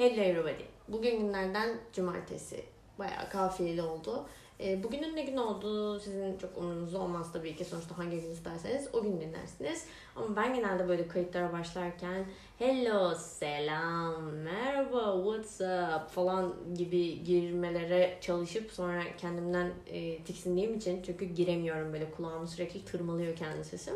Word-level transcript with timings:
Hello 0.00 0.22
everybody. 0.22 0.64
Bugün 0.88 1.20
günlerden 1.20 1.78
cumartesi. 1.92 2.64
Bayağı 2.98 3.30
kafiyeli 3.30 3.82
oldu. 3.82 4.26
E, 4.60 4.82
bugünün 4.82 5.16
ne 5.16 5.22
gün 5.22 5.36
olduğu 5.36 6.00
sizin 6.00 6.38
çok 6.38 6.58
umurunuzda 6.58 6.98
olmaz 6.98 7.32
tabii 7.32 7.56
ki. 7.56 7.64
Sonuçta 7.64 7.98
hangi 7.98 8.20
gün 8.20 8.30
isterseniz 8.30 8.88
o 8.92 9.02
gün 9.02 9.20
dinlersiniz. 9.20 9.84
Ama 10.16 10.36
ben 10.36 10.54
genelde 10.54 10.88
böyle 10.88 11.08
kayıtlara 11.08 11.52
başlarken 11.52 12.26
hello, 12.58 13.14
selam, 13.14 14.22
merhaba, 14.22 15.22
what's 15.24 15.60
up 15.60 16.10
falan 16.10 16.54
gibi 16.74 17.24
girmelere 17.24 18.18
çalışıp 18.20 18.72
sonra 18.72 19.02
kendimden 19.18 19.72
e, 19.86 20.22
tiksindiğim 20.22 20.74
için 20.74 21.02
çünkü 21.02 21.24
giremiyorum 21.24 21.92
böyle 21.92 22.10
kulağımı 22.10 22.48
sürekli 22.48 22.84
tırmalıyor 22.84 23.36
kendi 23.36 23.64
sesim. 23.64 23.94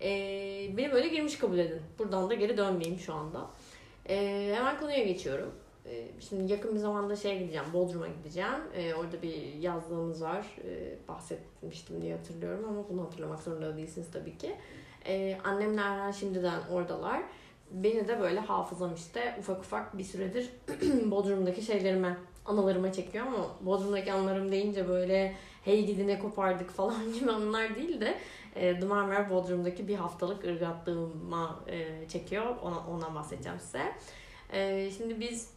E, 0.00 0.08
beni 0.76 0.92
böyle 0.92 1.08
girmiş 1.08 1.38
kabul 1.38 1.58
edin. 1.58 1.80
Buradan 1.98 2.30
da 2.30 2.34
geri 2.34 2.56
dönmeyeyim 2.56 2.98
şu 2.98 3.14
anda. 3.14 3.50
E, 4.08 4.52
hemen 4.56 4.78
konuya 4.80 5.04
geçiyorum. 5.04 5.54
E, 5.86 6.06
şimdi 6.20 6.52
yakın 6.52 6.74
bir 6.74 6.78
zamanda 6.78 7.16
şeye 7.16 7.38
gideceğim, 7.38 7.66
Bodrum'a 7.72 8.06
gideceğim. 8.08 8.60
E, 8.74 8.94
orada 8.94 9.22
bir 9.22 9.54
yazlığımız 9.60 10.22
var. 10.22 10.46
E, 10.64 10.94
bahsetmiştim 11.08 12.02
diye 12.02 12.16
hatırlıyorum 12.16 12.64
ama 12.68 12.88
bunu 12.88 13.02
hatırlamak 13.02 13.42
zorunda 13.42 13.76
değilsiniz 13.76 14.10
tabii 14.12 14.38
ki. 14.38 14.56
E, 15.06 15.38
annemle 15.44 16.12
şimdiden 16.12 16.60
oradalar. 16.72 17.22
Beni 17.70 18.08
de 18.08 18.20
böyle 18.20 18.40
hafızam 18.40 18.94
işte 18.94 19.36
ufak 19.38 19.60
ufak 19.60 19.98
bir 19.98 20.04
süredir 20.04 20.50
Bodrum'daki 21.10 21.62
şeylerime, 21.62 22.16
anılarıma 22.46 22.92
çekiyor 22.92 23.26
ama 23.26 23.46
Bodrum'daki 23.60 24.12
anılarım 24.12 24.52
deyince 24.52 24.88
böyle 24.88 25.34
hey 25.64 25.86
gidi 25.86 26.06
ne 26.06 26.18
kopardık 26.18 26.70
falan 26.70 27.12
gibi 27.20 27.30
anılar 27.30 27.76
değil 27.76 28.00
de 28.00 28.18
e, 28.56 28.80
The 28.80 28.86
Marmara 28.86 29.30
Bodrum'daki 29.30 29.88
bir 29.88 29.96
haftalık 29.96 30.44
ırgatlığıma 30.44 31.60
e, 31.66 32.08
çekiyor. 32.08 32.56
Ona, 32.62 32.86
ondan 32.90 33.14
bahsedeceğim 33.14 33.58
size. 33.60 33.92
E, 34.52 34.90
şimdi 34.90 35.20
biz 35.20 35.50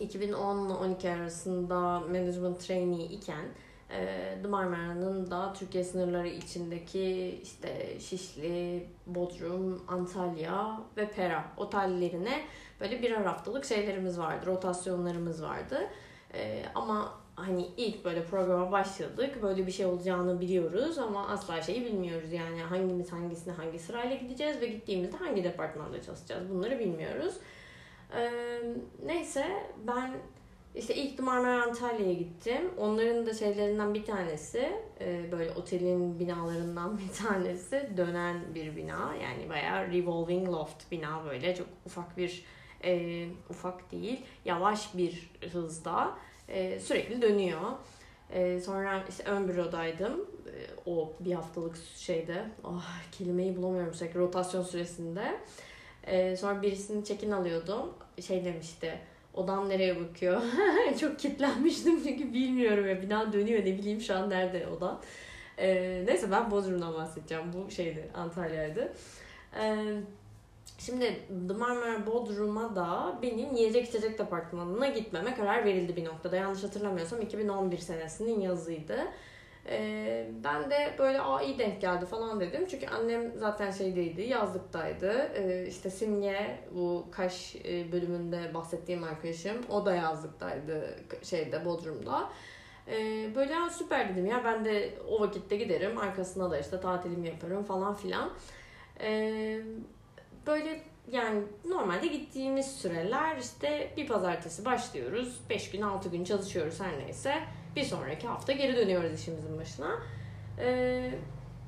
2010-12 0.00 1.14
arasında 1.16 2.00
management 2.00 2.60
trainee 2.60 3.04
iken 3.04 3.44
e, 3.90 4.38
The 4.42 4.48
Marmara'nın 4.48 5.30
da 5.30 5.52
Türkiye 5.52 5.84
sınırları 5.84 6.28
içindeki 6.28 7.40
işte 7.42 8.00
Şişli, 8.00 8.86
Bodrum, 9.06 9.82
Antalya 9.88 10.80
ve 10.96 11.10
Pera 11.10 11.44
otellerine 11.56 12.44
böyle 12.80 13.02
birer 13.02 13.24
haftalık 13.24 13.64
şeylerimiz 13.64 14.18
vardı, 14.18 14.46
rotasyonlarımız 14.46 15.42
vardı. 15.42 15.88
E, 16.36 16.62
ama 16.74 17.12
hani 17.36 17.68
ilk 17.76 18.04
böyle 18.04 18.24
programa 18.24 18.72
başladık. 18.72 19.42
Böyle 19.42 19.66
bir 19.66 19.72
şey 19.72 19.86
olacağını 19.86 20.40
biliyoruz 20.40 20.98
ama 20.98 21.28
asla 21.28 21.62
şeyi 21.62 21.84
bilmiyoruz. 21.84 22.32
Yani 22.32 22.62
hangimiz 22.62 23.12
hangisine 23.12 23.52
hangi 23.52 23.78
sırayla 23.78 24.16
gideceğiz 24.16 24.60
ve 24.60 24.66
gittiğimizde 24.66 25.16
hangi 25.16 25.44
departmanda 25.44 26.02
çalışacağız. 26.02 26.50
Bunları 26.50 26.78
bilmiyoruz. 26.78 27.34
Ee, 28.16 28.30
neyse 29.06 29.46
ben 29.86 30.10
işte 30.74 30.94
ilk 30.94 31.18
Marmara 31.18 31.62
Antalya'ya 31.62 32.12
gittim. 32.12 32.70
Onların 32.78 33.26
da 33.26 33.34
şeylerinden 33.34 33.94
bir 33.94 34.04
tanesi 34.04 34.72
e, 35.00 35.32
böyle 35.32 35.50
otelin 35.50 36.18
binalarından 36.18 36.98
bir 36.98 37.26
tanesi 37.26 37.90
dönen 37.96 38.54
bir 38.54 38.76
bina. 38.76 39.14
Yani 39.22 39.48
bayağı 39.48 39.92
revolving 39.92 40.48
loft 40.48 40.90
bina 40.92 41.24
böyle 41.24 41.54
çok 41.54 41.66
ufak 41.86 42.16
bir 42.16 42.44
e, 42.84 43.24
ufak 43.50 43.92
değil 43.92 44.20
yavaş 44.44 44.96
bir 44.96 45.30
hızda 45.52 46.18
e, 46.48 46.80
sürekli 46.80 47.22
dönüyor. 47.22 47.60
E, 48.30 48.60
sonra 48.60 49.04
işte 49.08 49.24
ön 49.24 49.48
bürodaydım. 49.48 50.20
E, 50.46 50.90
o 50.90 51.12
bir 51.20 51.32
haftalık 51.32 51.76
şeyde. 51.96 52.44
Oh, 52.64 52.84
kelimeyi 53.12 53.56
bulamıyorum 53.56 53.94
sürekli 53.94 54.20
rotasyon 54.20 54.62
süresinde. 54.62 55.40
E, 56.04 56.36
sonra 56.36 56.62
birisinin 56.62 57.02
çekin 57.02 57.30
alıyordum. 57.30 57.94
Şey 58.20 58.44
demişti. 58.44 58.98
Odam 59.34 59.68
nereye 59.68 60.00
bakıyor? 60.00 60.42
Çok 61.00 61.18
kitlenmiştim 61.18 62.02
çünkü 62.04 62.32
bilmiyorum 62.32 62.88
ya. 62.88 63.02
Bina 63.02 63.32
dönüyor 63.32 63.60
ne 63.60 63.78
bileyim 63.78 64.00
şu 64.00 64.14
an 64.16 64.30
nerede 64.30 64.66
oda. 64.66 65.00
E, 65.58 66.02
neyse 66.06 66.30
ben 66.30 66.50
Bodrum'dan 66.50 66.94
bahsedeceğim. 66.94 67.44
Bu 67.52 67.70
şeydi 67.70 68.10
Antalya'ydı. 68.14 68.92
Eee 69.56 70.02
Şimdi 70.78 71.22
Marmara 71.58 72.06
Bodrum'a 72.06 72.76
da 72.76 73.18
benim 73.22 73.54
yiyecek 73.54 73.88
içecek 73.88 74.18
departmanına 74.18 74.86
gitmeme 74.86 75.34
karar 75.34 75.64
verildi 75.64 75.96
bir 75.96 76.04
noktada. 76.04 76.36
Yanlış 76.36 76.64
hatırlamıyorsam 76.64 77.20
2011 77.20 77.78
senesinin 77.78 78.40
yazıydı. 78.40 78.98
Ee, 79.68 80.30
ben 80.44 80.70
de 80.70 80.94
böyle 80.98 81.20
aa 81.20 81.42
iyi 81.42 81.58
denk 81.58 81.80
geldi 81.80 82.06
falan 82.06 82.40
dedim. 82.40 82.66
Çünkü 82.70 82.86
annem 82.86 83.32
zaten 83.36 83.70
şeydeydi, 83.70 84.22
yazlıktaydı. 84.22 85.30
Ee, 85.34 85.66
işte 85.68 85.90
Simge 85.90 86.58
bu 86.74 87.06
Kaş 87.10 87.56
e, 87.56 87.92
bölümünde 87.92 88.54
bahsettiğim 88.54 89.04
arkadaşım. 89.04 89.56
O 89.70 89.86
da 89.86 89.94
yazlıktaydı 89.94 90.96
şeyde 91.22 91.64
Bodrum'da. 91.64 92.30
Ee, 92.88 93.30
böyle 93.34 93.52
ya 93.52 93.70
süper 93.70 94.08
dedim 94.12 94.26
ya 94.26 94.42
ben 94.44 94.64
de 94.64 94.94
o 95.08 95.20
vakitte 95.20 95.56
giderim. 95.56 95.98
Arkasına 95.98 96.50
da 96.50 96.58
işte 96.58 96.80
tatilimi 96.80 97.28
yaparım 97.28 97.64
falan 97.64 97.94
filan. 97.94 98.30
Ee, 99.00 99.60
böyle 100.46 100.80
yani 101.12 101.42
normalde 101.64 102.06
gittiğimiz 102.06 102.66
süreler 102.66 103.36
işte 103.36 103.92
bir 103.96 104.06
pazartesi 104.06 104.64
başlıyoruz. 104.64 105.40
5 105.50 105.70
gün 105.70 105.82
6 105.82 106.08
gün 106.08 106.24
çalışıyoruz 106.24 106.80
her 106.80 106.98
neyse. 106.98 107.34
Bir 107.76 107.84
sonraki 107.84 108.26
hafta 108.26 108.52
geri 108.52 108.76
dönüyoruz 108.76 109.20
işimizin 109.20 109.58
başına. 109.58 109.98
Ee, 110.58 111.10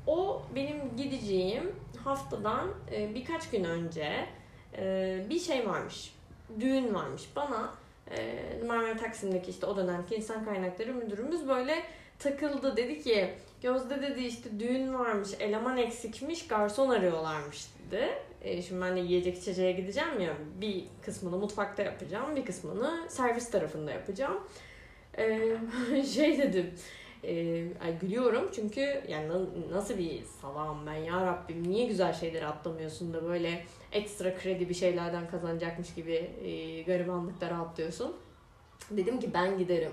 o 0.06 0.42
benim 0.54 0.96
gideceğim 0.96 1.76
haftadan 2.04 2.68
e, 2.92 3.14
birkaç 3.14 3.50
gün 3.50 3.64
önce 3.64 4.26
e, 4.76 5.26
bir 5.30 5.40
şey 5.40 5.68
varmış. 5.68 6.14
Düğün 6.60 6.94
varmış. 6.94 7.22
Bana 7.36 7.74
e, 8.10 8.44
Marmara 8.66 8.96
Taksim'deki 8.96 9.50
işte 9.50 9.66
o 9.66 9.76
dönemki 9.76 10.14
insan 10.14 10.44
kaynakları 10.44 10.94
müdürümüz 10.94 11.48
böyle 11.48 11.82
takıldı. 12.18 12.76
Dedi 12.76 13.02
ki 13.02 13.34
Gözde 13.62 14.02
dedi 14.02 14.24
işte 14.24 14.60
düğün 14.60 14.94
varmış, 14.94 15.28
eleman 15.40 15.76
eksikmiş, 15.76 16.46
garson 16.46 16.88
arıyorlarmış 16.88 17.66
dedi. 17.78 18.08
E, 18.48 18.62
şimdi 18.62 18.80
ben 18.80 18.96
de 18.96 19.00
yiyecek 19.00 19.38
içeceğe 19.38 19.72
gideceğim 19.72 20.20
ya 20.20 20.36
bir 20.60 20.84
kısmını 21.02 21.36
mutfakta 21.38 21.82
yapacağım, 21.82 22.36
bir 22.36 22.44
kısmını 22.44 23.06
servis 23.08 23.50
tarafında 23.50 23.90
yapacağım. 23.90 24.40
E, 25.18 25.56
şey 26.14 26.38
dedim, 26.38 26.70
e, 27.24 27.64
gülüyorum 28.00 28.50
çünkü 28.54 29.02
yani 29.08 29.32
nasıl 29.72 29.98
bir 29.98 30.22
salam 30.40 30.86
ben 30.86 30.94
ya 30.94 31.26
Rabbim 31.26 31.68
niye 31.68 31.86
güzel 31.86 32.12
şeyleri 32.12 32.46
atlamıyorsun 32.46 33.14
da 33.14 33.24
böyle 33.24 33.64
ekstra 33.92 34.38
kredi 34.38 34.68
bir 34.68 34.74
şeylerden 34.74 35.30
kazanacakmış 35.30 35.94
gibi 35.94 36.30
e, 36.44 36.82
garibanlıklara 36.82 37.58
atlıyorsun. 37.58 38.16
Dedim 38.90 39.20
ki 39.20 39.30
ben 39.34 39.58
giderim. 39.58 39.92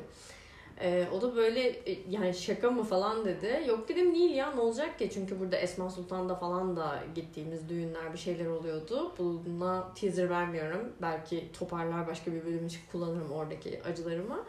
Ee, 0.81 1.07
o 1.13 1.21
da 1.21 1.35
böyle 1.35 1.67
e, 1.69 1.97
yani 2.09 2.33
şaka 2.33 2.71
mı 2.71 2.83
falan 2.83 3.25
dedi. 3.25 3.63
Yok 3.67 3.89
dedim 3.89 4.15
değil 4.15 4.35
ya 4.35 4.51
ne 4.51 4.61
olacak 4.61 4.99
ki? 4.99 5.09
Çünkü 5.13 5.39
burada 5.39 5.57
Esma 5.57 5.89
Sultan'da 5.89 6.35
falan 6.35 6.75
da 6.75 7.03
gittiğimiz 7.15 7.69
düğünler 7.69 8.13
bir 8.13 8.17
şeyler 8.17 8.45
oluyordu. 8.45 9.13
Buna 9.45 9.93
teaser 9.93 10.29
vermiyorum. 10.29 10.93
Belki 11.01 11.51
toparlar 11.59 12.07
başka 12.07 12.33
bir 12.33 12.45
bölüm 12.45 12.65
için 12.65 12.79
kullanırım 12.91 13.31
oradaki 13.31 13.83
acılarımı. 13.83 14.43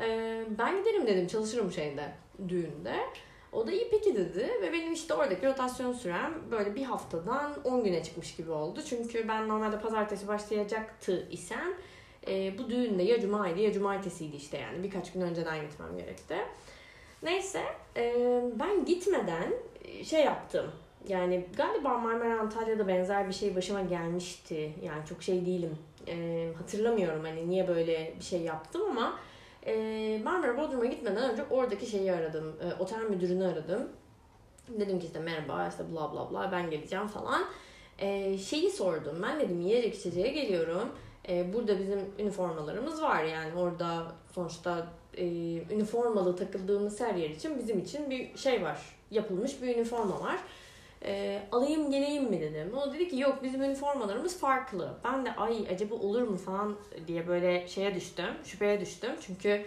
Ee, 0.00 0.44
ben 0.58 0.78
giderim 0.78 1.06
dedim 1.06 1.26
çalışırım 1.26 1.72
şeyde 1.72 2.12
düğünde. 2.48 2.96
O 3.52 3.66
da 3.66 3.72
iyi 3.72 3.88
peki 3.90 4.16
dedi 4.16 4.50
ve 4.62 4.72
benim 4.72 4.92
işte 4.92 5.14
oradaki 5.14 5.46
rotasyon 5.46 5.92
sürem 5.92 6.34
böyle 6.50 6.74
bir 6.74 6.84
haftadan 6.84 7.54
10 7.64 7.84
güne 7.84 8.02
çıkmış 8.02 8.36
gibi 8.36 8.50
oldu. 8.50 8.80
Çünkü 8.88 9.28
ben 9.28 9.48
normalde 9.48 9.80
pazartesi 9.80 10.28
başlayacaktı 10.28 11.28
isem 11.30 11.74
e, 12.28 12.58
bu 12.58 12.70
düğünde 12.70 13.02
ya 13.02 13.20
cumaydı 13.20 13.60
ya 13.60 13.72
cumartesiydi 13.72 14.36
işte 14.36 14.58
yani. 14.58 14.82
Birkaç 14.82 15.12
gün 15.12 15.20
önceden 15.20 15.60
gitmem 15.60 15.98
gerekti. 15.98 16.36
Neyse 17.22 17.62
e, 17.96 18.14
ben 18.58 18.84
gitmeden 18.84 19.52
e, 19.84 20.04
şey 20.04 20.24
yaptım. 20.24 20.70
Yani 21.08 21.46
galiba 21.56 21.98
Marmara 21.98 22.40
Antalya'da 22.40 22.88
benzer 22.88 23.28
bir 23.28 23.32
şey 23.34 23.56
başıma 23.56 23.80
gelmişti. 23.80 24.72
Yani 24.82 25.06
çok 25.08 25.22
şey 25.22 25.46
değilim. 25.46 25.78
E, 26.08 26.48
hatırlamıyorum 26.58 27.24
hani 27.24 27.48
niye 27.50 27.68
böyle 27.68 28.14
bir 28.18 28.24
şey 28.24 28.40
yaptım 28.40 28.82
ama 28.90 29.18
e, 29.66 30.20
Marmara 30.24 30.58
Bodrum'a 30.58 30.84
gitmeden 30.84 31.30
önce 31.30 31.44
oradaki 31.50 31.86
şeyi 31.86 32.12
aradım. 32.12 32.56
E, 32.62 32.82
otel 32.82 33.02
müdürünü 33.02 33.44
aradım. 33.46 33.88
Dedim 34.68 35.00
ki 35.00 35.06
işte 35.06 35.18
merhaba 35.18 35.68
işte 35.68 35.84
bla 35.92 36.12
bla 36.12 36.30
bla 36.30 36.52
ben 36.52 36.70
geleceğim 36.70 37.06
falan. 37.06 37.42
E, 37.98 38.38
şeyi 38.38 38.70
sordum. 38.70 39.22
Ben 39.22 39.40
dedim 39.40 39.60
yiyecek 39.60 39.94
içeceğe 39.94 40.28
geliyorum 40.28 40.88
e, 41.28 41.52
burada 41.52 41.78
bizim 41.78 42.00
üniformalarımız 42.18 43.02
var 43.02 43.24
yani 43.24 43.54
orada 43.54 44.12
sonuçta 44.34 44.86
e, 45.16 45.24
üniformalı 45.74 46.36
takıldığımız 46.36 47.00
her 47.00 47.14
yer 47.14 47.30
için 47.30 47.58
bizim 47.58 47.78
için 47.78 48.10
bir 48.10 48.36
şey 48.38 48.62
var. 48.62 48.78
Yapılmış 49.10 49.62
bir 49.62 49.76
üniforma 49.76 50.20
var. 50.20 50.36
E, 51.04 51.42
alayım 51.52 51.90
geleyim 51.90 52.24
mi 52.24 52.40
dedim. 52.40 52.74
O 52.78 52.94
dedi 52.94 53.08
ki 53.08 53.18
yok 53.18 53.38
bizim 53.42 53.62
üniformalarımız 53.62 54.38
farklı. 54.38 54.94
Ben 55.04 55.26
de 55.26 55.34
ay 55.36 55.66
acaba 55.74 55.94
olur 55.94 56.22
mu 56.22 56.36
falan 56.36 56.76
diye 57.06 57.28
böyle 57.28 57.68
şeye 57.68 57.94
düştüm. 57.94 58.34
Şüpheye 58.44 58.80
düştüm. 58.80 59.10
Çünkü 59.20 59.64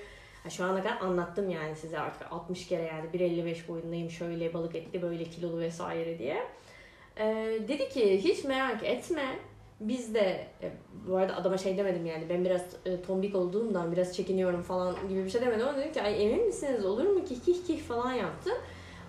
şu 0.50 0.64
ana 0.66 0.84
kadar 0.84 0.98
anlattım 1.02 1.50
yani 1.50 1.76
size 1.76 2.00
artık 2.00 2.32
60 2.32 2.68
kere 2.68 2.84
yani 2.84 3.10
1.55 3.14 3.68
boyundayım 3.68 4.10
şöyle 4.10 4.54
balık 4.54 4.76
etli 4.76 5.02
böyle 5.02 5.24
kilolu 5.24 5.60
vesaire 5.60 6.20
diye. 6.20 6.44
E, 7.18 7.26
dedi 7.68 7.90
ki 7.90 8.24
hiç 8.24 8.44
merak 8.44 8.84
etme 8.84 9.40
biz 9.80 10.14
de 10.14 10.48
e, 10.62 10.72
bu 11.08 11.18
arada 11.18 11.36
adama 11.36 11.58
şey 11.58 11.78
demedim 11.78 12.06
yani 12.06 12.30
ben 12.30 12.46
biraz 12.46 12.62
e, 12.86 13.02
tombik 13.02 13.36
olduğumdan 13.36 13.92
biraz 13.92 14.16
çekiniyorum 14.16 14.62
falan 14.62 14.96
gibi 15.10 15.26
bir 15.26 15.30
şey 15.30 15.42
demedim 15.42 15.68
ama 15.68 15.78
dedim 15.78 15.94
ki 15.94 16.02
ay 16.02 16.26
emin 16.26 16.46
misiniz 16.46 16.86
olur 16.86 17.06
mu 17.06 17.26
ki 17.26 17.42
kih 17.42 17.66
kih 17.68 17.82
falan 17.82 18.14
yaptı. 18.14 18.52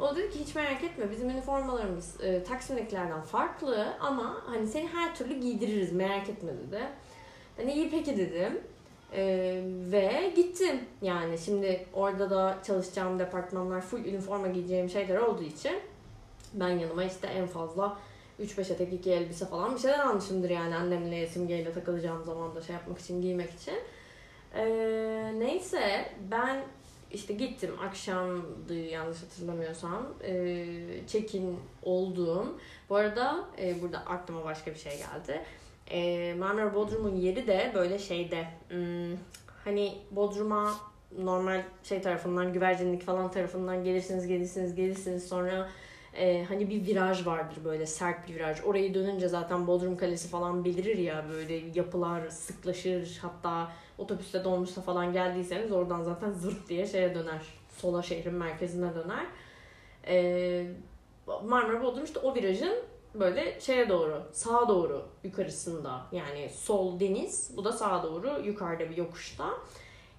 O 0.00 0.16
dedi 0.16 0.30
ki 0.30 0.40
hiç 0.40 0.54
merak 0.54 0.84
etme 0.84 1.10
bizim 1.10 1.30
üniformalarımız 1.30 2.20
e, 2.20 2.42
Taksim'dekilerden 2.44 3.22
farklı 3.22 3.86
ama 4.00 4.42
hani 4.46 4.66
seni 4.66 4.88
her 4.88 5.16
türlü 5.16 5.40
giydiririz 5.40 5.92
merak 5.92 6.28
etme 6.28 6.52
dedi. 6.52 6.80
Hani 7.56 7.72
iyi 7.72 7.90
peki 7.90 8.16
dedim. 8.16 8.60
Ee, 9.12 9.62
ve 9.64 10.32
gittim 10.36 10.80
yani 11.02 11.38
şimdi 11.38 11.86
orada 11.92 12.30
da 12.30 12.58
çalışacağım 12.66 13.18
departmanlar 13.18 13.80
full 13.80 14.04
üniforma 14.04 14.48
giyeceğim 14.48 14.90
şeyler 14.90 15.16
olduğu 15.16 15.42
için 15.42 15.72
ben 16.54 16.68
yanıma 16.68 17.04
işte 17.04 17.26
en 17.26 17.46
fazla 17.46 17.98
3-5 18.40 18.72
etek 18.72 18.92
2 18.92 19.10
elbise 19.10 19.46
falan 19.46 19.74
bir 19.74 19.80
şeyler 19.80 19.98
almışımdır 19.98 20.50
yani 20.50 20.76
annemle 20.76 21.26
simgeyle 21.26 21.72
takılacağım 21.72 22.24
zaman 22.24 22.54
da 22.54 22.62
şey 22.62 22.74
yapmak 22.74 22.98
için 22.98 23.22
giymek 23.22 23.50
için. 23.50 23.74
Ee, 24.54 25.32
neyse 25.38 26.08
ben 26.30 26.64
işte 27.12 27.34
gittim 27.34 27.70
akşamdı 27.88 28.74
yanlış 28.74 29.22
hatırlamıyorsam 29.22 30.06
e, 30.24 30.66
check-in 31.06 31.58
olduğum. 31.82 32.58
Bu 32.90 32.96
arada 32.96 33.44
e, 33.58 33.82
burada 33.82 33.98
aklıma 33.98 34.44
başka 34.44 34.70
bir 34.70 34.78
şey 34.78 34.92
geldi. 34.92 35.42
E, 35.90 36.34
Marmara 36.34 36.74
Bodrum'un 36.74 37.16
yeri 37.16 37.46
de 37.46 37.72
böyle 37.74 37.98
şeyde 37.98 38.46
hmm, 38.68 39.16
hani 39.64 39.98
Bodrum'a 40.10 40.74
normal 41.18 41.62
şey 41.82 42.02
tarafından 42.02 42.52
güvercinlik 42.52 43.02
falan 43.02 43.30
tarafından 43.30 43.84
gelirsiniz 43.84 44.26
gelirsiniz 44.26 44.74
gelirsiniz 44.74 45.28
sonra 45.28 45.68
e, 46.18 46.44
hani 46.44 46.70
bir 46.70 46.86
viraj 46.86 47.26
vardır 47.26 47.56
böyle 47.64 47.86
sert 47.86 48.28
bir 48.28 48.34
viraj. 48.34 48.58
Orayı 48.64 48.94
dönünce 48.94 49.28
zaten 49.28 49.66
Bodrum 49.66 49.96
Kalesi 49.96 50.28
falan 50.28 50.64
belirir 50.64 50.98
ya 50.98 51.24
böyle 51.28 51.54
yapılar 51.74 52.28
sıklaşır 52.30 53.18
hatta 53.22 53.72
otobüste 53.98 54.44
dolmuşta 54.44 54.80
falan 54.80 55.12
geldiyseniz 55.12 55.72
oradan 55.72 56.02
zaten 56.02 56.32
zırt 56.32 56.68
diye 56.68 56.86
şeye 56.86 57.14
döner. 57.14 57.42
Sola 57.76 58.02
şehrin 58.02 58.34
merkezine 58.34 58.94
döner. 58.94 59.26
E, 60.06 60.66
Marmara 61.26 61.82
Bodrum 61.82 62.04
işte 62.04 62.18
o 62.18 62.34
virajın 62.34 62.74
böyle 63.14 63.60
şeye 63.60 63.88
doğru, 63.88 64.22
sağa 64.32 64.68
doğru 64.68 65.08
yukarısında. 65.24 66.06
Yani 66.12 66.50
sol 66.50 67.00
deniz, 67.00 67.52
bu 67.56 67.64
da 67.64 67.72
sağa 67.72 68.02
doğru 68.02 68.42
yukarıda 68.44 68.90
bir 68.90 68.96
yokuşta. 68.96 69.50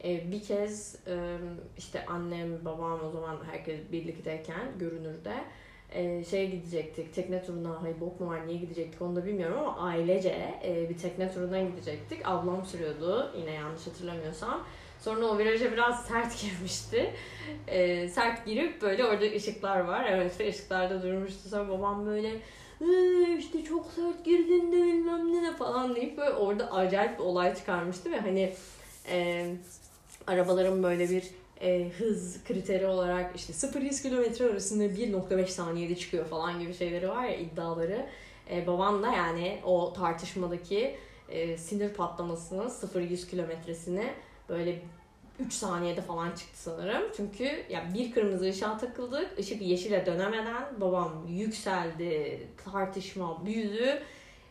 Ee, 0.04 0.32
bir 0.32 0.44
kez 0.44 0.96
e, 1.08 1.38
işte 1.78 2.06
annem, 2.06 2.66
babam 2.66 3.00
o 3.06 3.12
zaman 3.12 3.38
herkes 3.52 3.80
birlikteyken 3.92 4.80
görünürde 4.80 5.34
e, 5.92 6.24
şeye 6.24 6.46
gidecektik. 6.46 7.14
Tekne 7.14 7.44
turuna, 7.46 7.82
hay 7.82 8.02
bok 8.02 8.20
mu 8.20 8.28
var 8.28 8.48
niye 8.48 8.58
gidecektik 8.58 9.02
onu 9.02 9.16
da 9.16 9.26
bilmiyorum 9.26 9.60
ama 9.60 9.78
ailece 9.78 10.60
e, 10.64 10.90
bir 10.90 10.98
tekne 10.98 11.34
turuna 11.34 11.62
gidecektik. 11.62 12.28
Ablam 12.28 12.66
sürüyordu 12.66 13.32
yine 13.38 13.52
yanlış 13.52 13.88
hatırlamıyorsam. 13.88 14.64
Sonra 15.00 15.26
o 15.26 15.38
viraja 15.38 15.72
biraz 15.72 16.06
sert 16.08 16.42
girmişti. 16.42 17.14
E, 17.68 18.08
sert 18.10 18.46
girip 18.46 18.82
böyle 18.82 19.06
orada 19.06 19.26
ışıklar 19.26 19.80
var. 19.80 20.06
Evet 20.10 20.32
işte 20.32 20.50
ışıklarda 20.50 21.04
durmuştu. 21.04 21.50
Sonra 21.50 21.70
babam 21.70 22.06
böyle 22.06 22.32
işte 23.40 23.64
çok 23.64 23.86
sert 23.86 24.26
girdin 24.26 24.72
de 24.72 24.76
bilmem 24.76 25.44
ne 25.44 25.56
falan 25.56 25.96
deyip 25.96 26.18
böyle 26.18 26.32
orada 26.32 26.72
acayip 26.72 27.20
bir 27.20 27.24
olay 27.24 27.56
çıkarmıştı 27.56 28.12
ve 28.12 28.20
hani 28.20 28.54
e, 29.12 29.46
arabaların 30.28 30.84
böyle 30.84 31.10
bir 31.10 31.24
e, 31.62 31.90
hız 31.98 32.44
kriteri 32.44 32.86
olarak 32.86 33.36
işte 33.36 33.54
0-100 33.54 34.02
kilometre 34.02 34.46
arasında 34.46 34.84
1.5 34.84 35.48
saniyede 35.48 35.96
çıkıyor 35.96 36.26
falan 36.26 36.60
gibi 36.60 36.74
şeyleri 36.74 37.10
var 37.10 37.24
ya 37.24 37.36
iddiaları. 37.36 38.06
E, 38.52 38.68
babam 38.68 39.04
da 39.04 39.08
yani 39.08 39.60
o 39.64 39.94
tartışmadaki 39.94 40.98
e, 41.30 41.58
sinir 41.58 41.90
patlamasını 41.90 42.64
0-100 42.64 43.30
kilometresini 43.30 44.14
böyle 44.50 44.82
3 45.40 45.54
saniyede 45.54 46.02
falan 46.02 46.32
çıktı 46.32 46.62
sanırım. 46.62 47.04
Çünkü 47.18 47.64
ya 47.70 47.84
bir 47.94 48.12
kırmızı 48.12 48.46
ışığa 48.46 48.78
takıldık. 48.78 49.40
Işık 49.40 49.62
yeşile 49.62 50.06
dönemeden 50.06 50.82
babam 50.82 51.28
yükseldi, 51.28 52.48
tartışma 52.66 53.46
büyüdü 53.46 54.02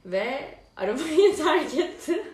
ve 0.05 0.45
arabayı 0.77 1.37
terk 1.37 1.75
etti. 1.75 2.25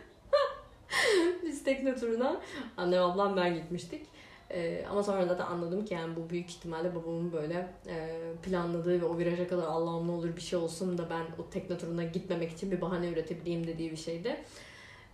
Biz 1.43 1.65
tekne 1.65 1.95
turuna 1.95 2.41
annem 2.77 3.03
ablam 3.03 3.37
ben 3.37 3.55
gitmiştik. 3.55 4.07
Ee, 4.53 4.85
ama 4.91 5.03
sonra 5.03 5.39
da 5.39 5.47
anladım 5.47 5.85
ki 5.85 5.95
yani 5.95 6.17
bu 6.17 6.31
büyük 6.31 6.51
ihtimalle 6.51 6.95
babamın 6.95 7.33
böyle 7.33 7.69
e, 7.87 8.19
planladığı 8.43 9.01
ve 9.01 9.05
o 9.05 9.19
viraja 9.19 9.49
kadar 9.49 9.65
Allah'ım 9.65 10.09
ne 10.09 10.13
olur 10.13 10.37
bir 10.37 10.41
şey 10.41 10.59
olsun 10.59 10.99
da 10.99 11.11
ben 11.11 11.43
o 11.43 11.51
tekne 11.51 11.79
turuna 11.79 12.05
gitmemek 12.05 12.53
için 12.53 12.71
bir 12.71 12.81
bahane 12.81 13.09
üretebileyim 13.09 13.67
dediği 13.67 13.91
bir 13.91 13.97
şeydi. 13.97 14.45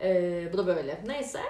Ee, 0.01 0.51
bu 0.53 0.59
da 0.59 0.67
böyle. 0.67 1.03
Neyse. 1.07 1.41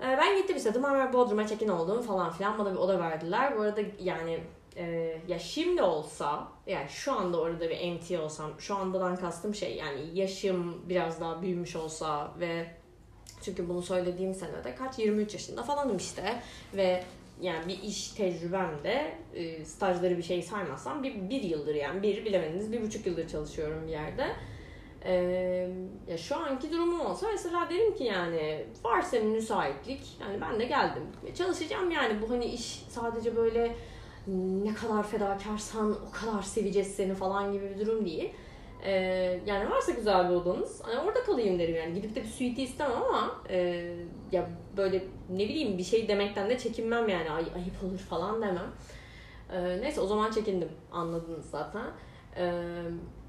Ee, 0.00 0.04
ben 0.04 0.36
gittim 0.36 0.56
işte 0.56 0.70
Marmara 0.70 1.12
Bodrum'a 1.12 1.46
check-in 1.46 1.68
oldum 1.68 2.02
falan 2.02 2.30
filan. 2.30 2.58
Bana 2.58 2.72
bir 2.72 2.76
oda 2.76 3.00
verdiler. 3.00 3.58
Bu 3.58 3.60
arada 3.60 3.80
yani 4.00 4.40
e, 4.76 5.16
ya 5.28 5.38
şimdi 5.38 5.82
olsa 5.82 6.48
yani 6.66 6.88
şu 6.88 7.12
anda 7.12 7.40
orada 7.40 7.70
bir 7.70 7.92
MT 7.92 8.20
olsam 8.20 8.50
şu 8.58 8.74
andadan 8.74 9.16
kastım 9.16 9.54
şey 9.54 9.76
yani 9.76 10.00
yaşım 10.14 10.88
biraz 10.88 11.20
daha 11.20 11.42
büyümüş 11.42 11.76
olsa 11.76 12.32
ve 12.40 12.66
çünkü 13.48 13.68
bunu 13.68 13.82
söylediğim 13.82 14.34
senede 14.34 14.74
kaç 14.74 14.98
23 14.98 15.34
yaşında 15.34 15.62
falanım 15.62 15.96
işte 15.96 16.42
ve 16.76 17.02
yani 17.40 17.68
bir 17.68 17.82
iş 17.82 18.08
tecrübem 18.10 18.70
de 18.84 19.14
e, 19.34 19.64
stajları 19.64 20.18
bir 20.18 20.22
şey 20.22 20.42
saymazsam 20.42 21.02
bir, 21.02 21.30
bir 21.30 21.42
yıldır 21.42 21.74
yani 21.74 22.02
bir 22.02 22.24
bilemediniz 22.24 22.72
bir 22.72 22.82
buçuk 22.82 23.06
yıldır 23.06 23.28
çalışıyorum 23.28 23.86
bir 23.86 23.92
yerde. 23.92 24.26
Ee, 25.04 25.70
ya 26.08 26.18
şu 26.18 26.36
anki 26.36 26.72
durumum 26.72 27.00
olsa 27.00 27.26
mesela 27.32 27.70
derim 27.70 27.94
ki 27.94 28.04
yani 28.04 28.64
varsa 28.84 29.20
müsaitlik 29.20 30.00
yani 30.20 30.40
ben 30.40 30.60
de 30.60 30.64
geldim. 30.64 31.02
Çalışacağım 31.34 31.90
yani 31.90 32.22
bu 32.22 32.30
hani 32.30 32.44
iş 32.44 32.82
sadece 32.88 33.36
böyle 33.36 33.74
ne 34.64 34.74
kadar 34.74 35.02
fedakarsan 35.02 35.96
o 36.08 36.10
kadar 36.10 36.42
seveceğiz 36.42 36.88
seni 36.88 37.14
falan 37.14 37.52
gibi 37.52 37.70
bir 37.70 37.86
durum 37.86 38.06
değil. 38.06 38.30
Ee, 38.84 39.40
yani 39.46 39.70
varsa 39.70 39.92
güzel 39.92 40.30
bir 40.30 40.34
odanız 40.34 40.82
hani 40.84 41.00
orada 41.00 41.22
kalayım 41.22 41.58
derim 41.58 41.76
yani 41.76 41.94
gidip 41.94 42.16
de 42.16 42.22
bir 42.22 42.28
suite 42.28 42.62
istemem 42.62 43.02
ama 43.02 43.34
e, 43.48 43.86
ya 44.32 44.48
böyle 44.76 45.04
ne 45.30 45.44
bileyim 45.48 45.78
bir 45.78 45.84
şey 45.84 46.08
demekten 46.08 46.50
de 46.50 46.58
çekinmem 46.58 47.08
yani 47.08 47.30
Ay, 47.30 47.44
ayıp 47.54 47.84
olur 47.84 47.98
falan 47.98 48.42
demem. 48.42 48.72
Ee, 49.52 49.80
neyse 49.80 50.00
o 50.00 50.06
zaman 50.06 50.30
çekindim 50.30 50.68
anladınız 50.92 51.50
zaten. 51.50 51.86
Ee, 52.36 52.52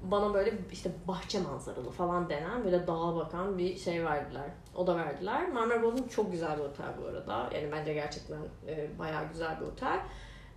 bana 0.02 0.34
böyle 0.34 0.52
işte 0.72 0.90
bahçe 1.08 1.40
manzaralı 1.40 1.90
falan 1.90 2.30
denen 2.30 2.64
böyle 2.64 2.86
dağa 2.86 3.16
bakan 3.16 3.58
bir 3.58 3.76
şey 3.76 4.04
verdiler. 4.04 4.50
O 4.74 4.86
da 4.86 4.96
verdiler. 4.96 5.48
Marmara 5.48 5.82
Bodrum 5.82 6.08
çok 6.08 6.32
güzel 6.32 6.58
bir 6.58 6.62
otel 6.62 6.86
bu 7.02 7.06
arada. 7.06 7.50
Yani 7.54 7.72
bence 7.72 7.94
gerçekten 7.94 8.38
e, 8.66 8.98
bayağı 8.98 9.28
güzel 9.28 9.60
bir 9.60 9.66
otel. 9.66 10.00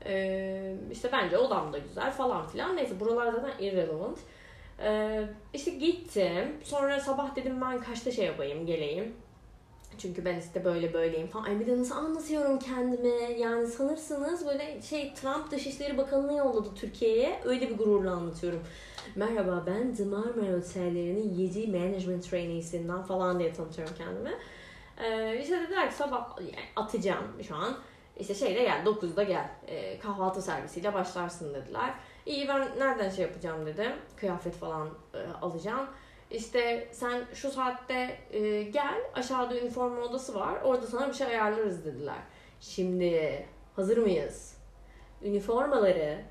E, 0.06 0.76
işte 0.92 1.10
bence 1.12 1.38
odam 1.38 1.74
da 1.74 1.78
güzel 1.78 2.12
falan 2.12 2.48
filan. 2.48 2.76
Neyse 2.76 3.00
buralar 3.00 3.32
zaten 3.32 3.54
irrelevant. 3.60 4.18
E, 4.80 5.20
işte 5.54 5.72
gittim. 5.72 6.58
Sonra 6.64 7.00
sabah 7.00 7.36
dedim 7.36 7.62
ben 7.62 7.82
kaçta 7.82 8.12
şey 8.12 8.26
yapayım 8.26 8.66
geleyim. 8.66 9.14
Çünkü 9.98 10.26
ben 10.26 10.40
işte 10.40 10.66
böyle 10.66 10.94
böyleyim 10.94 11.28
falan. 11.28 11.44
Ay 11.44 11.60
bir 11.60 11.68
de 11.68 11.80
nasıl 11.80 11.96
anlatıyorum 11.96 12.60
kendimi. 12.60 13.40
Yani 13.40 13.68
sanırsınız 13.68 14.46
böyle 14.46 14.82
şey 14.82 15.14
Trump 15.14 15.52
Dışişleri 15.52 15.98
Bakanı'nı 15.98 16.34
yolladı 16.34 16.76
Türkiye'ye. 16.76 17.40
Öyle 17.46 17.70
bir 17.70 17.78
gururla 17.78 18.12
anlatıyorum. 18.12 18.64
Merhaba 19.16 19.64
ben 19.68 19.96
The 19.96 20.06
Marmara 20.06 20.58
Otellerinin 20.58 21.34
7 21.34 21.68
Management 21.68 22.30
Trainee'sinden 22.30 23.04
falan 23.04 23.40
diye 23.40 23.54
tanıtıyorum 23.54 23.96
kendimi. 23.98 24.34
Ee, 25.04 25.40
işte 25.42 25.62
dediler 25.62 25.90
ki 25.90 25.96
sabah 25.96 26.36
atacağım 26.76 27.44
şu 27.48 27.56
an. 27.56 27.78
İşte 28.20 28.34
şeyde 28.34 28.64
gel 28.64 28.84
9'da 28.86 29.24
gel. 29.24 29.50
Ee, 29.68 30.00
kahvaltı 30.00 30.42
servisiyle 30.42 30.94
başlarsın 30.94 31.54
dediler. 31.54 31.94
İyi 32.26 32.48
ben 32.48 32.80
nereden 32.80 33.10
şey 33.10 33.26
yapacağım 33.26 33.66
dedim. 33.66 33.92
Kıyafet 34.16 34.56
falan 34.56 34.90
e, 35.14 35.18
alacağım. 35.42 35.88
İşte 36.32 36.90
sen 36.92 37.26
şu 37.34 37.52
saatte 37.52 38.18
e, 38.32 38.64
gel 38.64 39.02
aşağıda 39.14 39.60
üniforma 39.60 40.02
odası 40.02 40.36
var 40.36 40.62
orada 40.64 40.88
sana 40.88 41.08
bir 41.08 41.14
şey 41.14 41.28
ayarlarız 41.28 41.86
dediler. 41.86 42.18
Şimdi 42.60 43.46
hazır 43.76 43.98
mıyız? 43.98 44.58
Üniformaları 45.22 46.22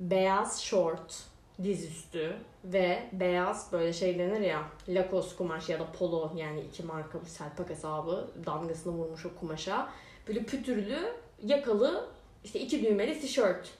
beyaz 0.00 0.62
short 0.62 1.24
dizüstü 1.62 2.36
ve 2.64 3.02
beyaz 3.12 3.72
böyle 3.72 3.92
şey 3.92 4.18
denir 4.18 4.40
ya 4.40 4.62
lakos 4.88 5.36
kumaş 5.36 5.68
ya 5.68 5.80
da 5.80 5.92
polo 5.92 6.32
yani 6.36 6.60
iki 6.60 6.82
markalı 6.82 7.24
selpak 7.24 7.70
hesabı 7.70 8.30
damgasını 8.46 8.92
vurmuş 8.92 9.26
o 9.26 9.34
kumaşa. 9.40 9.88
Böyle 10.28 10.44
pütürlü 10.44 10.98
yakalı 11.42 12.08
işte 12.44 12.60
iki 12.60 12.82
düğmeli 12.82 13.20
tişört. 13.20 13.70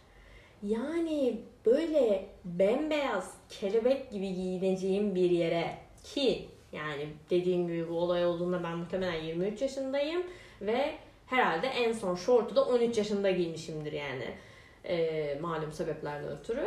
Yani 0.64 1.40
böyle 1.66 2.26
bembeyaz 2.44 3.34
kelebek 3.48 4.10
gibi 4.10 4.34
giyineceğim 4.34 5.14
bir 5.14 5.30
yere 5.30 5.78
ki 6.04 6.48
yani 6.72 7.08
dediğim 7.30 7.66
gibi 7.68 7.88
bu 7.88 7.98
olay 7.98 8.26
olduğunda 8.26 8.62
ben 8.62 8.78
muhtemelen 8.78 9.22
23 9.22 9.62
yaşındayım 9.62 10.22
ve 10.60 10.94
herhalde 11.26 11.66
en 11.66 11.92
son 11.92 12.14
şortu 12.14 12.56
da 12.56 12.64
13 12.64 12.98
yaşında 12.98 13.30
giymişimdir 13.30 13.92
yani 13.92 14.34
e, 14.84 15.38
malum 15.40 15.72
sebeplerden 15.72 16.38
ötürü. 16.38 16.66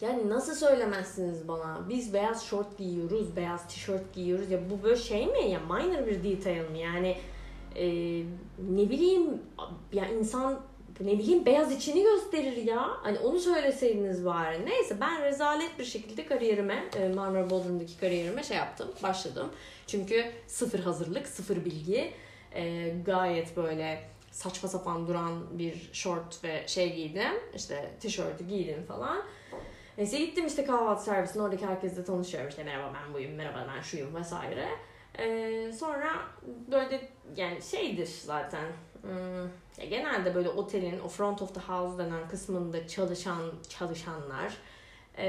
Yani 0.00 0.28
nasıl 0.30 0.54
söylemezsiniz 0.54 1.48
bana? 1.48 1.88
Biz 1.88 2.14
beyaz 2.14 2.44
şort 2.46 2.78
giyiyoruz, 2.78 3.36
beyaz 3.36 3.68
tişört 3.68 4.14
giyiyoruz. 4.14 4.50
Ya 4.50 4.70
bu 4.70 4.82
böyle 4.82 4.96
şey 4.96 5.26
mi? 5.26 5.50
Ya 5.50 5.60
minor 5.60 6.06
bir 6.06 6.24
detail 6.24 6.70
mi? 6.70 6.78
Yani 6.78 7.16
e, 7.76 7.86
ne 8.58 8.90
bileyim 8.90 9.42
ya 9.92 10.06
insan 10.06 10.60
ne 11.00 11.18
bileyim 11.18 11.46
beyaz 11.46 11.72
içini 11.72 12.02
gösterir 12.02 12.56
ya. 12.56 12.90
Hani 13.02 13.18
onu 13.18 13.38
söyleseydiniz 13.38 14.24
bari. 14.24 14.66
Neyse 14.66 15.00
ben 15.00 15.22
rezalet 15.22 15.78
bir 15.78 15.84
şekilde 15.84 16.26
kariyerime, 16.26 16.84
e, 16.96 17.08
Marmara 17.08 17.50
Bodrum'daki 17.50 17.98
kariyerime 17.98 18.42
şey 18.42 18.56
yaptım, 18.56 18.88
başladım. 19.02 19.50
Çünkü 19.86 20.24
sıfır 20.46 20.78
hazırlık, 20.78 21.28
sıfır 21.28 21.64
bilgi. 21.64 22.12
E, 22.54 22.94
gayet 23.06 23.56
böyle 23.56 24.02
saçma 24.30 24.68
sapan 24.68 25.08
duran 25.08 25.58
bir 25.58 25.90
short 25.92 26.44
ve 26.44 26.68
şey 26.68 26.94
giydim. 26.96 27.32
İşte 27.54 27.90
tişörtü 28.00 28.44
giydim 28.44 28.84
falan. 28.88 29.22
Neyse 29.98 30.18
gittim 30.18 30.46
işte 30.46 30.64
kahvaltı 30.64 31.04
servisine 31.04 31.42
oradaki 31.42 31.66
herkesle 31.66 32.04
tanışıyorum. 32.04 32.48
İşte 32.48 32.64
merhaba 32.64 32.92
ben 32.94 33.14
buyum, 33.14 33.34
merhaba 33.34 33.66
ben 33.76 33.82
şuyum 33.82 34.14
vesaire. 34.14 34.68
Ee, 35.18 35.72
sonra 35.78 36.12
böyle 36.70 37.08
yani 37.36 37.62
şeydir 37.62 38.06
zaten 38.06 38.64
ya 39.78 39.84
genelde 39.86 40.34
böyle 40.34 40.48
otelin 40.48 41.00
o 41.00 41.08
front 41.08 41.42
of 41.42 41.54
the 41.54 41.60
house 41.60 41.98
denen 41.98 42.28
kısmında 42.28 42.88
çalışan 42.88 43.42
çalışanlar 43.68 44.56
e, 45.18 45.26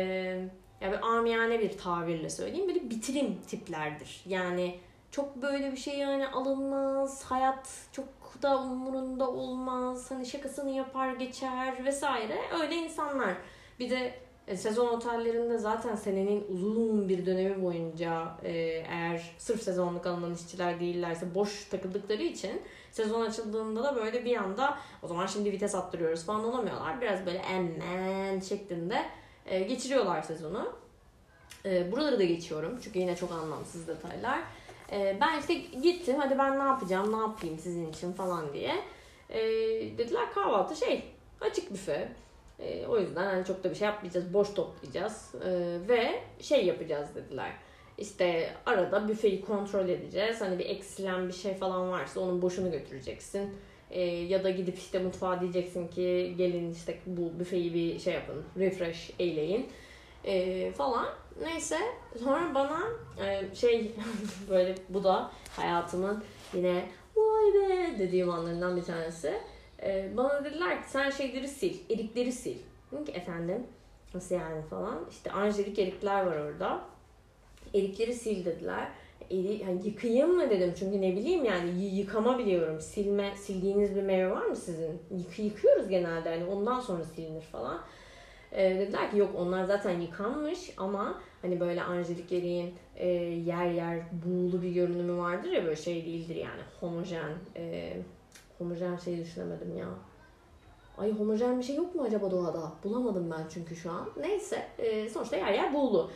ya 0.82 0.91
bir 0.91 1.01
amiyane 1.01 1.60
bir 1.60 1.77
tabirle 1.77 2.29
söyleyeyim 2.29 2.67
böyle 2.67 2.89
bitirim 2.89 3.41
tiplerdir. 3.48 4.22
Yani 4.25 4.79
çok 5.12 5.36
böyle 5.41 5.72
bir 5.72 5.77
şey 5.77 5.98
yani 5.98 6.27
alınmaz, 6.27 7.24
hayat 7.24 7.70
çok 7.91 8.05
da 8.41 8.62
umurunda 8.62 9.29
olmaz, 9.29 10.12
hani 10.12 10.25
şakasını 10.25 10.70
yapar 10.70 11.13
geçer 11.13 11.86
vesaire 11.86 12.38
öyle 12.62 12.75
insanlar. 12.75 13.36
Bir 13.79 13.89
de 13.89 14.13
e, 14.48 14.58
sezon 14.58 14.88
otellerinde 14.88 15.58
zaten 15.58 15.96
senenin 15.96 16.46
uzun 16.50 17.10
bir 17.10 17.25
dönemi 17.25 17.63
boyunca 17.63 18.38
eğer 18.44 19.36
sırf 19.38 19.62
sezonluk 19.62 20.05
alınan 20.05 20.34
işçiler 20.34 20.79
değillerse 20.79 21.36
boş 21.36 21.65
takıldıkları 21.65 22.24
için 22.24 22.62
sezon 22.96 23.22
açıldığında 23.22 23.84
da 23.84 23.96
böyle 23.96 24.25
bir 24.25 24.36
anda 24.36 24.78
o 25.04 25.08
zaman 25.08 25.25
şimdi 25.25 25.52
vites 25.52 25.75
attırıyoruz 25.75 26.25
falan 26.25 26.44
olamıyorlar. 26.44 27.02
Biraz 27.02 27.25
böyle 27.25 27.38
emmen 27.38 28.40
şeklinde 28.40 29.06
e, 29.46 29.60
geçiriyorlar 29.60 30.22
sezonu. 30.22 30.74
E, 31.66 31.92
buraları 31.92 32.20
da 32.20 32.24
geçiyorum 32.24 32.80
çünkü 32.84 33.00
yine 33.00 33.16
çok 33.16 33.32
anlamsız 33.32 33.88
detaylar. 33.88 34.40
E, 34.92 35.18
ben 35.22 35.40
işte 35.40 35.54
gittim 35.54 36.16
hadi 36.20 36.38
ben 36.38 36.60
ne 36.60 36.64
yapacağım 36.64 37.12
ne 37.12 37.22
yapayım 37.22 37.60
sizin 37.60 37.92
için 37.92 38.14
falan 38.14 38.54
diye. 38.54 38.75
E, 39.30 39.42
dediler 39.98 40.34
kahvaltı 40.34 40.75
şey 40.75 41.04
açık 41.42 41.74
büfe. 41.74 42.10
E, 42.60 42.88
o 42.88 43.00
yüzden 43.00 43.25
hani 43.25 43.46
çok 43.46 43.64
da 43.64 43.70
bir 43.70 43.75
şey 43.75 43.86
yapmayacağız 43.86 44.34
boş 44.34 44.54
toplayacağız 44.54 45.36
e, 45.46 45.80
ve 45.88 46.24
şey 46.40 46.66
yapacağız 46.66 47.16
dediler. 47.16 47.52
İşte 47.98 48.50
arada 48.66 49.08
büfeyi 49.08 49.42
kontrol 49.42 49.90
edeceğiz. 49.90 50.42
Hani 50.42 50.60
bir 50.60 50.66
eksilen 50.66 51.28
bir 51.28 51.34
şey 51.34 51.54
falan 51.54 51.92
varsa 51.92 52.20
onun 52.20 52.42
boşunu 52.42 52.72
götüreceksin. 52.72 53.54
E, 53.92 54.02
ya 54.02 54.44
da 54.44 54.50
gidip 54.50 54.78
işte 54.78 55.00
mutfağa 55.00 55.42
diyeceksin 55.42 55.88
ki 55.88 56.36
gelin 56.38 56.72
işte 56.74 57.00
bu 57.06 57.40
büfeyi 57.40 57.74
bir 57.74 58.00
şey 58.00 58.14
yapın, 58.14 58.44
refresh 58.58 59.12
eyleyin 59.20 59.70
e, 60.24 60.72
falan. 60.72 61.08
Neyse 61.42 61.78
sonra 62.24 62.56
bana 62.56 62.82
e, 63.25 63.56
şey 63.56 63.92
böyle 64.50 64.75
bu 64.90 65.04
da 65.04 65.32
hayatımın 65.56 66.24
yine 66.54 66.86
vay 67.16 67.54
be 67.54 68.00
dediğim 68.00 68.30
anlarından 68.30 68.78
bir 68.78 68.84
tanesi. 68.84 69.34
E, 69.84 70.18
bana 70.18 70.46
dediler 70.46 70.84
ki 70.84 70.90
sen 70.90 71.10
şeyleri 71.10 71.48
sil, 71.58 71.75
erikleri 71.90 72.32
sil. 72.42 72.60
Dedim 72.92 73.06
ki 73.06 73.12
efendim 73.12 73.68
nasıl 74.14 74.36
yani 74.36 74.62
falan. 74.62 75.06
İşte 75.12 75.32
anjelik 75.32 75.80
erikler 75.80 76.25
var 76.25 76.38
orada. 76.38 76.82
Erikleri 77.75 78.13
sil 78.22 78.39
dediler. 78.46 78.88
Eri, 79.32 79.63
yani 79.63 79.88
yıkayayım 79.88 80.36
mı 80.36 80.50
dedim 80.50 80.74
çünkü 80.79 81.01
ne 81.01 81.15
bileyim 81.15 81.46
yani 81.46 81.86
yıkama 81.86 82.38
biliyorum. 82.38 82.82
Silme, 82.82 83.36
sildiğiniz 83.36 83.96
bir 83.96 84.03
meyve 84.03 84.32
var 84.32 84.46
mı 84.46 84.55
sizin? 84.55 85.00
Yık, 85.17 85.39
yıkıyoruz 85.39 85.89
genelde 85.89 86.29
hani 86.29 86.46
ondan 86.46 86.79
sonra 86.79 87.03
silinir 87.03 87.41
falan. 87.41 87.82
E, 88.51 88.79
dediler 88.79 89.12
ki 89.12 89.17
yok 89.17 89.32
onlar 89.38 89.63
zaten 89.63 90.00
yıkanmış 90.00 90.74
ama 90.77 91.22
hani 91.41 91.60
böyle 91.60 91.84
Angelik 91.84 92.32
Eriğin 92.32 92.74
e, 92.96 93.08
yer 93.08 93.72
yer 93.72 94.00
buğulu 94.25 94.62
bir 94.62 94.70
görünümü 94.70 95.17
vardır 95.17 95.51
ya 95.51 95.63
böyle 95.63 95.75
şey 95.75 96.05
değildir 96.05 96.36
yani 96.36 96.62
homojen 96.79 97.32
e, 97.55 97.94
homojen 98.58 98.98
şey 98.98 99.17
düşünemedim 99.17 99.77
ya. 99.77 99.88
Ay 100.98 101.12
homojen 101.12 101.60
bir 101.60 101.63
şey 101.63 101.75
yok 101.75 101.96
mu 101.96 102.03
acaba 102.03 102.32
doğada? 102.32 102.72
Bulamadım 102.84 103.32
ben 103.32 103.44
çünkü 103.53 103.75
şu 103.75 103.91
an. 103.91 104.10
Neyse 104.20 104.67
e, 104.77 105.10
sonuçta 105.10 105.36
yer 105.36 105.53
yer 105.53 105.74
buğulu. 105.74 106.12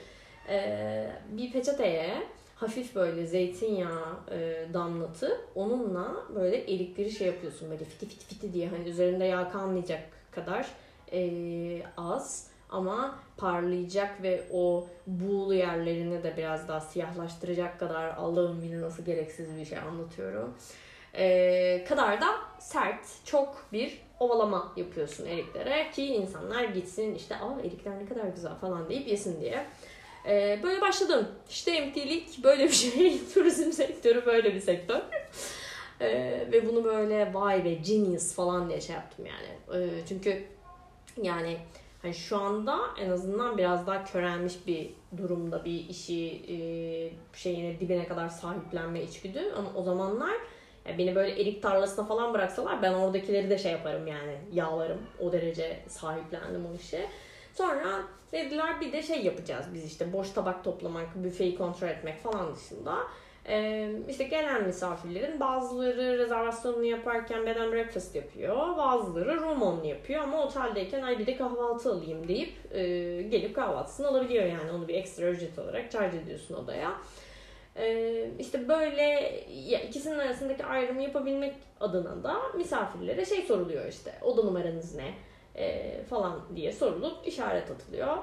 E, 0.50 1.10
bir 1.32 1.52
peçeteye 1.52 2.24
hafif 2.56 2.96
böyle 2.96 3.26
zeytinyağı 3.26 4.06
e, 4.32 4.68
damlatı 4.74 5.42
onunla 5.56 6.16
böyle 6.36 6.58
erikleri 6.58 7.12
şey 7.12 7.28
yapıyorsun 7.28 7.72
böyle 7.72 7.86
fiti 7.86 8.06
fiti 8.06 8.26
fiti 8.26 8.54
diye 8.54 8.68
hani 8.68 8.90
üzerinde 8.90 9.26
yağ 9.26 9.50
kalmayacak 9.50 10.04
kadar 10.32 10.68
e, 11.12 11.82
az 11.98 12.50
ama 12.70 13.20
parlayacak 13.38 14.24
ve 14.24 14.44
o 14.54 14.88
buğulu 15.08 15.54
yerlerini 15.54 16.24
de 16.24 16.38
biraz 16.38 16.68
daha 16.68 16.82
siyahlaştıracak 16.82 17.80
kadar 17.80 18.08
Allah'ım 18.08 18.62
bilir 18.62 18.82
nasıl 18.82 19.06
gereksiz 19.06 19.58
bir 19.58 19.66
şey 19.66 19.78
anlatıyorum. 19.78 20.54
E, 21.14 21.84
kadar 21.84 22.22
da 22.22 22.28
sert, 22.60 23.26
çok 23.26 23.66
bir 23.74 24.02
ovalama 24.20 24.74
yapıyorsun 24.78 25.26
eriklere 25.26 25.92
ki 25.92 26.06
insanlar 26.06 26.64
gitsin 26.64 27.16
işte 27.16 27.36
aa 27.36 27.60
erikler 27.60 28.00
ne 28.00 28.06
kadar 28.06 28.24
güzel 28.24 28.56
falan 28.56 28.90
deyip 28.90 29.08
yesin 29.08 29.42
diye. 29.42 29.66
E, 30.30 30.60
böyle 30.64 30.82
başladım. 30.82 31.28
İşte 31.50 31.72
emtilik 31.72 32.44
böyle 32.44 32.64
bir 32.64 32.74
şey. 32.74 33.22
Turizm 33.34 33.72
sektörü 33.72 34.26
böyle 34.26 34.56
bir 34.56 34.60
sektör. 34.60 35.02
e, 36.00 36.10
ve 36.52 36.68
bunu 36.68 36.84
böyle 36.84 37.34
vay 37.34 37.66
be 37.66 37.74
genius 37.74 38.36
falan 38.36 38.70
diye 38.70 38.82
şey 38.82 38.96
yaptım 38.96 39.26
yani. 39.26 39.84
E, 39.84 39.90
çünkü 40.08 40.44
yani 41.24 41.58
hani 42.02 42.14
şu 42.14 42.38
anda 42.38 42.80
en 43.00 43.10
azından 43.10 43.58
biraz 43.58 43.88
daha 43.88 44.04
körelmiş 44.04 44.68
bir 44.68 44.90
durumda 45.18 45.66
bir 45.66 45.90
işi 45.90 46.42
e, 46.48 46.58
şeyine 47.38 47.80
dibine 47.80 48.08
kadar 48.08 48.30
sahiplenme 48.30 49.04
içgüdü 49.04 49.54
ama 49.58 49.70
o 49.76 49.84
zamanlar 49.84 50.36
yani 50.86 50.98
beni 50.98 51.16
böyle 51.16 51.42
erik 51.42 51.62
tarlasına 51.64 52.06
falan 52.06 52.34
bıraksalar 52.34 52.82
ben 52.82 52.94
oradakileri 52.94 53.50
de 53.50 53.58
şey 53.58 53.72
yaparım 53.72 54.08
yani 54.08 54.38
yağlarım. 54.54 55.00
O 55.20 55.32
derece 55.32 55.80
sahiplendim 55.88 56.66
o 56.66 56.76
işe. 56.76 57.10
Sonra 57.60 58.04
dediler 58.32 58.82
bir 58.82 58.92
de 58.92 59.02
şey 59.04 59.24
yapacağız 59.24 59.66
biz 59.74 59.86
işte 59.86 60.14
boş 60.14 60.30
tabak 60.32 60.64
toplamak, 60.64 61.24
büfeyi 61.24 61.58
kontrol 61.58 61.88
etmek 61.88 62.24
falan 62.24 62.56
dışında 62.56 62.98
ee, 63.48 63.92
işte 64.10 64.24
gelen 64.24 64.64
misafirlerin 64.64 65.40
bazıları 65.40 66.18
rezervasyonunu 66.18 66.84
yaparken 66.84 67.46
bed 67.46 67.56
and 67.56 67.74
breakfast 67.74 68.16
yapıyor. 68.16 68.78
Bazıları 68.78 69.42
room 69.42 69.62
only 69.62 69.88
yapıyor 69.88 70.24
ama 70.24 70.44
oteldeyken 70.44 71.02
ay 71.02 71.20
bir 71.20 71.26
de 71.26 71.38
kahvaltı 71.38 71.92
alayım 71.92 72.28
deyip 72.28 72.54
e, 72.72 72.82
gelip 73.22 73.56
kahvaltısını 73.56 74.08
alabiliyor 74.08 74.46
yani. 74.46 74.72
Onu 74.72 74.88
bir 74.88 74.96
ekstra 74.96 75.30
ücret 75.30 75.60
olarak 75.60 75.92
charge 75.92 76.18
ediyorsun 76.18 76.56
odaya. 76.56 76.94
Ee, 77.76 78.30
işte 78.40 78.68
böyle 78.68 79.04
ya 79.50 79.80
ikisinin 79.82 80.20
arasındaki 80.20 80.66
ayrımı 80.66 81.02
yapabilmek 81.02 81.56
adına 81.80 82.24
da 82.24 82.36
misafirlere 82.58 83.26
şey 83.26 83.42
soruluyor 83.42 83.86
işte 83.88 84.14
oda 84.22 84.44
numaranız 84.44 84.96
ne 84.96 85.14
e, 85.60 86.00
falan 86.04 86.40
diye 86.56 86.72
sorulup 86.72 87.28
işaret 87.28 87.72
atılıyor. 87.72 88.18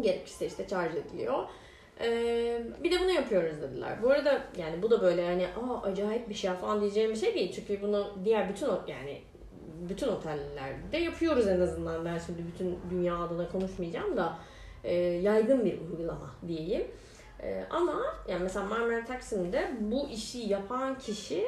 Gerekirse 0.00 0.46
işte 0.46 0.68
charge 0.68 0.98
ediliyor. 0.98 1.48
Ee, 2.00 2.62
bir 2.84 2.90
de 2.90 3.00
bunu 3.00 3.10
yapıyoruz 3.10 3.62
dediler. 3.62 4.02
Bu 4.02 4.10
arada 4.10 4.42
yani 4.56 4.82
bu 4.82 4.90
da 4.90 5.02
böyle 5.02 5.22
yani 5.22 5.46
aa 5.46 5.82
acayip 5.82 6.28
bir 6.28 6.34
şey 6.34 6.52
falan 6.52 6.80
diyeceğim 6.80 7.10
bir 7.10 7.16
şey 7.16 7.34
değil. 7.34 7.52
Çünkü 7.52 7.82
bunu 7.82 8.12
diğer 8.24 8.48
bütün 8.48 8.66
yani 8.66 9.22
bütün 9.88 10.08
otellerde 10.08 10.98
yapıyoruz 10.98 11.48
en 11.48 11.60
azından. 11.60 12.04
Ben 12.04 12.18
şimdi 12.18 12.46
bütün 12.46 12.78
dünya 12.90 13.18
adına 13.18 13.48
konuşmayacağım 13.48 14.16
da 14.16 14.38
e, 14.84 14.94
yaygın 14.94 15.64
bir 15.64 15.80
uygulama 15.80 16.30
diyeyim. 16.48 16.86
E, 17.42 17.64
ama 17.70 18.02
yani 18.28 18.42
mesela 18.42 18.66
Marmara 18.66 19.04
Taksim'de 19.04 19.70
bu 19.80 20.08
işi 20.08 20.38
yapan 20.38 20.98
kişi 20.98 21.44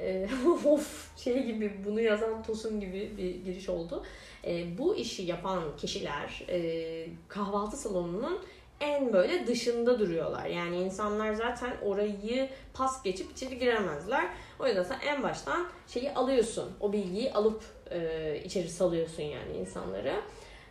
e, 0.00 0.28
of 0.66 1.16
şey 1.16 1.42
gibi 1.42 1.80
bunu 1.84 2.00
yazan 2.00 2.42
Tosun 2.42 2.80
gibi 2.80 3.12
bir 3.16 3.34
giriş 3.34 3.68
oldu. 3.68 4.02
E, 4.44 4.78
bu 4.78 4.96
işi 4.96 5.22
yapan 5.22 5.62
kişiler 5.76 6.44
e, 6.48 7.06
kahvaltı 7.28 7.76
salonunun 7.76 8.38
en 8.80 9.12
böyle 9.12 9.46
dışında 9.46 9.98
duruyorlar. 9.98 10.46
Yani 10.46 10.76
insanlar 10.76 11.32
zaten 11.32 11.72
orayı 11.82 12.48
pas 12.74 13.02
geçip 13.02 13.32
içeri 13.32 13.58
giremezler. 13.58 14.28
O 14.60 14.66
yüzden 14.66 14.82
sen 14.82 14.98
en 15.00 15.22
baştan 15.22 15.66
şeyi 15.88 16.12
alıyorsun. 16.12 16.72
O 16.80 16.92
bilgiyi 16.92 17.32
alıp 17.32 17.62
e, 17.90 18.40
içeri 18.44 18.68
salıyorsun 18.68 19.22
yani 19.22 19.56
insanları. 19.60 20.14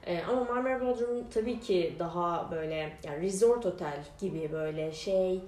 E, 0.06 0.24
ama 0.24 0.44
Marmara 0.44 0.82
Bodrum 0.82 1.30
tabii 1.34 1.60
ki 1.60 1.96
daha 2.00 2.52
böyle 2.52 2.98
yani 3.04 3.22
resort 3.22 3.66
otel 3.66 4.04
gibi 4.20 4.52
böyle 4.52 4.92
şey 4.92 5.42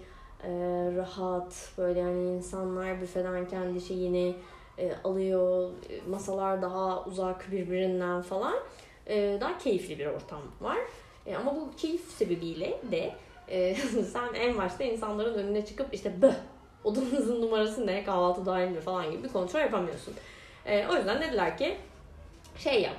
e, 0.44 0.50
rahat 0.96 1.72
böyle 1.78 2.00
yani 2.00 2.36
insanlar 2.36 3.02
büfeden 3.02 3.48
kendi 3.48 3.82
şeyini 3.82 4.36
e, 4.78 4.96
alıyor. 5.04 5.70
Masalar 6.10 6.62
daha 6.62 7.04
uzak 7.04 7.52
birbirinden 7.52 8.22
falan. 8.22 8.56
E, 9.08 9.38
daha 9.42 9.58
keyifli 9.58 10.00
bir 10.00 10.06
ortam 10.06 10.42
var. 10.62 10.78
E, 11.26 11.36
ama 11.36 11.56
bu 11.56 11.72
keyif 11.78 12.12
sebebiyle 12.12 12.82
de 12.92 13.14
e, 13.48 13.76
sen 14.14 14.34
en 14.34 14.58
başta 14.58 14.84
insanların 14.84 15.34
önüne 15.34 15.66
çıkıp 15.66 15.94
işte 15.94 16.22
böh 16.22 16.36
odanızın 16.84 17.42
numarası 17.42 17.88
ne 17.88 18.04
kahvaltı 18.04 18.46
dahil 18.46 18.68
mi 18.68 18.80
falan 18.80 19.12
gibi 19.12 19.24
bir 19.24 19.30
kontrol 19.30 19.60
yapamıyorsun. 19.60 20.14
E, 20.66 20.88
o 20.88 20.96
yüzden 20.96 21.22
dediler 21.22 21.58
ki 21.58 21.78
şey 22.58 22.82
yap 22.82 22.98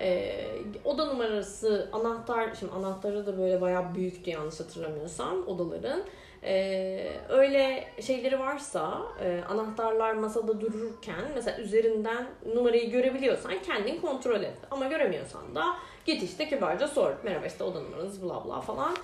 e, 0.00 0.36
oda 0.84 1.04
numarası 1.04 1.88
anahtar 1.92 2.54
şimdi 2.58 2.72
anahtarı 2.72 3.26
da 3.26 3.38
böyle 3.38 3.60
bayağı 3.60 3.94
büyüktü 3.94 4.30
yanlış 4.30 4.60
hatırlamıyorsam 4.60 5.46
odaların. 5.46 6.02
Ee, 6.42 7.10
öyle 7.28 7.88
şeyleri 8.00 8.38
varsa 8.38 9.02
e, 9.20 9.40
anahtarlar 9.48 10.12
masada 10.12 10.60
dururken 10.60 11.24
mesela 11.34 11.58
üzerinden 11.58 12.26
numarayı 12.54 12.90
görebiliyorsan 12.90 13.52
kendin 13.66 14.00
kontrol 14.00 14.42
et. 14.42 14.56
Ama 14.70 14.86
göremiyorsan 14.86 15.54
da 15.54 15.64
git 16.06 16.22
işte 16.22 16.48
kibarca 16.48 16.88
sor. 16.88 17.12
Merhaba 17.24 17.46
işte 17.46 17.64
oda 17.64 17.80
numaranız 17.80 18.22
bla 18.22 18.44
bla 18.44 18.60
falan. 18.60 18.96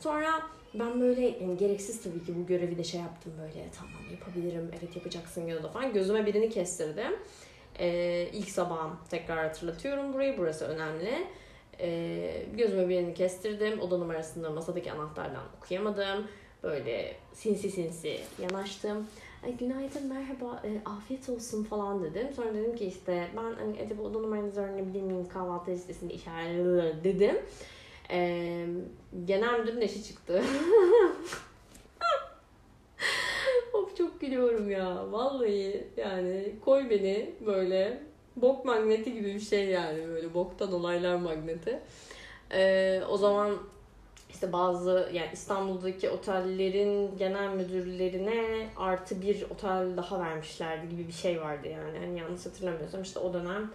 Sonra 0.00 0.42
ben 0.74 1.00
böyle 1.00 1.20
yani 1.20 1.56
gereksiz 1.56 2.02
tabii 2.02 2.24
ki 2.24 2.34
bu 2.36 2.46
görevi 2.46 2.78
de 2.78 2.84
şey 2.84 3.00
yaptım 3.00 3.32
böyle 3.40 3.70
tamam 3.78 4.10
yapabilirim 4.10 4.70
evet 4.78 4.96
yapacaksın 4.96 5.46
ya 5.46 5.62
da 5.62 5.68
falan 5.68 5.92
gözüme 5.92 6.26
birini 6.26 6.50
kestirdim. 6.50 7.16
Ee, 7.78 8.28
ilk 8.32 8.48
sabahım 8.50 8.98
tekrar 9.10 9.44
hatırlatıyorum 9.44 10.12
burayı 10.12 10.38
burası 10.38 10.64
önemli. 10.64 11.26
Ee, 11.80 12.46
gözüme 12.56 12.88
birini 12.88 13.14
kestirdim 13.14 13.80
oda 13.80 13.98
numarasını 13.98 14.50
masadaki 14.50 14.92
anahtardan 14.92 15.44
okuyamadım 15.58 16.26
böyle 16.62 17.16
sinsi 17.32 17.70
sinsi 17.70 18.20
yanaştım. 18.42 19.06
Ay, 19.44 19.56
günaydın 19.56 20.06
merhaba 20.06 20.62
e, 20.64 20.88
afiyet 20.88 21.28
olsun 21.28 21.64
falan 21.64 22.04
dedim. 22.04 22.28
Sonra 22.36 22.54
dedim 22.54 22.76
ki 22.76 22.86
işte 22.86 23.28
ben 23.36 23.42
hani 23.42 23.82
acaba 23.84 24.02
oda 24.02 24.18
numaranızı 24.18 24.60
öğrenebilir 24.60 25.02
miyim 25.02 25.28
kahvaltı 25.28 25.70
listesinde 25.70 26.14
işaret 26.14 27.04
dedim. 27.04 27.36
E, 28.10 28.66
genel 29.24 29.60
müdürün 29.60 29.80
eşi 29.80 30.04
çıktı. 30.04 30.42
of 33.72 33.96
çok 33.96 34.20
gülüyorum 34.20 34.70
ya. 34.70 35.12
Vallahi 35.12 35.86
yani 35.96 36.52
koy 36.64 36.90
beni 36.90 37.30
böyle 37.46 38.02
bok 38.36 38.64
magneti 38.64 39.12
gibi 39.12 39.34
bir 39.34 39.40
şey 39.40 39.66
yani 39.66 40.08
böyle 40.08 40.34
boktan 40.34 40.72
olaylar 40.72 41.16
magneti. 41.16 41.80
E, 42.52 43.02
o 43.08 43.16
zaman 43.16 43.56
işte 44.32 44.52
bazı 44.52 45.10
yani 45.12 45.28
İstanbul'daki 45.32 46.10
otellerin 46.10 47.18
genel 47.18 47.48
müdürlerine 47.54 48.68
artı 48.76 49.22
bir 49.22 49.42
otel 49.50 49.96
daha 49.96 50.20
vermişlerdi 50.20 50.88
gibi 50.88 51.08
bir 51.08 51.12
şey 51.12 51.40
vardı 51.40 51.68
yani. 51.68 52.04
yani 52.04 52.18
yanlış 52.18 52.46
hatırlamıyorsam 52.46 53.02
işte 53.02 53.18
o 53.18 53.34
dönem 53.34 53.70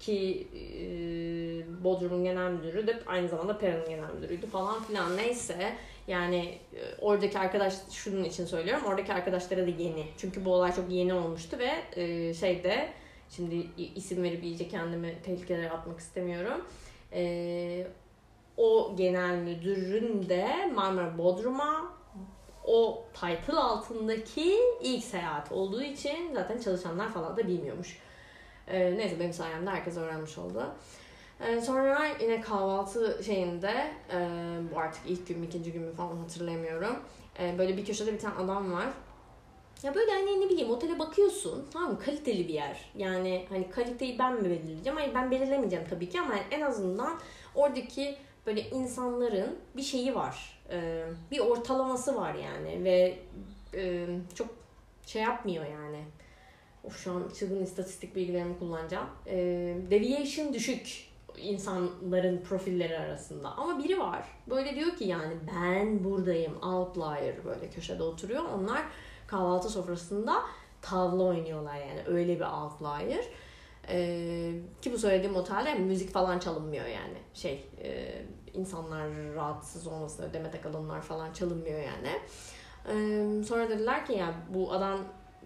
ki 0.00 0.46
e, 0.54 1.84
Bodrum'un 1.84 2.24
genel 2.24 2.50
müdürü 2.50 2.86
de 2.86 3.00
aynı 3.06 3.28
zamanda 3.28 3.58
Pera'nın 3.58 3.88
genel 3.88 4.14
müdürüydü 4.14 4.46
falan 4.46 4.82
filan. 4.82 5.16
Neyse 5.16 5.76
yani 6.08 6.58
e, 6.74 6.80
oradaki 7.00 7.38
arkadaş 7.38 7.74
şunun 7.90 8.24
için 8.24 8.44
söylüyorum 8.44 8.84
oradaki 8.86 9.12
arkadaşlara 9.12 9.66
da 9.66 9.70
yeni. 9.70 10.06
Çünkü 10.18 10.44
bu 10.44 10.52
olay 10.52 10.74
çok 10.74 10.90
yeni 10.90 11.14
olmuştu 11.14 11.58
ve 11.58 12.00
e, 12.02 12.34
şeyde 12.34 12.88
şimdi 13.30 13.66
isim 13.94 14.22
verip 14.22 14.44
iyice 14.44 14.68
kendimi 14.68 15.14
tehlikelere 15.24 15.70
atmak 15.70 15.98
istemiyorum. 15.98 16.64
E, 17.12 17.86
o 18.56 18.96
genel 18.96 19.36
müdürün 19.38 20.28
de 20.28 20.70
Marmara 20.74 21.18
Bodrum'a 21.18 21.96
o 22.64 23.04
title 23.14 23.58
altındaki 23.58 24.56
ilk 24.82 25.04
seyahat 25.04 25.52
olduğu 25.52 25.82
için 25.82 26.34
zaten 26.34 26.58
çalışanlar 26.58 27.08
falan 27.08 27.36
da 27.36 27.48
bilmiyormuş. 27.48 27.98
Ee, 28.68 28.96
neyse 28.98 29.20
benim 29.20 29.32
sayemde 29.32 29.70
herkes 29.70 29.96
öğrenmiş 29.96 30.38
oldu. 30.38 30.74
Ee, 31.40 31.60
sonra 31.60 32.06
yine 32.20 32.40
kahvaltı 32.40 33.24
şeyinde 33.24 33.90
e, 34.12 34.18
bu 34.72 34.78
artık 34.78 35.02
ilk 35.06 35.28
gün 35.28 35.42
ikinci 35.42 35.72
gün 35.72 35.82
mü 35.82 35.94
falan 35.94 36.16
hatırlamıyorum. 36.16 36.96
E, 37.40 37.58
böyle 37.58 37.76
bir 37.76 37.84
köşede 37.84 38.12
bir 38.12 38.18
tane 38.18 38.34
adam 38.34 38.72
var. 38.72 38.86
Ya 39.82 39.94
böyle 39.94 40.10
hani 40.10 40.40
ne 40.40 40.48
bileyim 40.48 40.70
otele 40.70 40.98
bakıyorsun 40.98 41.66
tamam 41.72 41.92
mı 41.92 41.98
kaliteli 41.98 42.48
bir 42.48 42.54
yer. 42.54 42.90
Yani 42.94 43.46
hani 43.48 43.70
kaliteyi 43.70 44.18
ben 44.18 44.34
mi 44.34 44.44
belirleyeceğim? 44.44 44.98
Hayır 44.98 45.14
ben 45.14 45.30
belirlemeyeceğim 45.30 45.84
tabii 45.90 46.08
ki 46.08 46.20
ama 46.20 46.34
en 46.50 46.60
azından 46.60 47.18
oradaki 47.54 48.16
böyle 48.46 48.70
insanların 48.70 49.58
bir 49.76 49.82
şeyi 49.82 50.14
var. 50.14 50.60
E, 50.70 51.04
bir 51.30 51.38
ortalaması 51.38 52.16
var 52.16 52.34
yani 52.34 52.84
ve 52.84 53.18
e, 53.74 54.06
çok 54.34 54.48
şey 55.06 55.22
yapmıyor 55.22 55.64
yani. 55.66 56.04
Of 56.84 56.98
şu 56.98 57.12
an 57.12 57.30
çılgın 57.38 57.62
istatistik 57.62 58.16
bilgilerimi 58.16 58.58
kullanacağım. 58.58 59.06
E, 59.26 59.36
deviation 59.90 60.54
düşük 60.54 61.06
insanların 61.38 62.42
profilleri 62.42 62.98
arasında. 62.98 63.48
Ama 63.48 63.84
biri 63.84 63.98
var. 63.98 64.24
Böyle 64.50 64.74
diyor 64.74 64.96
ki 64.96 65.04
yani 65.04 65.34
ben 65.54 66.04
buradayım. 66.04 66.62
Outlier 66.62 67.44
böyle 67.44 67.70
köşede 67.70 68.02
oturuyor. 68.02 68.44
Onlar 68.44 68.82
kahvaltı 69.26 69.68
sofrasında 69.68 70.42
tavla 70.82 71.22
oynuyorlar 71.22 71.76
yani. 71.76 72.02
Öyle 72.06 72.36
bir 72.36 72.44
outlier. 72.44 73.24
Ee, 73.88 74.52
ki 74.82 74.92
bu 74.92 74.98
söylediğim 74.98 75.36
otelde 75.36 75.74
müzik 75.74 76.10
falan 76.12 76.38
çalınmıyor 76.38 76.86
yani. 76.86 77.18
Şey 77.34 77.68
e, 77.82 78.12
insanlar 78.54 79.34
rahatsız 79.34 79.86
olmasın 79.86 80.22
ödeme 80.22 80.50
takılanlar 80.50 81.00
falan 81.02 81.32
çalınmıyor 81.32 81.80
yani. 81.80 82.20
Ee, 82.88 83.44
sonra 83.44 83.68
dediler 83.68 84.06
ki 84.06 84.12
ya 84.12 84.34
bu 84.54 84.72
adam 84.72 84.98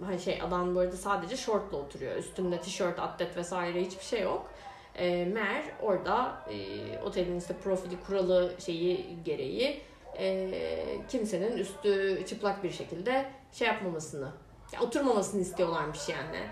hani 0.05 0.20
şey 0.20 0.42
adam 0.42 0.74
bu 0.74 0.81
arada 0.81 0.96
sadece 0.96 1.37
şortla 1.37 1.76
oturuyor. 1.76 2.16
Üstünde 2.16 2.61
tişört, 2.61 2.98
atlet 2.98 3.37
vesaire 3.37 3.81
hiçbir 3.81 4.05
şey 4.05 4.22
yok. 4.22 4.50
E, 4.94 5.24
Mer 5.24 5.64
orada 5.83 6.42
e, 6.50 6.98
otelin 6.98 7.38
işte 7.38 7.55
profili 7.64 8.00
kuralı 8.07 8.53
şeyi 8.59 9.24
gereği 9.24 9.81
e, 10.18 10.50
kimsenin 11.09 11.57
üstü 11.57 12.22
çıplak 12.29 12.64
bir 12.64 12.70
şekilde 12.70 13.31
şey 13.53 13.68
yapmamasını, 13.68 14.29
ya, 14.72 14.81
oturmamasını 14.81 15.40
istiyorlarmış 15.40 16.09
yani. 16.09 16.46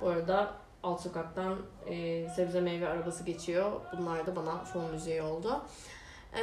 Bu 0.00 0.08
arada 0.08 0.54
alt 0.84 1.00
sokaktan 1.00 1.58
e, 1.86 2.28
sebze 2.28 2.60
meyve 2.60 2.88
arabası 2.88 3.24
geçiyor. 3.24 3.72
Bunlar 3.98 4.26
da 4.26 4.36
bana 4.36 4.64
fon 4.64 4.90
müziği 4.90 5.22
oldu. 5.22 5.62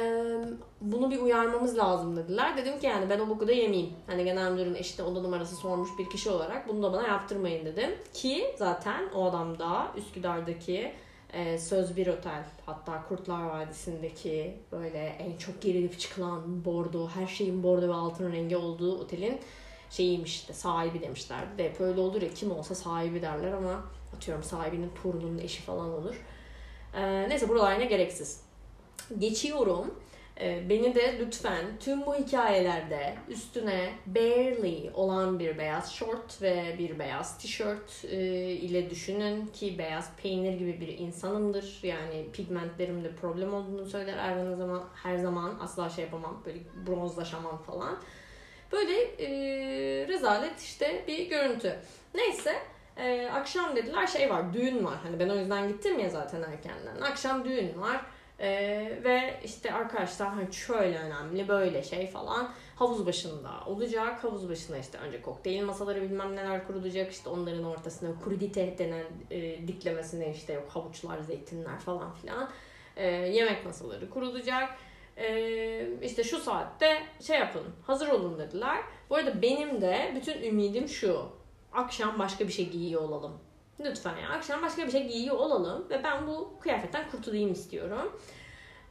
bunu 0.80 1.10
bir 1.10 1.20
uyarmamız 1.20 1.78
lazım 1.78 2.16
dediler. 2.16 2.56
Dedim 2.56 2.78
ki 2.78 2.86
yani 2.86 3.10
ben 3.10 3.20
o 3.20 3.28
boku 3.28 3.48
da 3.48 3.52
yemeyeyim. 3.52 3.92
Hani 4.06 4.24
genel 4.24 4.52
müdürün 4.52 4.74
eşite 4.74 5.02
oda 5.02 5.20
numarası 5.20 5.56
sormuş 5.56 5.90
bir 5.98 6.10
kişi 6.10 6.30
olarak 6.30 6.68
bunu 6.68 6.82
da 6.82 6.92
bana 6.92 7.06
yaptırmayın 7.06 7.66
dedim. 7.66 7.90
Ki 8.14 8.54
zaten 8.58 9.08
o 9.14 9.24
adam 9.24 9.58
da 9.58 9.88
Üsküdar'daki 9.96 10.92
e, 11.32 11.58
Söz 11.58 11.96
Bir 11.96 12.06
Otel 12.06 12.44
hatta 12.66 13.04
Kurtlar 13.08 13.42
Vadisi'ndeki 13.42 14.56
böyle 14.72 14.98
en 14.98 15.36
çok 15.36 15.62
gerilip 15.62 15.98
çıkılan 15.98 16.64
bordo, 16.64 17.08
her 17.08 17.26
şeyin 17.26 17.62
bordo 17.62 17.88
ve 17.88 17.94
altın 17.94 18.32
rengi 18.32 18.56
olduğu 18.56 18.98
otelin 19.00 19.40
şeyiymiş 19.90 20.36
işte 20.36 20.52
sahibi 20.52 21.00
demişler. 21.00 21.58
De 21.58 21.64
hep 21.64 21.80
öyle 21.80 22.00
olur 22.00 22.22
ya 22.22 22.34
kim 22.34 22.50
olsa 22.50 22.74
sahibi 22.74 23.22
derler 23.22 23.52
ama 23.52 23.84
atıyorum 24.22 24.44
sahibinin 24.44 24.90
torununun 25.02 25.38
eşi 25.38 25.62
falan 25.62 25.92
olur. 25.92 26.14
Ee, 26.94 27.28
neyse 27.28 27.48
buralar 27.48 27.74
yine 27.74 27.84
gereksiz. 27.84 28.40
Geçiyorum. 29.18 29.94
Ee, 30.40 30.68
beni 30.68 30.94
de 30.94 31.18
lütfen 31.20 31.64
tüm 31.80 32.06
bu 32.06 32.14
hikayelerde 32.14 33.14
üstüne 33.28 33.92
barely 34.06 34.90
olan 34.94 35.38
bir 35.38 35.58
beyaz 35.58 35.92
short 35.92 36.42
ve 36.42 36.76
bir 36.78 36.98
beyaz 36.98 37.38
tişört 37.38 38.04
e, 38.04 38.16
ile 38.50 38.90
düşünün 38.90 39.46
ki 39.46 39.78
beyaz 39.78 40.16
peynir 40.22 40.52
gibi 40.52 40.80
bir 40.80 40.98
insanımdır. 40.98 41.80
Yani 41.82 42.26
pigmentlerimde 42.32 43.14
problem 43.14 43.54
olduğunu 43.54 43.86
söyler 43.86 44.18
her 44.18 44.54
zaman 44.56 44.84
her 45.02 45.16
zaman 45.16 45.58
asla 45.60 45.90
şey 45.90 46.04
yapamam 46.04 46.42
böyle 46.46 46.58
bronzlaşamam 46.86 47.62
falan. 47.62 47.98
Böyle 48.72 49.02
e, 49.02 49.28
rezalet 50.08 50.60
işte 50.60 51.04
bir 51.08 51.28
görüntü. 51.28 51.76
Neyse 52.14 52.54
e, 52.96 53.28
akşam 53.32 53.76
dediler 53.76 54.06
şey 54.06 54.30
var 54.30 54.52
düğün 54.52 54.84
var. 54.84 54.96
Hani 55.02 55.20
ben 55.20 55.28
o 55.28 55.36
yüzden 55.36 55.68
gittim 55.68 55.98
ya 55.98 56.10
zaten 56.10 56.42
erkenden. 56.42 57.00
Akşam 57.00 57.44
düğün 57.44 57.80
var. 57.80 58.00
Ee, 58.42 58.98
ve 59.04 59.40
işte 59.44 59.72
arkadaşlar 59.72 60.28
hani 60.28 60.52
şöyle 60.52 60.98
önemli 60.98 61.48
böyle 61.48 61.82
şey 61.82 62.06
falan 62.06 62.50
havuz 62.76 63.06
başında 63.06 63.50
olacak. 63.66 64.24
Havuz 64.24 64.48
başına 64.48 64.78
işte 64.78 64.98
önce 64.98 65.22
kokteyl 65.22 65.64
masaları 65.64 66.02
bilmem 66.02 66.36
neler 66.36 66.66
kurulacak. 66.66 67.12
işte 67.12 67.28
onların 67.30 67.64
ortasına 67.64 68.10
krudite 68.24 68.78
denen 68.78 69.04
e, 69.30 69.68
diklemesine 69.68 70.30
işte 70.30 70.52
yok 70.52 70.68
havuçlar, 70.68 71.20
zeytinler 71.20 71.78
falan 71.78 72.12
filan. 72.14 72.50
E, 72.96 73.06
yemek 73.06 73.66
masaları 73.66 74.10
kurulacak. 74.10 74.68
E, 75.16 75.86
işte 76.02 76.24
şu 76.24 76.38
saatte 76.38 77.02
şey 77.20 77.38
yapın 77.38 77.64
hazır 77.86 78.08
olun 78.08 78.38
dediler. 78.38 78.78
Bu 79.10 79.16
arada 79.16 79.42
benim 79.42 79.80
de 79.80 80.12
bütün 80.16 80.42
ümidim 80.42 80.88
şu. 80.88 81.41
Akşam 81.74 82.18
başka 82.18 82.48
bir 82.48 82.52
şey 82.52 82.70
giyiyor 82.70 83.02
olalım. 83.02 83.38
Lütfen 83.80 84.16
ya 84.16 84.28
akşam 84.28 84.62
başka 84.62 84.86
bir 84.86 84.92
şey 84.92 85.08
giyiyor 85.08 85.36
olalım 85.36 85.86
ve 85.90 86.04
ben 86.04 86.26
bu 86.26 86.54
kıyafetten 86.60 87.10
kurtulayım 87.10 87.52
istiyorum. 87.52 88.20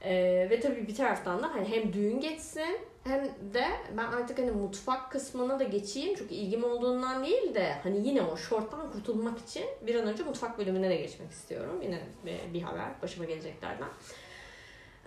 Ee, 0.03 0.47
ve 0.49 0.59
tabii 0.59 0.87
bir 0.87 0.95
taraftan 0.95 1.43
da 1.43 1.53
hani 1.53 1.69
hem 1.69 1.93
düğün 1.93 2.19
geçsin 2.19 2.79
hem 3.03 3.25
de 3.53 3.65
ben 3.97 4.05
artık 4.05 4.39
hani 4.39 4.51
mutfak 4.51 5.11
kısmına 5.11 5.59
da 5.59 5.63
geçeyim 5.63 6.15
çünkü 6.17 6.33
ilgim 6.33 6.63
olduğundan 6.63 7.25
değil 7.25 7.55
de 7.55 7.73
hani 7.83 8.07
yine 8.07 8.21
o 8.21 8.37
şorttan 8.37 8.91
kurtulmak 8.91 9.39
için 9.39 9.65
bir 9.81 9.95
an 9.95 10.07
önce 10.07 10.23
mutfak 10.23 10.57
bölümüne 10.57 10.89
de 10.89 10.95
geçmek 10.95 11.31
istiyorum. 11.31 11.81
Yine 11.81 11.99
bir, 12.25 12.53
bir 12.53 12.61
haber 12.61 13.01
başıma 13.01 13.25
geleceklerden. 13.25 13.89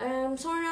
Ee, 0.01 0.37
sonra 0.37 0.69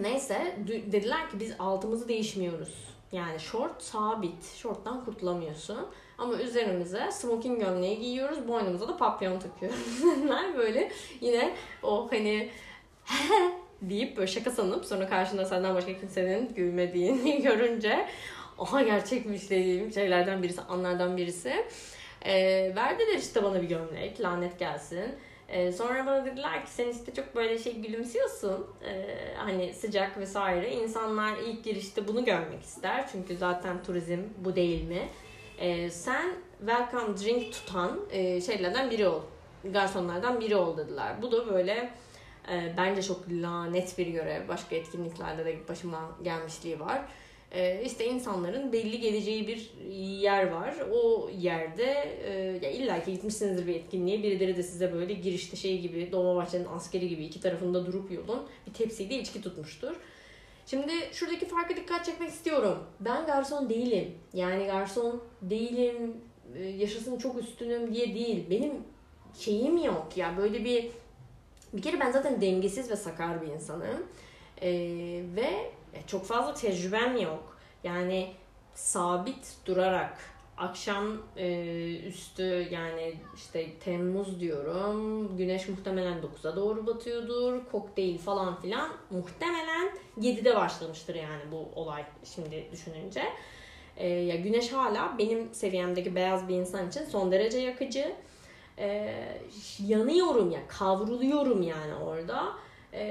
Neyse 0.00 0.56
dediler 0.66 1.30
ki 1.30 1.40
biz 1.40 1.54
altımızı 1.58 2.08
değişmiyoruz. 2.08 2.91
Yani 3.12 3.40
short 3.40 3.82
sabit. 3.82 4.44
Short'tan 4.56 5.04
kurtulamıyorsun. 5.04 5.88
Ama 6.18 6.34
üzerimize 6.34 7.10
smoking 7.10 7.60
gömleği 7.60 7.98
giyiyoruz. 7.98 8.48
Boynumuza 8.48 8.88
da 8.88 8.96
papyon 8.96 9.38
takıyoruz. 9.38 10.02
Böyle 10.56 10.92
yine 11.20 11.54
o 11.82 12.08
hani 12.10 12.50
deyip 13.82 14.16
böyle 14.16 14.26
şaka 14.26 14.50
sanıp 14.50 14.84
sonra 14.84 15.08
karşında 15.08 15.44
senden 15.44 15.74
başka 15.74 15.98
kimsenin 15.98 16.54
gülmediğini 16.54 17.42
görünce 17.42 18.06
aha 18.58 18.82
gerçekmiş 18.82 19.50
dediğim 19.50 19.92
şeylerden 19.92 20.42
birisi, 20.42 20.60
anlardan 20.60 21.16
birisi. 21.16 21.66
E, 22.24 22.34
verdiler 22.76 23.18
işte 23.18 23.42
bana 23.42 23.62
bir 23.62 23.68
gömlek, 23.68 24.20
lanet 24.20 24.58
gelsin. 24.58 25.14
E, 25.48 25.72
sonra 25.72 26.06
bana 26.06 26.24
dediler 26.24 26.64
ki 26.64 26.70
sen 26.70 26.88
işte 26.88 27.14
çok 27.14 27.34
böyle 27.34 27.58
şey 27.58 27.80
gülümsüyorsun. 27.80 28.66
E, 28.88 29.06
hani 29.36 29.72
sıcak 29.74 30.18
vesaire. 30.18 30.72
İnsanlar 30.74 31.36
ilk 31.36 31.64
girişte 31.64 32.08
bunu 32.08 32.24
görmek 32.24 32.62
ister. 32.62 33.08
Çünkü 33.12 33.36
zaten 33.36 33.82
turizm 33.82 34.18
bu 34.38 34.56
değil 34.56 34.84
mi? 34.84 35.08
E, 35.58 35.90
sen 35.90 36.34
welcome 36.58 37.18
drink 37.18 37.52
tutan 37.52 38.00
e, 38.10 38.40
şeylerden 38.40 38.90
biri 38.90 39.08
ol. 39.08 39.20
Garsonlardan 39.64 40.40
biri 40.40 40.56
ol 40.56 40.76
dediler. 40.76 41.22
Bu 41.22 41.32
da 41.32 41.54
böyle 41.54 41.90
e, 42.52 42.74
bence 42.76 43.02
çok 43.02 43.20
lanet 43.30 43.98
bir 43.98 44.06
görev. 44.06 44.48
Başka 44.48 44.76
etkinliklerde 44.76 45.44
de 45.44 45.68
başıma 45.68 46.10
gelmişliği 46.22 46.80
var. 46.80 47.02
E, 47.52 47.82
işte 47.84 48.06
insanların 48.06 48.72
belli 48.72 49.00
geleceği 49.00 49.46
bir 49.46 49.72
yer 49.98 50.50
var. 50.50 50.74
O 50.92 51.30
yerde 51.38 52.18
e, 52.24 52.32
ya 52.62 52.70
illa 52.70 53.04
ki 53.04 53.12
gitmişsinizdir 53.12 53.66
bir 53.66 53.74
etkinliğe. 53.74 54.22
Birileri 54.22 54.56
de 54.56 54.62
size 54.62 54.92
böyle 54.92 55.14
girişte 55.14 55.56
şey 55.56 55.80
gibi 55.80 56.12
Dolmabahçe'nin 56.12 56.64
askeri 56.64 57.08
gibi 57.08 57.24
iki 57.24 57.40
tarafında 57.40 57.86
durup 57.86 58.12
yolun 58.12 58.46
bir 58.66 58.72
tepsiyle 58.72 59.18
içki 59.18 59.42
tutmuştur. 59.42 59.96
Şimdi 60.66 60.92
şuradaki 61.12 61.46
farkı 61.46 61.76
dikkat 61.76 62.04
çekmek 62.04 62.30
istiyorum. 62.30 62.78
Ben 63.00 63.26
garson 63.26 63.70
değilim. 63.70 64.14
Yani 64.34 64.66
garson 64.66 65.22
değilim, 65.42 66.16
e, 66.56 66.64
yaşasın 66.64 67.18
çok 67.18 67.38
üstünüm 67.38 67.94
diye 67.94 68.14
değil. 68.14 68.50
Benim 68.50 68.72
şeyim 69.38 69.76
yok 69.76 70.16
ya 70.16 70.36
böyle 70.36 70.64
bir 70.64 70.90
bir 71.72 71.82
kere 71.82 72.00
ben 72.00 72.12
zaten 72.12 72.40
dengesiz 72.40 72.90
ve 72.90 72.96
sakar 72.96 73.42
bir 73.42 73.46
insanım. 73.46 74.06
Ee, 74.62 74.70
ve 75.36 75.70
çok 76.06 76.24
fazla 76.24 76.54
tecrübem 76.54 77.16
yok. 77.16 77.58
Yani 77.84 78.32
sabit 78.74 79.56
durarak 79.66 80.18
akşam 80.56 81.18
e, 81.36 81.96
üstü 82.06 82.68
yani 82.70 83.14
işte 83.36 83.78
Temmuz 83.78 84.40
diyorum. 84.40 85.36
Güneş 85.36 85.68
muhtemelen 85.68 86.18
9'a 86.18 86.56
doğru 86.56 86.86
batıyordur. 86.86 87.60
Kokteyl 87.72 88.18
falan 88.18 88.60
filan. 88.60 88.90
Muhtemelen 89.10 89.90
7'de 90.20 90.56
başlamıştır 90.56 91.14
yani 91.14 91.42
bu 91.52 91.80
olay 91.80 92.04
şimdi 92.34 92.68
düşününce. 92.72 93.22
E, 93.96 94.08
ya 94.08 94.36
güneş 94.36 94.72
hala 94.72 95.18
benim 95.18 95.54
seviyemdeki 95.54 96.14
beyaz 96.14 96.48
bir 96.48 96.54
insan 96.54 96.88
için 96.88 97.04
son 97.04 97.32
derece 97.32 97.58
yakıcı 97.58 98.12
e, 98.78 99.14
yanıyorum 99.86 100.50
ya 100.50 100.60
kavruluyorum 100.68 101.62
yani 101.62 101.94
orada 101.94 102.52
e, 102.92 103.04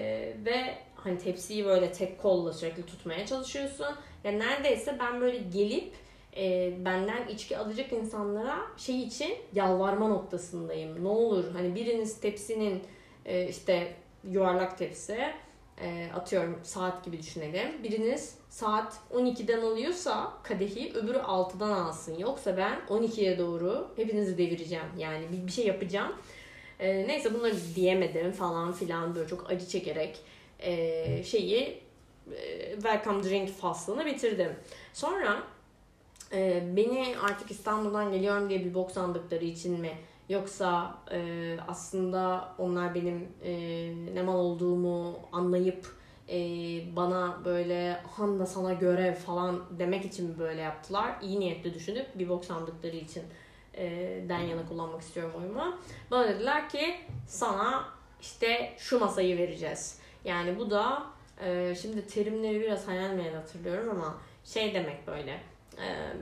ve 0.46 0.78
hani 1.04 1.18
tepsiyi 1.18 1.66
böyle 1.66 1.92
tek 1.92 2.22
kolla 2.22 2.54
sürekli 2.54 2.86
tutmaya 2.86 3.26
çalışıyorsun. 3.26 3.88
Ya 4.24 4.32
neredeyse 4.32 4.98
ben 5.00 5.22
böyle 5.22 5.38
gelip 5.38 5.94
e, 6.38 6.74
benden 6.86 7.28
içki 7.28 7.58
alacak 7.58 7.94
insanlara 7.94 8.58
şey 8.78 9.04
için 9.04 9.34
yalvarma 9.54 10.08
noktasındayım. 10.08 11.04
Ne 11.04 11.08
olur 11.08 11.44
hani 11.54 11.76
biriniz 11.76 12.20
tepsinin 12.22 12.84
e, 13.26 13.48
işte 13.48 13.94
yuvarlak 14.24 14.78
tepsi 14.78 15.18
e, 15.82 16.10
atıyorum 16.16 16.60
saat 16.64 17.06
gibi 17.06 17.20
düşünelim. 17.20 17.84
Biriniz 17.84 18.36
saat 18.50 19.00
12'den 19.14 19.62
alıyorsa 19.62 20.34
kadehi 20.44 20.94
öbürü 20.94 21.18
6'dan 21.18 21.70
alsın. 21.70 22.18
Yoksa 22.20 22.58
ben 22.58 22.80
12'ye 22.90 23.38
doğru 23.38 23.88
hepinizi 23.96 24.38
devireceğim. 24.38 24.86
Yani 24.98 25.26
bir, 25.32 25.48
bir 25.48 25.52
şey 25.52 25.66
yapacağım. 25.68 26.12
E, 26.80 27.08
neyse 27.08 27.34
bunları 27.34 27.56
diyemedim 27.76 28.32
falan 28.32 28.72
filan 28.72 29.16
böyle 29.16 29.28
çok 29.28 29.52
acı 29.52 29.68
çekerek 29.68 30.20
e, 30.62 31.24
şeyi 31.24 31.84
e, 32.32 32.71
welcome 32.74 33.24
drink 33.24 33.50
faslını 33.50 34.06
bitirdim. 34.06 34.56
Sonra 34.93 35.43
e, 36.34 36.63
beni 36.76 37.15
artık 37.24 37.52
İstanbul'dan 37.52 38.12
geliyorum 38.12 38.50
diye 38.50 38.65
bir 38.65 38.74
bok 38.74 38.91
sandıkları 38.91 39.45
için 39.45 39.80
mi 39.80 39.91
Yoksa 40.32 40.95
e, 41.12 41.58
aslında 41.67 42.54
onlar 42.58 42.95
benim 42.95 43.28
e, 43.43 43.54
ne 44.13 44.21
mal 44.21 44.39
olduğumu 44.39 45.19
anlayıp 45.32 45.86
e, 46.30 46.38
bana 46.95 47.45
böyle 47.45 48.02
Hanna 48.17 48.45
sana 48.45 48.74
görev 48.74 49.13
falan 49.13 49.63
demek 49.80 50.06
için 50.06 50.30
mi 50.30 50.39
böyle 50.39 50.62
yaptılar? 50.62 51.15
İyi 51.21 51.39
niyetli 51.39 51.74
düşünüp 51.74 52.19
bir 52.19 52.30
bok 52.30 52.45
sandıkları 52.45 52.95
için 52.95 53.24
e, 53.74 53.86
den 54.30 54.39
yana 54.39 54.67
kullanmak 54.69 55.02
istiyorum 55.02 55.34
oyumu. 55.38 55.76
Bana 56.12 56.28
dediler 56.28 56.69
ki 56.69 56.95
sana 57.28 57.86
işte 58.21 58.74
şu 58.78 59.00
masayı 59.00 59.38
vereceğiz. 59.38 60.00
Yani 60.26 60.60
bu 60.60 60.70
da 60.70 61.04
e, 61.44 61.76
şimdi 61.82 62.08
terimleri 62.08 62.62
biraz 62.62 62.88
hayal 62.88 63.10
meyal 63.10 63.34
hatırlıyorum 63.34 63.90
ama 63.90 64.18
şey 64.44 64.74
demek 64.74 65.08
böyle 65.08 65.42
e, 65.78 66.14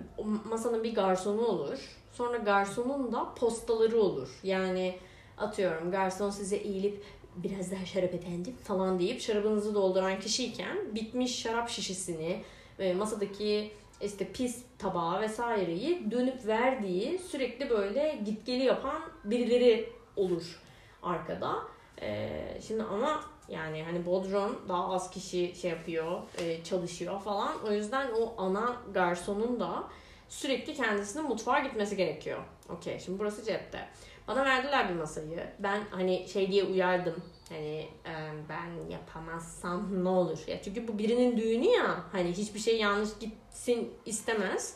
masanın 0.46 0.84
bir 0.84 0.96
garsonu 0.96 1.42
olur 1.42 2.00
Sonra 2.12 2.38
garsonun 2.38 3.12
da 3.12 3.34
postaları 3.36 4.00
olur. 4.02 4.40
Yani 4.44 4.98
atıyorum 5.38 5.92
garson 5.92 6.30
size 6.30 6.56
eğilip 6.56 7.04
biraz 7.36 7.72
daha 7.72 7.86
şarap 7.86 8.14
efendim 8.14 8.56
falan 8.64 9.00
deyip 9.00 9.22
şarabınızı 9.22 9.76
dolduran 9.76 10.20
kişiyken 10.20 10.96
bitmiş 10.96 11.42
şarap 11.42 11.70
şişesini 11.70 12.44
ve 12.80 12.94
masadaki 12.94 13.72
işte 14.02 14.32
pis 14.32 14.64
tabağı 14.78 15.22
vesaireyi 15.22 16.12
dönüp 16.12 16.46
verdiği 16.46 17.20
sürekli 17.20 17.70
böyle 17.70 18.22
git 18.26 18.46
geli 18.46 18.64
yapan 18.64 19.02
birileri 19.24 19.90
olur 20.16 20.60
arkada. 21.04 21.56
Ee, 22.02 22.60
şimdi 22.68 22.84
ama 22.84 23.24
yani 23.50 23.84
hani 23.84 24.06
Bodrum 24.06 24.62
daha 24.70 24.94
az 24.94 25.10
kişi 25.10 25.56
şey 25.56 25.72
yapıyor, 25.72 26.22
e, 26.38 26.64
çalışıyor 26.64 27.20
falan. 27.22 27.56
O 27.68 27.72
yüzden 27.72 28.12
o 28.12 28.34
ana 28.38 28.78
garsonun 28.94 29.60
da 29.60 29.84
sürekli 30.30 30.74
kendisinin 30.74 31.26
mutfağa 31.26 31.60
gitmesi 31.60 31.98
gerekiyor. 31.98 32.40
Okey 32.70 33.00
şimdi 33.00 33.20
burası 33.20 33.46
cepte. 33.46 33.88
Bana 34.28 34.46
verdiler 34.46 34.90
bir 34.90 34.96
masayı. 34.96 35.48
Ben 35.60 35.82
hani 35.92 36.28
şey 36.28 36.52
diye 36.52 36.64
uyardım. 36.64 37.24
Hani 37.50 37.88
e, 38.06 38.14
ben 38.50 38.92
yapamazsam 38.92 40.04
ne 40.04 40.10
olur? 40.10 40.40
Ya 40.48 40.62
çünkü 40.62 40.88
bu 40.88 40.98
birinin 40.98 41.38
düğünü 41.38 41.66
ya. 41.66 42.04
Hani 42.12 42.32
hiçbir 42.32 42.60
şey 42.60 42.78
yanlış 42.78 43.10
gitsin 43.20 43.94
istemez. 44.06 44.76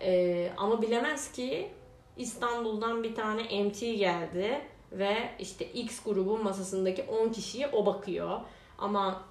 E, 0.00 0.52
ama 0.56 0.82
bilemez 0.82 1.32
ki 1.32 1.70
İstanbul'dan 2.16 3.02
bir 3.02 3.14
tane 3.14 3.64
MT 3.64 3.80
geldi 3.80 4.60
ve 4.98 5.16
işte 5.38 5.64
X 5.64 6.02
grubun 6.04 6.44
masasındaki 6.44 7.02
10 7.02 7.28
kişiye 7.28 7.68
o 7.68 7.86
bakıyor. 7.86 8.40
Ama 8.78 9.22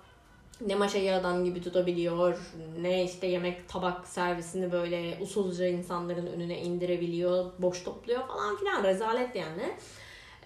ne 0.61 0.75
maşayı 0.75 1.15
adam 1.15 1.45
gibi 1.45 1.61
tutabiliyor, 1.61 2.37
ne 2.81 3.03
işte 3.03 3.27
yemek 3.27 3.69
tabak 3.69 4.07
servisini 4.07 4.71
böyle 4.71 5.17
usulca 5.21 5.67
insanların 5.67 6.27
önüne 6.27 6.61
indirebiliyor, 6.61 7.51
boş 7.59 7.83
topluyor 7.83 8.27
falan 8.27 8.57
filan 8.57 8.83
rezalet 8.83 9.35
yani. 9.35 9.73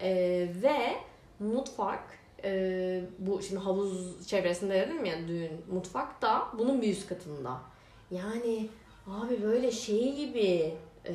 Ee, 0.01 0.49
ve 0.63 0.95
mutfak 1.39 2.03
e, 2.43 3.01
bu 3.19 3.41
şimdi 3.41 3.61
havuz 3.61 4.27
çevresinde 4.27 4.73
dedim 4.73 5.05
ya 5.05 5.27
düğün 5.27 5.51
mutfak 5.71 6.21
da 6.21 6.47
bunun 6.57 6.81
bir 6.81 6.91
üst 6.91 7.07
katında. 7.07 7.61
Yani 8.11 8.69
abi 9.07 9.43
böyle 9.43 9.71
şey 9.71 10.15
gibi 10.15 10.73
e, 11.05 11.13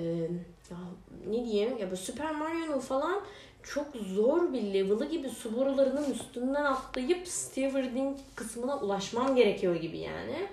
ya 0.71 0.79
ne 1.27 1.45
diyeyim 1.45 1.79
ya 1.79 1.91
bu 1.91 1.97
Super 1.97 2.35
Mario'nun 2.35 2.79
falan 2.79 3.21
çok 3.65 3.87
zor 3.97 4.53
bir 4.53 4.63
level'ı 4.63 5.05
gibi 5.05 5.29
su 5.29 5.57
borularının 5.57 6.11
üstünden 6.11 6.65
atlayıp 6.65 7.29
stewarding 7.29 8.17
kısmına 8.35 8.79
ulaşmam 8.79 9.37
gerekiyor 9.37 9.77
gibi 9.77 9.99
yani. 9.99 10.49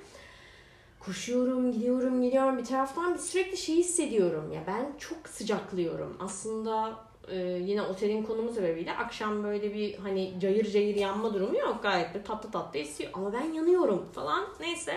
Koşuyorum, 0.99 1.71
gidiyorum, 1.71 2.21
gidiyorum. 2.21 2.57
Bir 2.57 2.65
taraftan 2.65 3.13
bir 3.13 3.19
sürekli 3.19 3.57
şey 3.57 3.75
hissediyorum. 3.75 4.51
Ya 4.51 4.63
ben 4.67 4.93
çok 4.97 5.27
sıcaklıyorum. 5.27 6.17
Aslında 6.19 6.97
e, 7.27 7.37
yine 7.37 7.81
otelin 7.81 8.23
konumu 8.23 8.51
sebebiyle 8.51 8.97
akşam 8.97 9.43
böyle 9.43 9.73
bir 9.73 9.95
hani 9.95 10.33
cayır 10.41 10.71
cayır 10.71 10.95
yanma 10.95 11.33
durumu 11.33 11.57
yok. 11.57 11.83
Gayet 11.83 12.15
bir 12.15 12.23
tatlı 12.23 12.51
tatlı 12.51 12.79
esiyor. 12.79 13.11
Ama 13.13 13.33
ben 13.33 13.53
yanıyorum 13.53 14.05
falan. 14.13 14.45
Neyse. 14.59 14.93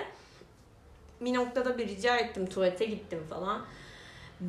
Bir 1.20 1.35
noktada 1.35 1.79
bir 1.79 1.88
rica 1.88 2.16
ettim. 2.16 2.46
Tuvalete 2.46 2.85
gittim 2.85 3.22
falan 3.31 3.62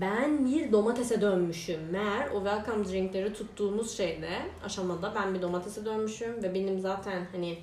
ben 0.01 0.45
bir 0.45 0.71
domatese 0.71 1.21
dönmüşüm. 1.21 1.79
Meğer 1.91 2.31
o 2.31 2.43
welcome 2.43 2.85
drinkleri 2.85 3.33
tuttuğumuz 3.33 3.97
şeyde 3.97 4.29
aşamada 4.65 5.13
ben 5.15 5.33
bir 5.33 5.41
domatese 5.41 5.85
dönmüşüm 5.85 6.43
ve 6.43 6.53
benim 6.53 6.79
zaten 6.79 7.27
hani 7.31 7.57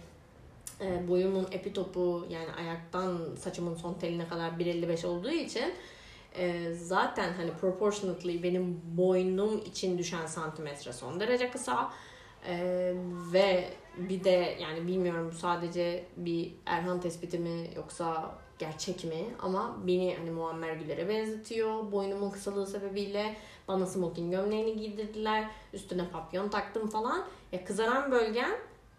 e, 0.81 1.09
boyumun 1.09 1.47
epitopu 1.53 2.27
yani 2.31 2.53
ayaktan 2.53 3.18
saçımın 3.38 3.75
son 3.75 3.95
teline 3.95 4.29
kadar 4.29 4.51
1.55 4.51 5.07
olduğu 5.07 5.31
için 5.31 5.75
e, 6.38 6.73
zaten 6.73 7.33
hani 7.33 7.51
proportionately 7.51 8.42
benim 8.42 8.81
boynum 8.85 9.59
için 9.59 9.99
düşen 9.99 10.27
santimetre 10.27 10.92
son 10.92 11.21
derece 11.21 11.51
kısa. 11.51 11.90
Ee, 12.49 12.95
ve 13.33 13.68
bir 13.97 14.25
de 14.25 14.57
yani 14.61 14.87
bilmiyorum 14.87 15.33
sadece 15.33 16.05
bir 16.16 16.53
Erhan 16.66 17.01
tespiti 17.01 17.38
mi 17.38 17.71
yoksa 17.77 18.35
gerçek 18.62 19.05
mi 19.05 19.25
ama 19.42 19.77
beni 19.87 20.16
hani 20.18 20.31
Muammer 20.31 20.72
Güler'e 20.72 21.09
benzetiyor. 21.09 21.92
Boynumun 21.92 22.31
kısalığı 22.31 22.66
sebebiyle 22.66 23.37
bana 23.68 23.87
smoking 23.87 24.31
gömleğini 24.31 24.77
giydirdiler. 24.77 25.51
Üstüne 25.72 26.09
papyon 26.09 26.48
taktım 26.48 26.90
falan. 26.90 27.25
Ya 27.53 27.64
kızaran 27.64 28.11
bölgen 28.11 28.51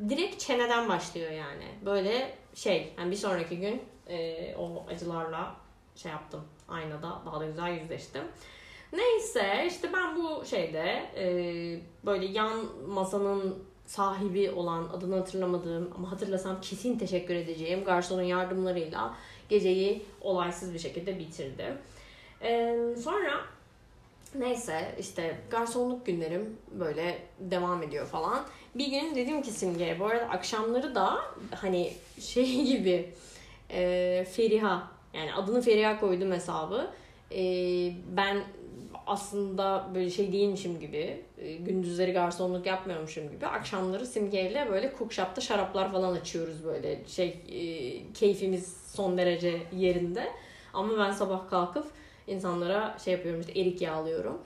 direkt 0.09 0.39
çeneden 0.39 0.89
başlıyor 0.89 1.31
yani. 1.31 1.65
Böyle 1.85 2.37
şey 2.55 2.93
yani 2.97 3.11
bir 3.11 3.15
sonraki 3.15 3.59
gün 3.59 3.81
e, 4.07 4.55
o 4.55 4.85
acılarla 4.89 5.55
şey 5.95 6.11
yaptım 6.11 6.41
aynada 6.69 7.21
daha 7.25 7.39
da 7.39 7.45
güzel 7.45 7.79
yüzleştim. 7.79 8.23
Neyse 8.93 9.65
işte 9.67 9.93
ben 9.93 10.15
bu 10.15 10.45
şeyde 10.45 11.09
e, 11.17 11.25
böyle 12.05 12.25
yan 12.25 12.65
masanın 12.87 13.63
sahibi 13.85 14.51
olan 14.51 14.83
adını 14.83 15.15
hatırlamadığım 15.15 15.89
ama 15.95 16.11
hatırlasam 16.11 16.61
kesin 16.61 16.97
teşekkür 16.97 17.35
edeceğim 17.35 17.83
garsonun 17.83 18.23
yardımlarıyla 18.23 19.15
geceyi 19.49 20.05
olaysız 20.21 20.73
bir 20.73 20.79
şekilde 20.79 21.19
bitirdim. 21.19 21.77
E, 22.41 22.77
sonra 23.03 23.41
neyse 24.35 24.95
işte 24.99 25.37
garsonluk 25.49 26.05
günlerim 26.05 26.57
böyle 26.71 27.17
devam 27.39 27.83
ediyor 27.83 28.07
falan. 28.07 28.45
Bir 28.75 28.87
gün 28.87 29.15
dedim 29.15 29.41
ki 29.41 29.51
Simge 29.51 29.97
bu 29.99 30.05
arada 30.05 30.25
akşamları 30.25 30.95
da 30.95 31.17
hani 31.55 31.93
şey 32.21 32.63
gibi 32.65 33.09
e, 33.69 34.25
Feriha 34.31 34.91
yani 35.13 35.33
adını 35.33 35.61
Feriha 35.61 35.99
koydum 35.99 36.31
hesabı. 36.31 36.91
E, 37.31 37.41
ben 38.17 38.43
aslında 39.07 39.89
böyle 39.95 40.09
şey 40.09 40.33
değilmişim 40.33 40.79
gibi, 40.79 41.25
e, 41.37 41.53
gündüzleri 41.53 42.13
garsonluk 42.13 42.65
yapmıyormuşum 42.65 43.31
gibi 43.31 43.47
akşamları 43.47 44.05
simgeyle 44.05 44.67
böyle 44.69 44.93
cookshop'ta 44.99 45.41
şaraplar 45.41 45.91
falan 45.91 46.15
açıyoruz 46.15 46.65
böyle 46.65 47.07
şey 47.07 47.27
e, 47.27 48.13
keyfimiz 48.13 48.77
son 48.87 49.17
derece 49.17 49.61
yerinde. 49.71 50.31
Ama 50.73 50.97
ben 50.97 51.11
sabah 51.11 51.49
kalkıp 51.49 51.85
insanlara 52.27 52.97
şey 53.05 53.13
yapıyorum 53.13 53.41
işte 53.41 53.59
erik 53.59 53.81
yağlıyorum. 53.81 54.41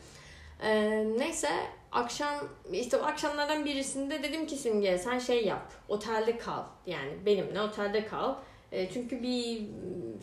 E, 0.63 1.03
neyse 1.17 1.49
akşam 1.91 2.47
işte 2.71 3.01
akşamlardan 3.01 3.65
birisinde 3.65 4.23
dedim 4.23 4.47
ki 4.47 4.55
Simge 4.55 4.97
sen 4.97 5.19
şey 5.19 5.45
yap 5.45 5.73
otelde 5.87 6.37
kal 6.37 6.63
yani 6.85 7.11
benimle 7.25 7.61
otelde 7.61 8.05
kal. 8.05 8.35
Çünkü 8.93 9.23
bir 9.23 9.61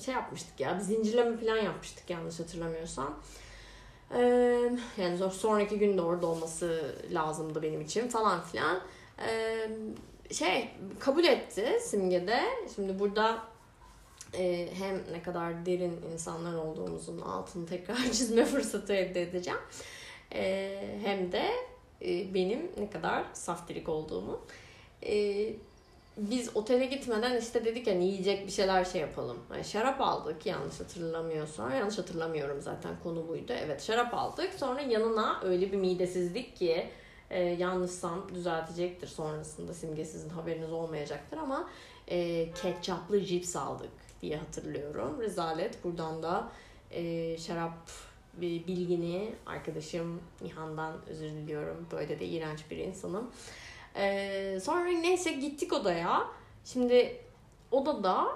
şey 0.05 0.15
yapmıştık 0.15 0.61
ya 0.61 0.77
bir 0.77 0.81
zincirleme 0.81 1.37
plan 1.37 1.57
yapmıştık 1.57 2.11
yanlış 2.11 2.41
hatırlamıyorsam. 2.41 3.21
Yani 4.97 5.31
sonraki 5.33 5.79
gün 5.79 5.99
de 5.99 6.03
orada 6.03 6.27
olması 6.27 6.95
lazımdı 7.11 7.63
benim 7.63 7.81
için 7.81 8.09
falan 8.09 8.43
filan. 8.43 8.81
Şey 10.31 10.71
kabul 11.01 11.25
etti 11.25 11.79
Simge'de. 11.83 12.41
Şimdi 12.75 12.99
burada 12.99 13.39
hem 14.73 15.03
ne 15.13 15.23
kadar 15.23 15.67
derin 15.67 16.01
insanlar 16.13 16.55
olduğumuzun 16.55 17.21
altını 17.21 17.67
tekrar 17.67 17.97
çizme 18.13 18.45
fırsatı 18.45 18.93
elde 18.93 19.23
edeceğim. 19.23 19.61
Hem 21.05 21.33
de 21.33 21.51
benim 22.35 22.71
ne 22.79 22.91
kadar 22.91 23.25
saftirik 23.33 23.89
olduğumu. 23.89 24.41
E, 25.03 25.47
biz 26.17 26.57
otele 26.57 26.87
gitmeden 26.87 27.41
işte 27.41 27.65
dedik 27.65 27.87
yani 27.87 28.05
yiyecek 28.05 28.47
bir 28.47 28.53
şeyler 28.53 28.85
şey 28.85 29.01
yapalım. 29.01 29.39
Yani 29.53 29.65
şarap 29.65 30.01
aldık 30.01 30.47
yanlış 30.47 30.81
hatırlamıyorsam. 30.81 31.71
Yanlış 31.71 31.99
hatırlamıyorum 31.99 32.61
zaten 32.61 32.93
konu 33.03 33.29
buydu. 33.29 33.53
Evet 33.53 33.83
şarap 33.83 34.15
aldık. 34.15 34.55
Sonra 34.57 34.81
yanına 34.81 35.41
öyle 35.45 35.73
bir 35.73 35.77
midesizlik 35.77 36.57
ki 36.57 36.89
e, 37.31 37.43
yanlışsam 37.43 38.29
düzeltecektir 38.35 39.07
sonrasında 39.07 39.75
simgesizin 39.75 40.29
haberiniz 40.29 40.73
olmayacaktır 40.73 41.37
ama 41.37 41.69
e, 42.09 42.49
ketçaplı 42.63 43.25
cips 43.25 43.57
aldık 43.57 43.93
diye 44.23 44.37
hatırlıyorum. 44.37 45.21
Rezalet. 45.21 45.85
Buradan 45.85 46.23
da 46.23 46.49
e, 46.91 47.37
şarap 47.39 47.91
bilgini 48.41 49.35
arkadaşım 49.47 50.21
Nihan'dan 50.43 50.97
özür 51.09 51.31
diliyorum. 51.31 51.87
Böyle 51.93 52.21
de 52.21 52.27
iğrenç 52.27 52.61
bir 52.71 52.77
insanım. 52.77 53.31
Ee, 53.97 54.59
sonra 54.63 54.85
neyse 54.85 55.33
gittik 55.33 55.73
odaya. 55.73 56.29
Şimdi 56.65 57.21
odada 57.71 58.27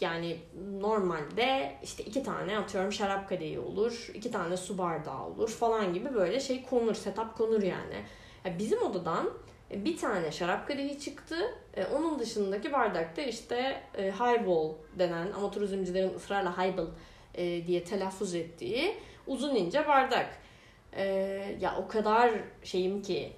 yani 0.00 0.36
normalde 0.80 1.76
işte 1.82 2.04
iki 2.04 2.22
tane 2.22 2.58
atıyorum 2.58 2.92
şarap 2.92 3.28
kadehi 3.28 3.58
olur, 3.58 4.10
iki 4.14 4.30
tane 4.30 4.56
su 4.56 4.78
bardağı 4.78 5.22
olur 5.22 5.48
falan 5.48 5.94
gibi 5.94 6.14
böyle 6.14 6.40
şey 6.40 6.64
konur, 6.64 6.94
setup 6.94 7.36
konur 7.36 7.62
yani. 7.62 8.04
yani 8.44 8.58
bizim 8.58 8.82
odadan 8.82 9.30
bir 9.70 9.96
tane 9.96 10.32
şarap 10.32 10.68
kadehi 10.68 11.00
çıktı. 11.00 11.36
Ee, 11.74 11.84
onun 11.84 12.18
dışındaki 12.18 12.72
bardakta 12.72 13.22
işte 13.22 13.82
e, 13.98 14.12
highball 14.12 14.72
denen 14.98 15.32
ama 15.32 15.50
turizmcilerin 15.50 16.14
ısrarla 16.14 16.58
highball 16.58 16.86
e, 17.34 17.66
diye 17.66 17.84
telaffuz 17.84 18.34
ettiği 18.34 18.94
uzun 19.26 19.54
ince 19.54 19.88
bardak. 19.88 20.38
E, 20.92 21.04
ya 21.60 21.76
o 21.78 21.88
kadar 21.88 22.32
şeyim 22.64 23.02
ki 23.02 23.32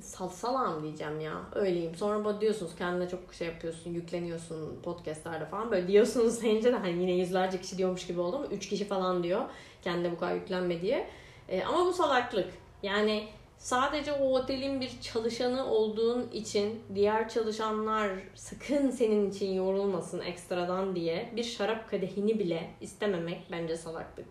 salsalam 0.00 0.82
diyeceğim 0.82 1.20
ya. 1.20 1.32
Öyleyim. 1.54 1.94
Sonra 1.94 2.24
bana 2.24 2.40
diyorsunuz 2.40 2.76
kendine 2.78 3.08
çok 3.08 3.34
şey 3.34 3.48
yapıyorsun, 3.48 3.90
yükleniyorsun 3.90 4.80
podcastlerde 4.82 5.46
falan. 5.46 5.70
Böyle 5.70 5.88
diyorsunuz 5.88 6.42
deyince 6.42 6.72
de 6.72 6.76
hani 6.76 7.00
yine 7.02 7.12
yüzlerce 7.12 7.60
kişi 7.60 7.78
diyormuş 7.78 8.06
gibi 8.06 8.20
oldu 8.20 8.36
ama 8.36 8.46
üç 8.46 8.68
kişi 8.68 8.84
falan 8.84 9.22
diyor. 9.22 9.42
Kendine 9.82 10.12
bu 10.12 10.18
kadar 10.18 10.34
yüklenme 10.34 10.80
diye. 10.80 11.10
E, 11.48 11.64
ama 11.64 11.86
bu 11.86 11.92
salaklık. 11.92 12.48
Yani 12.82 13.28
sadece 13.58 14.12
o 14.12 14.38
otelin 14.38 14.80
bir 14.80 15.00
çalışanı 15.00 15.66
olduğun 15.66 16.30
için 16.32 16.80
diğer 16.94 17.28
çalışanlar 17.28 18.10
sakın 18.34 18.90
senin 18.90 19.30
için 19.30 19.52
yorulmasın 19.52 20.20
ekstradan 20.20 20.96
diye 20.96 21.32
bir 21.36 21.44
şarap 21.44 21.90
kadehini 21.90 22.38
bile 22.38 22.70
istememek 22.80 23.40
bence 23.50 23.76
salaklık. 23.76 24.26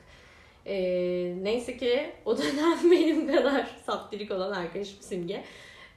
E, 0.65 0.75
neyse 1.41 1.77
ki 1.77 2.11
o 2.25 2.37
dönem 2.37 2.91
benim 2.91 3.27
kadar 3.35 3.67
saptirik 3.85 4.31
olan 4.31 4.51
arkadaşım 4.51 4.97
Simge 5.01 5.43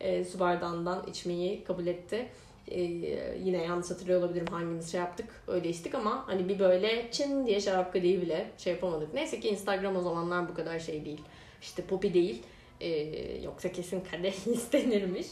e, 0.00 0.24
su 0.24 0.40
bardağından 0.40 1.06
içmeyi 1.06 1.64
kabul 1.64 1.86
etti. 1.86 2.28
E, 2.68 2.80
yine 3.44 3.64
yanlış 3.64 3.90
hatırlıyor 3.90 4.20
olabilirim 4.20 4.46
hangimiz 4.46 4.92
şey 4.92 5.00
yaptık 5.00 5.26
öyle 5.46 5.68
içtik 5.68 5.94
ama 5.94 6.24
hani 6.26 6.48
bir 6.48 6.58
böyle 6.58 7.10
çın 7.10 7.46
diye 7.46 7.60
şarap 7.60 7.92
kadehi 7.92 8.22
bile 8.22 8.50
şey 8.58 8.72
yapamadık. 8.72 9.14
Neyse 9.14 9.40
ki 9.40 9.48
Instagram 9.48 9.96
o 9.96 10.02
zamanlar 10.02 10.48
bu 10.48 10.54
kadar 10.54 10.78
şey 10.78 11.04
değil. 11.04 11.20
İşte 11.62 11.82
popi 11.82 12.14
değil. 12.14 12.42
E, 12.80 12.88
yoksa 13.42 13.72
kesin 13.72 14.00
kadeh 14.00 14.46
istenirmiş. 14.46 15.26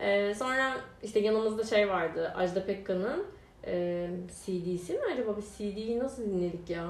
E, 0.00 0.34
sonra 0.34 0.76
işte 1.02 1.20
yanımızda 1.20 1.64
şey 1.64 1.88
vardı 1.88 2.32
Ajda 2.36 2.66
Pekkan'ın 2.66 3.26
e, 3.66 4.06
CD'si 4.28 4.92
mi 4.92 5.00
acaba? 5.12 5.36
Bir 5.36 5.42
CD'yi 5.42 5.98
nasıl 5.98 6.22
dinledik 6.22 6.70
ya? 6.70 6.86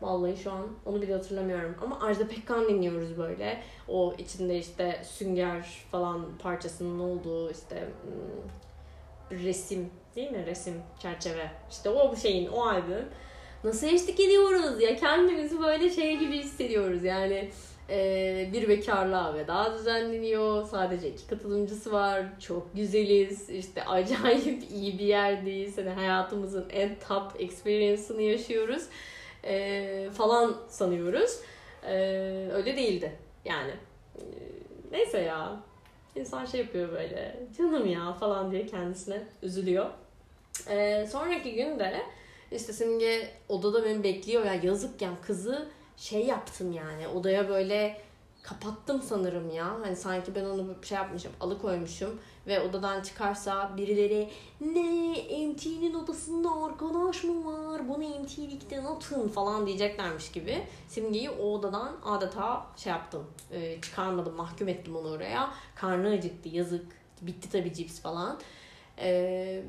Vallahi 0.00 0.36
şu 0.36 0.52
an 0.52 0.66
onu 0.86 1.02
bile 1.02 1.12
hatırlamıyorum. 1.12 1.76
Ama 1.82 2.00
Ajda 2.00 2.28
Pekkan 2.28 2.68
dinliyoruz 2.68 3.18
böyle. 3.18 3.62
O 3.88 4.14
içinde 4.18 4.58
işte 4.58 5.02
sünger 5.04 5.66
falan 5.90 6.26
parçasının 6.38 7.00
olduğu 7.00 7.50
işte 7.50 7.88
hmm, 8.02 9.38
resim 9.44 9.90
değil 10.16 10.30
mi? 10.30 10.46
Resim, 10.46 10.74
çerçeve. 10.98 11.50
İşte 11.70 11.90
o 11.90 12.16
şeyin, 12.16 12.46
o 12.46 12.66
albüm. 12.66 13.08
Nasıl 13.64 13.86
eşlik 13.86 14.20
ediyoruz 14.20 14.82
ya 14.82 14.96
kendimizi 14.96 15.60
böyle 15.60 15.90
şey 15.90 16.18
gibi 16.18 16.38
hissediyoruz 16.38 17.04
yani 17.04 17.50
e, 17.90 18.48
bir 18.52 18.68
bekarlığa 18.68 19.34
veda 19.34 19.74
düzenleniyor. 19.78 20.64
Sadece 20.64 21.08
iki 21.08 21.26
katılımcısı 21.26 21.92
var. 21.92 22.22
Çok 22.40 22.74
güzeliz. 22.74 23.50
İşte 23.50 23.84
acayip 23.84 24.62
iyi 24.70 24.98
bir 24.98 25.04
yerdeyiz. 25.04 25.78
Hani 25.78 25.90
hayatımızın 25.90 26.66
en 26.70 26.96
top 27.08 27.40
experience'ını 27.40 28.22
yaşıyoruz 28.22 28.82
e, 29.46 30.10
falan 30.10 30.56
sanıyoruz. 30.68 31.40
E, 31.86 31.94
öyle 32.52 32.76
değildi 32.76 33.12
yani. 33.44 33.72
E, 34.16 34.22
neyse 34.92 35.18
ya. 35.18 35.60
İnsan 36.16 36.44
şey 36.44 36.60
yapıyor 36.60 36.92
böyle 36.92 37.36
canım 37.58 37.86
ya 37.86 38.12
falan 38.12 38.50
diye 38.50 38.66
kendisine 38.66 39.22
üzülüyor. 39.42 39.90
E, 40.70 41.06
sonraki 41.06 41.54
gün 41.54 41.78
de 41.78 42.02
işte 42.52 42.72
Simge 42.72 43.30
odada 43.48 43.84
beni 43.84 44.04
bekliyor 44.04 44.44
ya 44.44 44.54
yazık 44.54 45.02
ya 45.02 45.10
kızı 45.26 45.68
şey 45.96 46.26
yaptım 46.26 46.72
yani 46.72 47.08
odaya 47.08 47.48
böyle 47.48 47.96
kapattım 48.48 49.02
sanırım 49.02 49.50
ya. 49.50 49.76
Hani 49.82 49.96
sanki 49.96 50.34
ben 50.34 50.44
onu 50.44 50.74
şey 50.82 50.96
yapmışım, 50.96 51.32
alıkoymuşum 51.40 52.20
ve 52.46 52.60
odadan 52.60 53.02
çıkarsa 53.02 53.76
birileri 53.76 54.30
ne 54.60 55.10
MT'nin 55.48 55.94
odasında 55.94 56.64
arkadaş 56.64 57.24
mı 57.24 57.44
var? 57.44 57.88
Bunu 57.88 57.98
MT'likten 57.98 58.84
atın 58.84 59.28
falan 59.28 59.66
diyeceklermiş 59.66 60.32
gibi. 60.32 60.62
Simge'yi 60.88 61.30
o 61.30 61.52
odadan 61.52 61.96
adeta 62.04 62.66
şey 62.76 62.92
yaptım. 62.92 63.24
E, 63.52 63.80
çıkarmadım, 63.80 64.34
mahkum 64.34 64.68
ettim 64.68 64.96
onu 64.96 65.08
oraya. 65.10 65.50
Karnı 65.74 66.08
acıktı, 66.08 66.48
yazık. 66.48 66.86
Bitti 67.22 67.50
tabii 67.50 67.74
cips 67.74 68.00
falan. 68.00 68.38
E, 68.98 69.62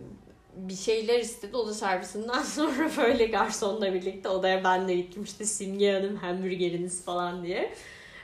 bir 0.55 0.75
şeyler 0.75 1.19
istedi 1.19 1.57
oda 1.57 1.73
servisinden 1.73 2.41
sonra 2.43 2.89
böyle 2.97 3.25
garsonla 3.25 3.93
birlikte 3.93 4.29
odaya 4.29 4.63
ben 4.63 4.87
de 4.87 4.95
gittim 4.95 5.23
işte 5.23 5.45
Simge 5.45 5.93
Hanım 5.93 6.15
hamburgeriniz 6.15 7.05
falan 7.05 7.43
diye. 7.43 7.73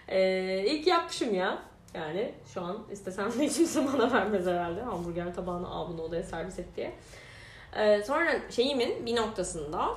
Ee, 0.07 0.65
ilk 0.67 0.87
yapmışım 0.87 1.33
ya. 1.33 1.63
Yani 1.93 2.33
şu 2.53 2.61
an 2.61 2.77
istesem 2.91 3.31
de 3.39 3.47
kimse 3.47 3.87
bana 3.93 4.11
vermez 4.11 4.45
herhalde. 4.45 4.81
Hamburger 4.81 5.35
tabağını 5.35 5.67
al 5.67 5.89
bunu 5.89 6.01
odaya 6.01 6.23
servis 6.23 6.59
et 6.59 6.75
diye. 6.75 6.93
Ee, 7.75 8.03
sonra 8.03 8.51
şeyimin 8.51 9.05
bir 9.05 9.15
noktasında 9.15 9.89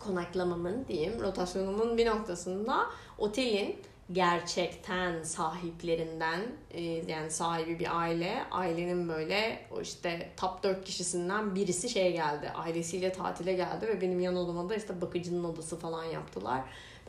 konaklamamın 0.00 0.84
diyeyim 0.88 1.20
rotasyonumun 1.20 1.98
bir 1.98 2.06
noktasında 2.06 2.86
otelin 3.18 3.76
gerçekten 4.12 5.22
sahiplerinden 5.22 6.40
e, 6.70 6.82
yani 6.82 7.30
sahibi 7.30 7.78
bir 7.78 8.00
aile 8.00 8.44
ailenin 8.50 9.08
böyle 9.08 9.66
o 9.70 9.80
işte 9.80 10.30
top 10.36 10.62
4 10.62 10.84
kişisinden 10.84 11.54
birisi 11.54 11.88
şeye 11.88 12.10
geldi 12.10 12.50
ailesiyle 12.50 13.12
tatile 13.12 13.52
geldi 13.52 13.86
ve 13.86 14.00
benim 14.00 14.20
yan 14.20 14.36
odama 14.36 14.68
da 14.68 14.74
işte 14.74 15.00
bakıcının 15.00 15.44
odası 15.44 15.78
falan 15.78 16.04
yaptılar 16.04 16.60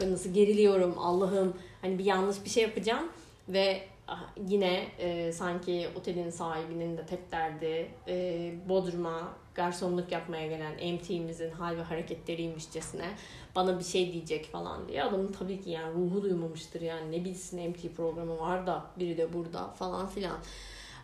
ben 0.02 0.12
nasıl 0.12 0.34
geriliyorum 0.34 0.96
Allah'ım 0.98 1.54
hani 1.82 2.00
bir 2.00 2.06
yanlış 2.06 2.46
bir 2.46 2.50
şey 2.50 2.64
yapacağım 2.64 3.08
ve 3.50 3.84
ah, 4.08 4.24
yine 4.48 4.88
e, 5.00 5.32
sanki 5.32 5.90
otelin 5.96 6.30
sahibinin 6.30 6.98
de 6.98 7.06
tek 7.06 7.32
derdi 7.32 7.92
e, 8.08 8.54
Bodrum'a 8.70 9.34
garsonluk 9.56 10.12
yapmaya 10.12 10.48
gelen 10.48 10.74
MT'mizin 10.94 11.52
hal 11.52 11.78
ve 11.78 11.82
hareketleriymişçesine 11.82 13.10
bana 13.56 13.80
bir 13.80 13.84
şey 13.84 14.14
diyecek 14.14 14.46
falan 14.52 14.88
diye. 14.88 15.04
Adamın 15.04 15.32
tabii 15.32 15.62
ki 15.62 15.70
yani 15.70 15.94
ruhu 15.94 16.24
duymamıştır 16.24 16.82
yani 16.82 17.12
ne 17.12 17.26
bilsin 17.26 17.70
MT 17.70 17.96
programı 17.96 18.40
var 18.40 18.68
da 18.68 18.86
biri 19.00 19.18
de 19.18 19.34
burada 19.34 19.68
falan 19.68 20.08
filan. 20.08 20.38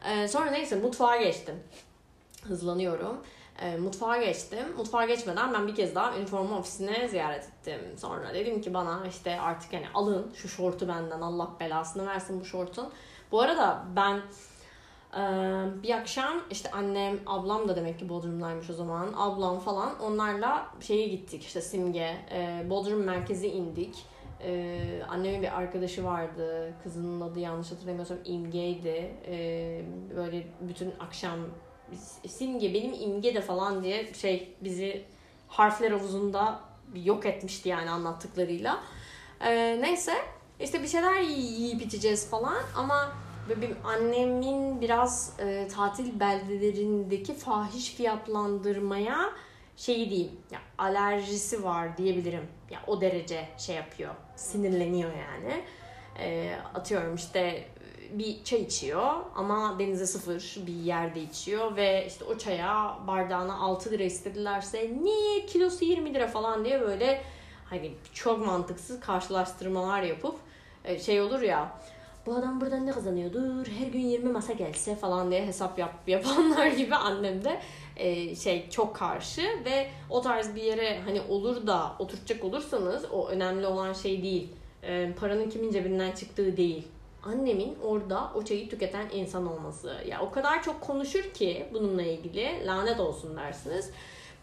Ee, 0.09 0.27
sonra 0.27 0.51
neyse 0.51 0.75
mutfağa 0.75 1.17
geçtim. 1.17 1.55
Hızlanıyorum. 2.43 3.17
E, 3.63 3.77
mutfağa 3.77 4.17
geçtim. 4.17 4.75
Mutfağa 4.77 5.05
geçmeden 5.05 5.53
ben 5.53 5.67
bir 5.67 5.75
kez 5.75 5.95
daha 5.95 6.17
üniforma 6.17 6.59
ofisine 6.59 7.07
ziyaret 7.07 7.43
ettim. 7.43 7.79
Sonra 7.97 8.33
dedim 8.33 8.61
ki 8.61 8.73
bana 8.73 9.07
işte 9.09 9.39
artık 9.39 9.73
yani 9.73 9.85
alın 9.93 10.31
şu 10.35 10.47
şortu 10.47 10.87
benden 10.87 11.21
Allah 11.21 11.49
belasını 11.59 12.07
versin 12.07 12.39
bu 12.39 12.45
şortun. 12.45 12.89
Bu 13.31 13.41
arada 13.41 13.83
ben 13.95 14.21
bir 15.83 15.97
akşam 15.97 16.33
işte 16.51 16.71
annem, 16.71 17.19
ablam 17.25 17.67
da 17.67 17.75
demek 17.75 17.99
ki 17.99 18.09
Bodrum'daymış 18.09 18.69
o 18.69 18.73
zaman. 18.73 19.13
Ablam 19.17 19.59
falan 19.59 19.99
onlarla 19.99 20.67
şeye 20.81 21.07
gittik 21.07 21.43
işte 21.43 21.61
Simge. 21.61 22.15
Bodrum 22.69 23.03
merkezi 23.03 23.47
indik. 23.47 24.05
annemin 25.09 25.41
bir 25.41 25.57
arkadaşı 25.57 26.03
vardı. 26.03 26.73
Kızının 26.83 27.21
adı 27.21 27.39
yanlış 27.39 27.71
hatırlamıyorsam 27.71 28.17
İmge'ydi. 28.25 29.13
böyle 30.15 30.47
bütün 30.61 30.93
akşam 30.99 31.39
Simge 32.27 32.73
benim 32.73 32.93
İmge 32.93 33.35
de 33.35 33.41
falan 33.41 33.83
diye 33.83 34.13
şey 34.13 34.55
bizi 34.61 35.05
harfler 35.47 35.91
havuzunda 35.91 36.59
yok 36.95 37.25
etmişti 37.25 37.69
yani 37.69 37.89
anlattıklarıyla. 37.89 38.83
neyse 39.81 40.13
işte 40.59 40.83
bir 40.83 40.87
şeyler 40.87 41.21
yiyip 41.21 41.81
içeceğiz 41.81 42.29
falan 42.29 42.63
ama 42.75 43.11
benim 43.49 43.77
annemin 43.83 44.81
biraz 44.81 45.33
e, 45.39 45.67
tatil 45.67 46.19
beldelerindeki 46.19 47.33
fahiş 47.33 47.93
fiyatlandırmaya 47.93 49.33
şeyi 49.77 50.09
diyeyim 50.09 50.31
ya 50.51 50.59
alerjisi 50.77 51.63
var 51.63 51.97
diyebilirim. 51.97 52.47
Ya 52.71 52.79
o 52.87 53.01
derece 53.01 53.47
şey 53.57 53.75
yapıyor. 53.75 54.15
Sinirleniyor 54.35 55.11
yani. 55.11 55.63
E, 56.19 56.55
atıyorum 56.73 57.15
işte 57.15 57.65
bir 58.19 58.43
çay 58.43 58.61
içiyor 58.61 59.13
ama 59.35 59.79
denize 59.79 60.07
sıfır 60.07 60.57
bir 60.67 60.73
yerde 60.73 61.21
içiyor 61.21 61.75
ve 61.75 62.05
işte 62.07 62.25
o 62.25 62.37
çaya 62.37 62.97
bardağına 63.07 63.59
6 63.59 63.91
lira 63.91 64.03
istedilerse 64.03 64.91
niye 65.03 65.45
kilosu 65.45 65.85
20 65.85 66.13
lira 66.13 66.27
falan 66.27 66.65
diye 66.65 66.81
böyle 66.81 67.21
hani 67.65 67.91
çok 68.13 68.45
mantıksız 68.45 68.99
karşılaştırmalar 68.99 70.01
yapıp 70.01 70.35
e, 70.85 70.99
şey 70.99 71.21
olur 71.21 71.41
ya 71.41 71.77
bu 72.25 72.35
adam 72.35 72.61
buradan 72.61 72.85
ne 72.85 72.91
kazanıyordur 72.91 73.67
her 73.67 73.87
gün 73.87 73.99
20 73.99 74.31
masa 74.31 74.53
gelse 74.53 74.95
falan 74.95 75.31
diye 75.31 75.45
hesap 75.45 75.79
yap, 75.79 75.93
yapanlar 76.07 76.67
gibi 76.77 76.95
annem 76.95 77.43
de 77.43 77.59
e, 77.97 78.35
şey 78.35 78.69
çok 78.69 78.95
karşı 78.95 79.41
ve 79.41 79.89
o 80.09 80.21
tarz 80.21 80.55
bir 80.55 80.63
yere 80.63 80.99
hani 81.05 81.21
olur 81.21 81.67
da 81.67 81.95
oturacak 81.99 82.43
olursanız 82.43 83.05
o 83.11 83.27
önemli 83.27 83.67
olan 83.67 83.93
şey 83.93 84.23
değil. 84.23 84.49
E, 84.83 85.13
paranın 85.19 85.49
kimin 85.49 85.71
cebinden 85.71 86.11
çıktığı 86.11 86.57
değil. 86.57 86.87
Annemin 87.25 87.77
orada 87.83 88.31
o 88.35 88.43
çayı 88.43 88.69
tüketen 88.69 89.09
insan 89.13 89.51
olması. 89.51 89.97
Ya 90.07 90.21
o 90.21 90.31
kadar 90.31 90.63
çok 90.63 90.81
konuşur 90.81 91.23
ki 91.23 91.65
bununla 91.73 92.01
ilgili 92.01 92.65
lanet 92.65 92.99
olsun 92.99 93.37
dersiniz. 93.37 93.91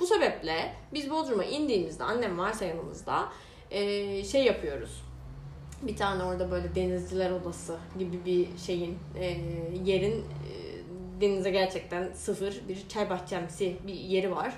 Bu 0.01 0.07
sebeple 0.07 0.75
biz 0.93 1.11
Bodrum'a 1.11 1.45
indiğimizde 1.45 2.05
annem 2.05 2.38
varsa 2.38 2.64
yanımızda 2.64 3.29
e, 3.71 4.25
şey 4.25 4.45
yapıyoruz 4.45 5.03
bir 5.83 5.97
tane 5.97 6.23
orada 6.23 6.51
böyle 6.51 6.75
denizciler 6.75 7.31
odası 7.31 7.77
gibi 7.99 8.25
bir 8.25 8.59
şeyin 8.59 8.99
e, 9.19 9.25
yerin 9.85 10.21
e, 10.21 10.53
denize 11.21 11.51
gerçekten 11.51 12.12
sıfır 12.12 12.61
bir 12.69 12.88
çay 12.88 13.11
bahçemsi 13.11 13.77
bir 13.87 13.95
yeri 13.95 14.31
var. 14.31 14.55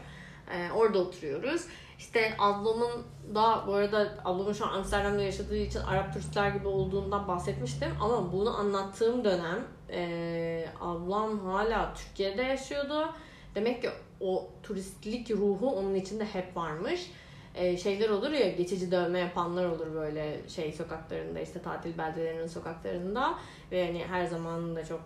Orada 0.77 0.99
oturuyoruz. 0.99 1.63
İşte 2.03 2.35
ablamın 2.39 2.91
da 3.35 3.65
bu 3.67 3.75
arada 3.75 4.15
ablamın 4.25 4.53
şu 4.53 4.67
an 4.67 4.73
Amsterdam'da 4.73 5.23
yaşadığı 5.23 5.57
için 5.57 5.81
Arap 5.81 6.13
turistler 6.13 6.51
gibi 6.51 6.69
olduğundan 6.69 7.29
bahsetmiştim. 7.29 7.89
Ama 8.01 8.33
bunu 8.33 8.59
anlattığım 8.59 9.25
dönem 9.25 9.65
e, 9.91 10.67
ablam 10.81 11.39
hala 11.39 11.95
Türkiye'de 11.95 12.43
yaşıyordu. 12.43 13.15
Demek 13.55 13.83
ki 13.83 13.91
o 14.21 14.49
turistlik 14.63 15.31
ruhu 15.31 15.71
onun 15.71 15.95
içinde 15.95 16.25
hep 16.25 16.57
varmış 16.57 17.11
e, 17.55 17.77
şeyler 17.77 18.09
olur 18.09 18.31
ya 18.31 18.51
geçici 18.51 18.91
dövme 18.91 19.19
yapanlar 19.19 19.67
olur 19.67 19.95
böyle 19.95 20.49
şey 20.49 20.73
sokaklarında 20.73 21.41
işte 21.41 21.63
tatil 21.63 21.99
beldelerinin 21.99 22.47
sokaklarında 22.47 23.39
ve 23.73 23.87
hani 23.87 24.05
her 24.05 24.27
zaman 24.27 24.77
da 24.77 24.85
çok 24.85 25.01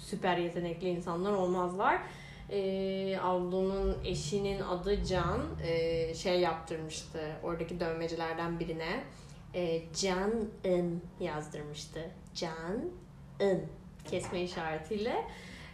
süper 0.00 0.36
yetenekli 0.36 0.88
insanlar 0.88 1.32
olmazlar. 1.32 2.02
E, 2.50 3.18
ablamın 3.22 3.96
eşinin 4.04 4.60
adı 4.60 5.04
Can 5.04 5.40
e, 5.62 6.14
şey 6.14 6.40
yaptırmıştı 6.40 7.18
oradaki 7.42 7.80
dövmecilerden 7.80 8.60
birine 8.60 9.04
e, 9.54 9.82
Can 10.00 10.32
ın 10.66 11.02
yazdırmıştı. 11.20 12.10
Can 12.34 12.90
ın 13.40 13.62
kesme 14.10 14.42
işaretiyle. 14.42 15.24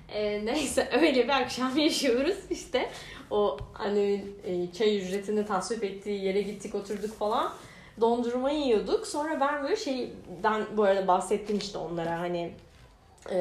E, 0.09 0.47
neyse 0.47 0.89
öyle 1.01 1.25
bir 1.25 1.43
akşam 1.43 1.79
yaşıyoruz 1.79 2.39
işte 2.51 2.91
o 3.31 3.57
annemin 3.75 4.39
e, 4.45 4.73
çay 4.73 4.99
ücretini 4.99 5.47
tasvip 5.47 5.85
ettiği 5.85 6.25
yere 6.25 6.43
gittik 6.43 6.75
oturduk 6.75 7.19
falan. 7.19 7.53
Dondurma 8.01 8.51
yiyorduk. 8.51 9.07
Sonra 9.07 9.41
ben 9.41 9.63
böyle 9.63 9.77
şeyden 9.77 10.67
bu 10.77 10.83
arada 10.85 11.09
bahsettim 11.09 11.59
işte 11.59 11.79
onlara 11.79 12.21
hani 12.21 12.53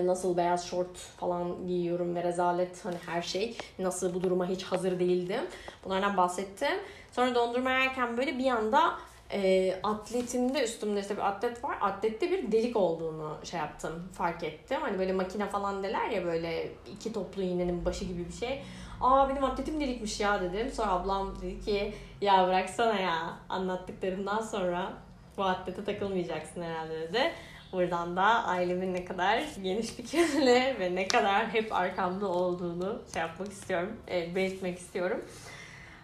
nasıl 0.04 0.38
beyaz 0.38 0.66
şort 0.68 0.98
falan 0.98 1.68
giyiyorum 1.68 2.16
ve 2.16 2.24
rezalet 2.24 2.86
hani 2.86 2.98
her 3.06 3.22
şey 3.22 3.58
nasıl 3.80 4.14
bu 4.14 4.24
duruma 4.24 4.46
hiç 4.46 4.64
hazır 4.64 5.00
değildim. 5.00 5.42
Bunlardan 5.86 6.18
bahsettim. 6.18 6.80
Sonra 7.12 7.36
dondurma 7.36 7.72
yerken 7.72 8.18
böyle 8.18 8.38
bir 8.38 8.48
anda 8.48 8.94
e, 9.34 9.74
atletimde 9.84 10.64
üstümde 10.64 11.02
işte 11.02 11.18
bir 11.18 11.28
atlet 11.28 11.64
var. 11.64 11.78
Atlette 11.82 12.32
bir 12.32 12.52
delik 12.52 12.76
olduğunu 12.76 13.38
şey 13.44 13.60
yaptım, 13.60 14.04
fark 14.14 14.44
ettim. 14.44 14.78
Hani 14.82 15.00
böyle 15.00 15.14
makine 15.14 15.46
falan 15.46 15.84
deler 15.84 16.10
ya 16.10 16.26
böyle 16.26 16.72
iki 16.96 17.14
toplu 17.14 17.42
iğnenin 17.42 17.86
başı 17.86 18.06
gibi 18.06 18.28
bir 18.28 18.34
şey. 18.34 18.64
Aa 19.02 19.30
benim 19.30 19.44
atletim 19.44 19.82
delikmiş 19.82 20.20
ya 20.20 20.42
dedim. 20.42 20.72
Sonra 20.72 20.92
ablam 20.92 21.36
dedi 21.42 21.62
ki 21.66 21.94
ya 22.22 22.48
bıraksana 22.48 23.00
ya 23.00 23.38
anlattıklarından 23.50 24.42
sonra 24.42 24.94
bu 25.38 25.44
atlete 25.44 25.84
takılmayacaksın 25.84 26.62
herhalde 26.62 27.02
dedi. 27.02 27.32
Buradan 27.74 28.16
da 28.16 28.24
ailemin 28.24 28.94
ne 28.94 29.06
kadar 29.06 29.44
geniş 29.64 29.88
fikirli 29.88 30.76
ve 30.80 30.96
ne 30.96 31.08
kadar 31.08 31.48
hep 31.48 31.76
arkamda 31.76 32.28
olduğunu 32.28 33.02
şey 33.14 33.22
yapmak 33.22 33.52
istiyorum, 33.52 33.98
e, 34.12 34.36
belirtmek 34.36 34.80
istiyorum. 34.80 35.26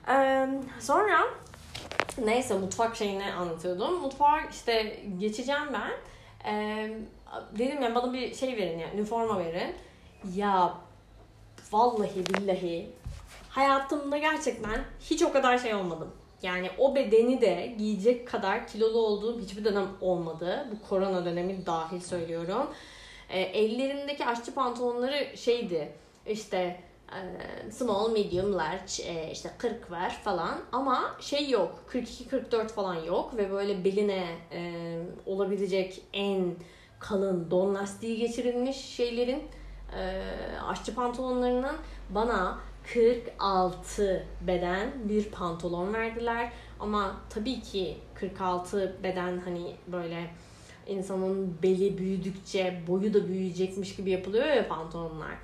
Ee, 0.10 0.48
sonra 0.80 1.20
neyse 2.18 2.54
mutfak 2.54 2.96
şeyini 2.96 3.34
anlatıyordum. 3.34 4.02
Mutfağa 4.02 4.40
işte 4.52 5.00
geçeceğim 5.18 5.74
ben. 5.74 5.92
Ee, 6.52 6.98
dedim 7.58 7.82
ya 7.82 7.96
bana 7.96 8.14
bir 8.14 8.36
şey 8.36 8.58
verin 8.58 8.80
ya, 8.80 8.94
üniforma 8.94 9.40
verin. 9.40 9.76
Ya 10.36 10.74
vallahi 11.72 12.26
billahi 12.26 12.90
hayatımda 13.50 14.18
gerçekten 14.18 14.84
hiç 15.00 15.24
o 15.24 15.34
kadar 15.34 15.58
şey 15.58 15.76
olmadım. 15.76 16.12
Yani 16.44 16.70
o 16.78 16.96
bedeni 16.96 17.42
de 17.42 17.76
giyecek 17.78 18.28
kadar 18.28 18.68
kilolu 18.68 18.98
olduğum 18.98 19.42
hiçbir 19.42 19.66
dönem 19.66 19.88
olmadı. 20.02 20.68
Bu 20.72 20.90
korona 20.90 21.26
dönemi 21.26 21.66
dahil 21.66 22.00
söylüyorum. 22.00 22.68
E, 23.30 23.40
ellerindeki 23.40 24.26
aşçı 24.26 24.54
pantolonları 24.54 25.38
şeydi 25.38 25.92
işte 26.28 26.80
e, 27.12 27.72
small, 27.72 28.12
medium, 28.12 28.54
large 28.54 29.04
e, 29.04 29.32
işte 29.32 29.52
40 29.58 29.92
var 29.92 30.10
falan 30.24 30.60
ama 30.72 31.16
şey 31.20 31.50
yok 31.50 31.84
42-44 31.92 32.68
falan 32.68 32.96
yok 32.96 33.38
ve 33.38 33.52
böyle 33.52 33.84
beline 33.84 34.26
e, 34.52 34.72
olabilecek 35.26 36.02
en 36.14 36.56
kalın 37.00 37.52
don 37.52 37.76
lastiği 37.76 38.18
geçirilmiş 38.18 38.78
şeylerin 38.78 39.44
e, 39.98 40.24
aşçı 40.68 40.96
pantolonlarının 40.96 41.76
bana 42.10 42.60
46 42.94 44.26
beden 44.42 45.10
bir 45.10 45.24
pantolon 45.24 45.94
verdiler. 45.94 46.52
Ama 46.80 47.22
tabii 47.30 47.62
ki 47.62 47.98
46 48.16 48.98
beden 49.04 49.38
hani 49.38 49.76
böyle 49.88 50.30
insanın 50.88 51.58
beli 51.64 51.98
büyüdükçe 51.98 52.82
boyu 52.88 53.14
da 53.14 53.28
büyüyecekmiş 53.28 53.96
gibi 53.96 54.12
yapılıyor 54.12 54.46
ya 54.46 54.68
pantolonlar. 54.68 55.36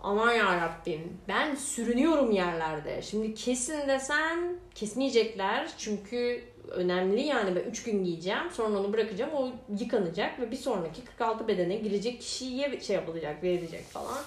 Aman 0.00 0.32
yarabbim 0.32 1.18
ben 1.28 1.54
sürünüyorum 1.54 2.30
yerlerde. 2.30 3.02
Şimdi 3.02 3.34
kesin 3.34 3.88
desem 3.88 4.38
kesmeyecekler 4.74 5.70
çünkü 5.78 6.44
önemli 6.70 7.20
yani 7.20 7.56
ben 7.56 7.70
3 7.70 7.82
gün 7.82 8.04
giyeceğim 8.04 8.50
sonra 8.52 8.78
onu 8.78 8.92
bırakacağım 8.92 9.32
o 9.34 9.50
yıkanacak 9.78 10.40
ve 10.40 10.50
bir 10.50 10.56
sonraki 10.56 11.04
46 11.04 11.48
bedene 11.48 11.76
girecek 11.76 12.20
kişiye 12.20 12.80
şey 12.80 12.96
yapılacak 12.96 13.42
verilecek 13.42 13.84
falan. 13.84 14.18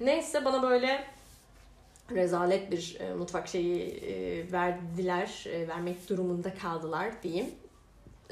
Neyse 0.00 0.44
bana 0.44 0.62
böyle 0.62 1.15
rezalet 2.10 2.70
bir 2.70 2.96
e, 3.00 3.14
mutfak 3.14 3.48
şeyi 3.48 3.82
e, 3.82 4.52
verdiler, 4.52 5.44
e, 5.46 5.68
vermek 5.68 6.08
durumunda 6.08 6.54
kaldılar 6.54 7.22
diyeyim. 7.22 7.46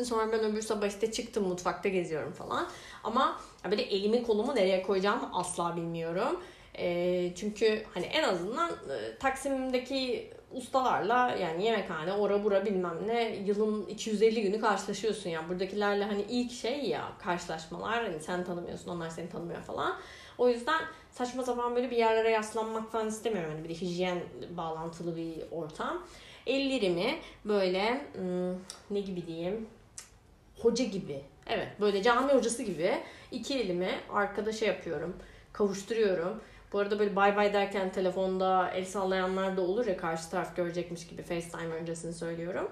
Sonra 0.04 0.32
ben 0.32 0.40
öbür 0.40 0.62
sabah 0.62 0.86
işte 0.86 1.12
çıktım 1.12 1.48
mutfakta 1.48 1.88
geziyorum 1.88 2.32
falan. 2.32 2.68
Ama 3.04 3.40
böyle 3.70 3.82
elimi 3.82 4.22
kolumu 4.22 4.54
nereye 4.54 4.82
koyacağımı 4.82 5.30
asla 5.32 5.76
bilmiyorum. 5.76 6.40
E, 6.78 7.32
çünkü 7.36 7.82
hani 7.94 8.06
en 8.06 8.22
azından 8.22 8.70
e, 8.70 9.18
Taksim'deki 9.18 10.30
ustalarla 10.52 11.36
yani 11.40 11.64
yemekhane 11.64 12.12
ora 12.12 12.44
bura 12.44 12.66
bilmem 12.66 12.98
ne 13.06 13.36
yılın 13.36 13.86
250 13.86 14.42
günü 14.42 14.60
karşılaşıyorsun 14.60 15.30
ya. 15.30 15.48
Buradakilerle 15.48 16.04
hani 16.04 16.22
ilk 16.22 16.52
şey 16.52 16.84
ya 16.84 17.12
karşılaşmalar 17.18 18.04
hani 18.04 18.20
sen 18.20 18.44
tanımıyorsun 18.44 18.90
onlar 18.90 19.10
seni 19.10 19.28
tanımıyor 19.28 19.60
falan. 19.60 19.96
O 20.38 20.48
yüzden 20.48 20.80
saçma 21.14 21.42
sapan 21.42 21.76
böyle 21.76 21.90
bir 21.90 21.96
yerlere 21.96 22.30
yaslanmak 22.30 22.92
falan 22.92 23.08
istemiyorum. 23.08 23.50
Hani 23.52 23.64
bir 23.64 23.68
de 23.68 23.74
hijyen 23.74 24.18
bağlantılı 24.56 25.16
bir 25.16 25.34
ortam. 25.50 26.06
Ellerimi 26.46 27.18
böyle 27.44 28.00
hmm, 28.12 28.52
ne 28.90 29.00
gibi 29.00 29.26
diyeyim 29.26 29.66
hoca 30.58 30.84
gibi. 30.84 31.20
Evet 31.46 31.68
böyle 31.80 32.02
cami 32.02 32.32
hocası 32.32 32.62
gibi 32.62 32.98
iki 33.32 33.58
elimi 33.58 33.90
arkada 34.12 34.52
şey 34.52 34.68
yapıyorum. 34.68 35.16
Kavuşturuyorum. 35.52 36.40
Bu 36.72 36.78
arada 36.78 36.98
böyle 36.98 37.16
bay 37.16 37.36
bay 37.36 37.52
derken 37.52 37.92
telefonda 37.92 38.70
el 38.70 38.84
sallayanlar 38.84 39.56
da 39.56 39.60
olur 39.60 39.86
ya 39.86 39.96
karşı 39.96 40.30
taraf 40.30 40.56
görecekmiş 40.56 41.06
gibi 41.06 41.22
FaceTime 41.22 41.74
öncesini 41.74 42.12
söylüyorum. 42.12 42.70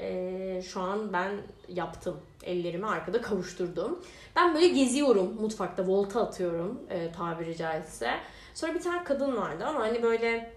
Ee, 0.00 0.62
şu 0.72 0.80
an 0.80 1.12
ben 1.12 1.30
yaptım. 1.68 2.16
Ellerimi 2.42 2.86
arkada 2.86 3.20
kavuşturdum. 3.20 4.00
Ben 4.36 4.54
böyle 4.54 4.68
geziyorum 4.68 5.34
mutfakta 5.40 5.86
volta 5.86 6.22
atıyorum 6.22 6.80
e, 6.90 7.12
tabiri 7.12 7.56
caizse. 7.56 8.10
Sonra 8.54 8.74
bir 8.74 8.80
tane 8.80 9.04
kadın 9.04 9.36
vardı 9.36 9.64
ama 9.64 9.80
hani 9.80 10.02
böyle 10.02 10.52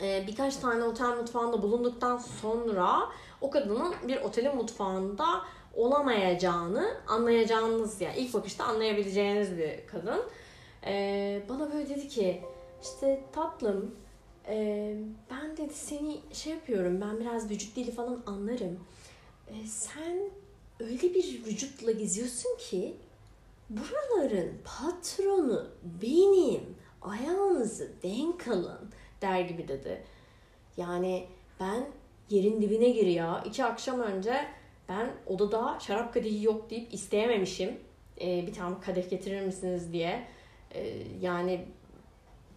e, 0.00 0.24
birkaç 0.26 0.56
tane 0.56 0.84
otel 0.84 1.16
mutfağında 1.16 1.62
bulunduktan 1.62 2.18
sonra 2.18 3.00
o 3.40 3.50
kadının 3.50 3.94
bir 4.08 4.20
otelin 4.20 4.56
mutfağında 4.56 5.26
olamayacağını 5.74 6.96
anlayacağınız 7.08 8.00
ya 8.00 8.08
yani 8.08 8.18
ilk 8.18 8.34
bakışta 8.34 8.64
anlayabileceğiniz 8.64 9.58
bir 9.58 9.86
kadın. 9.86 10.22
Ee, 10.86 11.42
bana 11.48 11.72
böyle 11.72 11.88
dedi 11.88 12.08
ki 12.08 12.42
işte 12.82 13.24
tatlım 13.32 13.94
e, 14.48 14.94
ben 15.30 15.56
dedi 15.56 15.74
seni 15.74 16.20
şey 16.32 16.52
yapıyorum 16.52 17.00
ben 17.00 17.20
biraz 17.20 17.50
vücut 17.50 17.76
dili 17.76 17.90
falan 17.90 18.22
anlarım. 18.26 18.80
E, 19.48 19.66
sen 19.66 20.18
öyle 20.80 21.14
bir 21.14 21.44
vücutla 21.46 21.92
geziyorsun 21.92 22.56
ki 22.58 22.96
buraların 23.70 24.52
patronu 24.64 25.66
benim 26.02 26.76
ayağınızı 27.02 27.92
denk 28.02 28.48
alın 28.48 28.90
der 29.22 29.40
gibi 29.40 29.68
dedi. 29.68 30.04
Yani 30.76 31.26
ben 31.60 31.86
yerin 32.30 32.62
dibine 32.62 32.90
gir 32.90 33.06
ya. 33.06 33.44
İki 33.46 33.64
akşam 33.64 34.00
önce 34.00 34.46
ben 34.88 35.10
odada 35.26 35.78
şarap 35.80 36.14
kadehi 36.14 36.44
yok 36.44 36.70
deyip 36.70 36.94
isteyememişim. 36.94 37.78
Ee, 38.20 38.46
bir 38.46 38.52
tane 38.52 38.80
kadeh 38.80 39.10
getirir 39.10 39.40
misiniz 39.40 39.92
diye. 39.92 40.26
Ee, 40.74 41.02
yani 41.20 41.64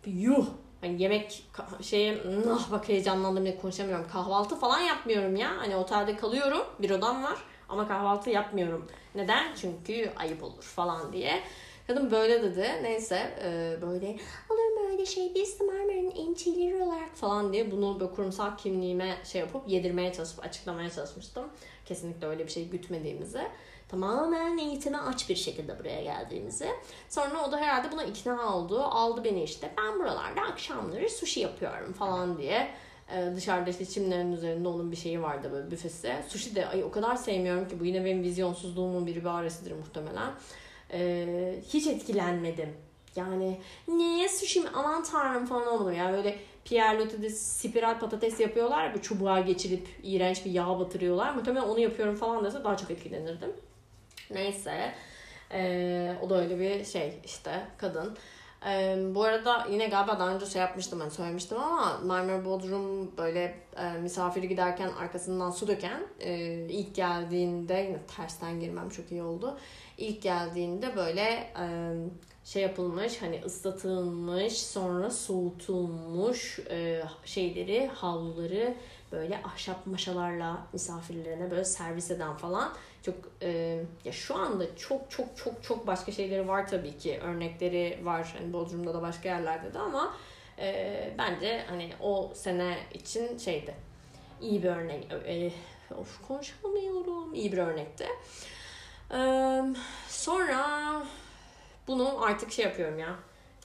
yuh 0.06 0.48
Hani 0.82 1.04
yemek 1.04 1.44
şeye 1.82 2.18
ah 2.52 2.72
bak 2.72 2.90
heyecanlandım 2.90 3.46
ne 3.46 3.58
konuşamıyorum. 3.58 4.08
Kahvaltı 4.08 4.56
falan 4.56 4.80
yapmıyorum 4.80 5.36
ya. 5.36 5.58
Hani 5.58 5.76
otelde 5.76 6.16
kalıyorum. 6.16 6.62
Bir 6.80 6.90
odam 6.90 7.24
var 7.24 7.38
ama 7.70 7.88
kahvaltı 7.88 8.30
yapmıyorum. 8.30 8.88
Neden? 9.16 9.56
Çünkü 9.56 10.12
ayıp 10.16 10.44
olur 10.44 10.64
falan 10.64 11.14
diye. 11.14 11.42
Kadın 11.88 12.12
böyle 12.12 12.44
dedi. 12.44 12.68
Neyse 12.84 13.34
e, 13.44 13.78
böyle 13.82 14.12
mu 14.50 14.92
öyle 14.92 15.06
şey 15.06 15.36
biz 15.36 15.62
Marmara'nın 15.62 16.12
emcileri 16.16 16.84
olarak 16.84 17.16
falan 17.16 17.54
diye 17.54 17.72
bunu 17.72 18.00
böyle 18.00 18.12
kurumsal 18.12 18.58
kimliğime 18.58 19.18
şey 19.24 19.42
yapıp 19.42 19.70
yedirmeye 19.70 20.14
çalışıp 20.14 20.46
açıklamaya 20.46 20.90
çalışmıştım. 20.90 21.44
Kesinlikle 21.86 22.28
öyle 22.28 22.46
bir 22.46 22.52
şey 22.52 22.70
gütmediğimizi 22.70 23.42
tamamen 23.90 24.58
eğitime 24.58 24.98
aç 24.98 25.30
bir 25.30 25.36
şekilde 25.36 25.80
buraya 25.80 26.04
geldiğimizi. 26.04 26.70
Sonra 27.10 27.46
o 27.48 27.52
da 27.52 27.58
herhalde 27.58 27.92
buna 27.92 28.04
ikna 28.04 28.56
oldu. 28.56 28.82
Aldı 28.82 29.24
beni 29.24 29.44
işte 29.44 29.72
ben 29.78 30.00
buralarda 30.00 30.42
akşamları 30.42 31.10
sushi 31.10 31.40
yapıyorum 31.40 31.94
falan 31.94 32.38
diye. 32.38 32.68
Ee, 33.14 33.32
dışarıda 33.36 33.70
işte 33.70 33.86
çimlerin 33.86 34.32
üzerinde 34.32 34.68
onun 34.68 34.92
bir 34.92 34.98
şeyi 34.98 35.22
vardı 35.22 35.50
böyle 35.52 35.72
büfesi. 35.72 36.14
Sushi 36.28 36.56
de 36.56 36.68
ay 36.68 36.84
o 36.84 36.92
kadar 36.92 37.16
sevmiyorum 37.16 37.68
ki 37.68 37.80
bu 37.80 37.86
yine 37.86 38.06
benim 38.06 38.24
vizyonsuzluğumun 38.24 39.08
bir 39.08 39.16
ibaresidir 39.16 39.72
muhtemelen. 39.72 40.32
Ee, 40.94 41.56
hiç 41.74 41.88
etkilenmedim. 41.88 42.70
Yani 43.16 43.60
niye 43.88 44.30
sushi 44.30 44.62
mi 44.62 44.70
aman 44.74 45.04
tanrım 45.04 45.46
falan 45.46 45.68
olmadım. 45.68 45.94
Yani 45.94 46.18
böyle 46.18 46.40
Pierre 46.66 47.00
Loti'de 47.00 47.30
spiral 47.30 48.00
patates 48.00 48.40
yapıyorlar 48.40 48.86
ya 48.86 49.02
çubuğa 49.02 49.40
geçirip 49.40 49.88
iğrenç 50.04 50.46
bir 50.46 50.52
yağ 50.52 50.80
batırıyorlar. 50.80 51.34
Muhtemelen 51.34 51.68
onu 51.68 51.80
yapıyorum 51.80 52.16
falan 52.16 52.46
dese 52.46 52.64
daha 52.64 52.78
çok 52.78 52.92
etkilenirdim. 52.92 53.54
Neyse. 54.32 54.94
Ee, 55.52 56.16
o 56.22 56.30
da 56.30 56.42
öyle 56.42 56.60
bir 56.60 56.86
şey 56.86 57.20
işte 57.26 57.68
kadın. 57.78 58.18
Ee, 58.68 58.98
bu 59.16 59.24
arada 59.24 59.68
yine 59.72 59.88
galiba 59.88 60.20
daha 60.20 60.36
önce 60.36 60.46
şey 60.46 60.62
yapmıştım 60.62 61.00
ben 61.00 61.10
söylemiştim 61.10 61.58
ama 61.58 62.00
Marmara 62.06 62.46
Bodrum 62.46 63.18
böyle 63.18 63.56
e, 63.78 63.92
misafiri 64.02 64.48
giderken 64.48 64.90
arkasından 64.90 65.52
su 65.52 65.68
döken 65.68 66.02
e, 66.20 66.36
ilk 66.70 66.96
geldiğinde 66.96 67.74
yine 67.74 68.00
tersten 68.16 68.60
girmem 68.60 68.90
çok 68.90 69.12
iyi 69.12 69.24
oldu. 69.24 69.58
İlk 69.98 70.22
geldiğinde 70.22 70.96
böyle 70.96 71.22
e, 71.60 71.94
şey 72.46 72.62
yapılmış 72.62 73.22
hani 73.22 73.42
ıslatılmış 73.46 74.62
sonra 74.62 75.10
soğutulmuş 75.10 76.60
e, 76.60 77.04
şeyleri 77.26 77.88
havluları 77.88 78.74
böyle 79.12 79.42
ahşap 79.44 79.88
maşalarla 79.88 80.58
misafirlerine 80.74 81.52
böyle 81.52 81.66
servis 81.66 82.12
eden 82.12 82.38
falan 82.38 82.74
çok 83.04 83.16
e, 83.42 83.80
ya 84.06 84.12
şu 84.12 84.36
anda 84.36 84.76
çok 84.76 85.12
çok 85.12 85.38
çok 85.38 85.64
çok 85.64 85.88
başka 85.88 86.12
şeyleri 86.12 86.48
var 86.48 86.68
tabii 86.68 86.98
ki. 86.98 87.20
Örnekleri 87.24 88.00
var. 88.04 88.34
Hani 88.38 88.54
Bodrum'da 88.54 88.94
da 88.94 89.02
başka 89.02 89.30
yerlerde 89.30 89.74
de 89.74 89.80
ama 89.80 90.16
e, 90.60 91.14
bence 91.18 91.64
hani 91.70 91.94
o 92.02 92.32
sene 92.34 92.78
için 92.94 93.38
şeydi. 93.38 93.76
İyi 94.42 94.64
bir 94.64 94.70
örnek. 94.70 95.08
E, 95.28 95.52
of 95.98 96.28
konuşamıyorum. 96.28 97.34
İyi 97.34 97.52
bir 97.52 97.58
örnekti. 97.58 98.08
E, 99.14 99.20
sonra 100.08 101.04
bunu 101.88 102.24
artık 102.26 102.52
şey 102.52 102.66
yapıyorum 102.66 103.00
ya 103.00 103.16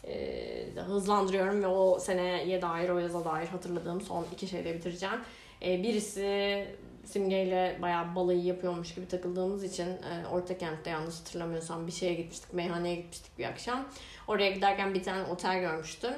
e, 0.08 0.80
hızlandırıyorum 0.80 1.62
ve 1.62 1.66
o 1.66 1.98
seneye 1.98 2.62
dair 2.62 2.88
o 2.88 2.98
yaza 2.98 3.24
dair 3.24 3.46
hatırladığım 3.46 4.00
son 4.00 4.26
iki 4.32 4.46
şeyle 4.46 4.74
bitireceğim. 4.74 5.20
E, 5.62 5.82
birisi 5.82 6.66
Simge'yle 7.04 7.78
bayağı 7.82 8.14
balayı 8.14 8.44
yapıyormuş 8.44 8.94
gibi 8.94 9.08
takıldığımız 9.08 9.64
için 9.64 9.86
e, 9.86 10.26
Orta 10.32 10.58
Kent'te 10.58 10.90
yanlış 10.90 11.20
hatırlamıyorsam 11.20 11.86
bir 11.86 11.92
şeye 11.92 12.14
gitmiştik, 12.14 12.54
meyhaneye 12.54 12.94
gitmiştik 12.94 13.38
bir 13.38 13.44
akşam. 13.44 13.88
Oraya 14.28 14.50
giderken 14.50 14.94
bir 14.94 15.02
tane 15.02 15.22
otel 15.22 15.60
görmüştüm. 15.60 16.14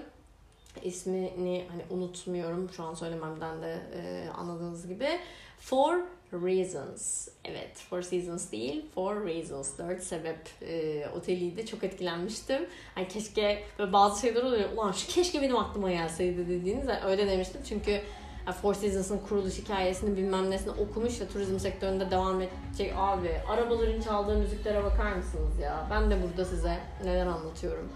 İsmini 0.83 1.65
hani 1.69 1.83
unutmuyorum 1.91 2.71
şu 2.71 2.85
an 2.85 2.95
söylememden 2.95 3.63
de 3.63 3.79
e, 3.95 4.29
anladığınız 4.31 4.89
gibi. 4.89 5.09
Four 5.59 6.01
Reasons. 6.33 7.29
Evet, 7.45 7.77
Four 7.91 8.03
Seasons 8.03 8.53
değil, 8.53 8.85
Four 8.95 9.27
Reasons. 9.27 9.79
Dört 9.79 10.03
sebep 10.03 10.39
e, 10.63 11.07
oteliydi. 11.17 11.67
Çok 11.67 11.85
etkilenmiştim. 11.85 12.67
Hani 12.95 13.09
keşke 13.09 13.63
böyle 13.79 13.93
bazı 13.93 14.21
şeyler 14.21 14.43
oluyor. 14.43 14.73
Ulan 14.73 14.93
şu 14.93 15.09
keşke 15.09 15.43
benim 15.43 15.57
aklıma 15.57 15.91
gelseydi 15.91 16.49
dediğiniz 16.49 16.89
öyle 17.07 17.27
demiştim. 17.27 17.61
Çünkü 17.69 18.01
Four 18.53 18.75
Seasons'ın 18.75 19.19
kuruluş 19.19 19.59
hikayesini 19.59 20.17
bilmem 20.17 20.51
nesini 20.51 20.71
okumuş 20.71 21.21
ve 21.21 21.29
turizm 21.29 21.59
sektöründe 21.59 22.11
devam 22.11 22.41
edecek 22.43 22.93
abi. 22.97 23.31
Arabaların 23.49 24.01
çaldığı 24.01 24.37
müziklere 24.37 24.85
bakar 24.85 25.13
mısınız 25.13 25.59
ya? 25.63 25.87
Ben 25.91 26.11
de 26.11 26.23
burada 26.23 26.45
size 26.45 26.79
neler 27.05 27.27
anlatıyorum. 27.27 27.89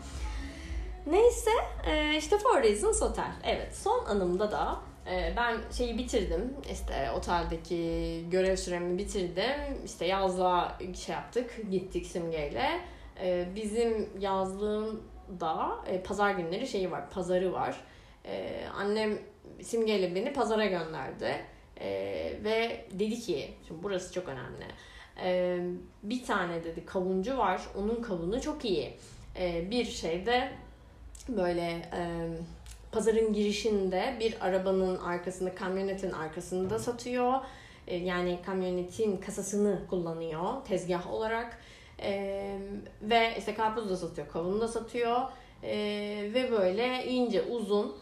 Neyse 1.07 1.51
e, 1.87 2.17
işte 2.17 2.39
Four 2.39 2.63
Seasons 2.63 3.03
Hotel. 3.03 3.33
Evet 3.45 3.77
son 3.77 4.05
anımda 4.05 4.51
da 4.51 4.73
e, 4.73 4.90
ben 5.37 5.57
şeyi 5.77 5.99
bitirdim. 5.99 6.55
İşte 6.73 7.11
oteldeki 7.17 8.25
görev 8.31 8.57
süremi 8.57 8.99
bitirdim. 8.99 9.85
İşte 9.85 10.07
yazlığa 10.07 10.79
şey 11.07 11.15
yaptık. 11.15 11.61
Gittik 11.71 12.07
simgeyle. 12.07 12.81
E, 13.23 13.49
bizim 13.55 14.09
yazlığında 14.21 15.77
pazar 16.05 16.31
günleri 16.31 16.67
şeyi 16.67 16.91
var. 16.91 17.11
Pazarı 17.11 17.53
var. 17.53 17.81
Annem 18.77 19.19
simgeyle 19.63 20.15
beni 20.15 20.33
pazara 20.33 20.67
gönderdi. 20.67 21.37
Ee, 21.81 22.33
ve 22.45 22.85
dedi 22.93 23.21
ki, 23.21 23.51
şimdi 23.69 23.83
burası 23.83 24.15
çok 24.15 24.29
önemli. 24.29 24.65
E, 25.23 25.59
bir 26.03 26.25
tane 26.25 26.65
dedi 26.65 26.87
kavuncu 26.87 27.39
var. 27.39 27.63
Onun 27.79 28.03
kavunu 28.03 28.41
çok 28.41 28.65
iyi. 28.65 28.95
E, 29.39 29.71
bir 29.71 29.85
şeyde 29.85 30.53
böyle 31.29 31.83
e, 31.97 32.29
pazarın 32.93 33.33
girişinde 33.33 34.17
bir 34.21 34.35
arabanın 34.41 34.99
arkasında, 34.99 35.55
kamyonetin 35.55 36.11
arkasında 36.11 36.79
satıyor. 36.79 37.35
E, 37.87 37.97
yani 37.97 38.39
kamyonetin 38.47 39.17
kasasını 39.17 39.81
kullanıyor 39.91 40.65
tezgah 40.69 41.13
olarak. 41.13 41.59
E, 42.03 42.59
ve 43.03 43.35
işte 43.39 43.55
karpuz 43.55 43.91
da 43.91 43.97
satıyor, 43.97 44.29
kavun 44.29 44.61
da 44.61 44.69
satıyor. 44.69 45.21
E, 45.63 45.77
ve 46.35 46.51
böyle 46.51 47.07
ince, 47.07 47.43
uzun, 47.43 47.97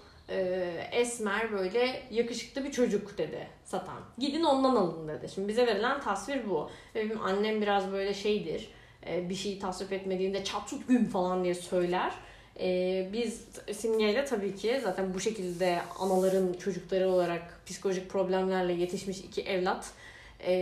esmer 0.92 1.52
böyle 1.52 2.02
yakışıklı 2.10 2.64
bir 2.64 2.72
çocuk 2.72 3.18
dedi 3.18 3.48
satan. 3.64 3.98
Gidin 4.18 4.42
ondan 4.42 4.76
alın 4.76 5.08
dedi. 5.08 5.28
Şimdi 5.28 5.48
bize 5.48 5.66
verilen 5.66 6.00
tasvir 6.00 6.50
bu. 6.50 6.70
Ve 6.94 7.04
benim 7.04 7.22
annem 7.22 7.62
biraz 7.62 7.92
böyle 7.92 8.14
şeydir. 8.14 8.70
Bir 9.06 9.34
şeyi 9.34 9.58
tasvip 9.58 9.92
etmediğinde 9.92 10.44
çatut 10.44 10.88
gün 10.88 11.04
falan 11.04 11.44
diye 11.44 11.54
söyler. 11.54 12.12
Ee, 12.60 13.08
biz 13.12 13.44
Simge'yle 13.72 14.24
tabii 14.24 14.56
ki 14.56 14.80
zaten 14.82 15.14
bu 15.14 15.20
şekilde 15.20 15.78
anaların 15.98 16.52
çocukları 16.52 17.08
olarak 17.10 17.60
psikolojik 17.66 18.10
problemlerle 18.10 18.72
yetişmiş 18.72 19.18
iki 19.18 19.42
evlat 19.42 19.92
e, 20.40 20.52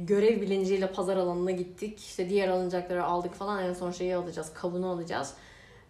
görev 0.00 0.40
bilinciyle 0.40 0.92
pazar 0.92 1.16
alanına 1.16 1.50
gittik. 1.50 1.98
İşte 2.00 2.30
diğer 2.30 2.48
alınacakları 2.48 3.04
aldık 3.04 3.34
falan 3.34 3.64
en 3.64 3.72
son 3.72 3.90
şeyi 3.90 4.16
alacağız, 4.16 4.52
kavunu 4.54 4.90
alacağız. 4.90 5.34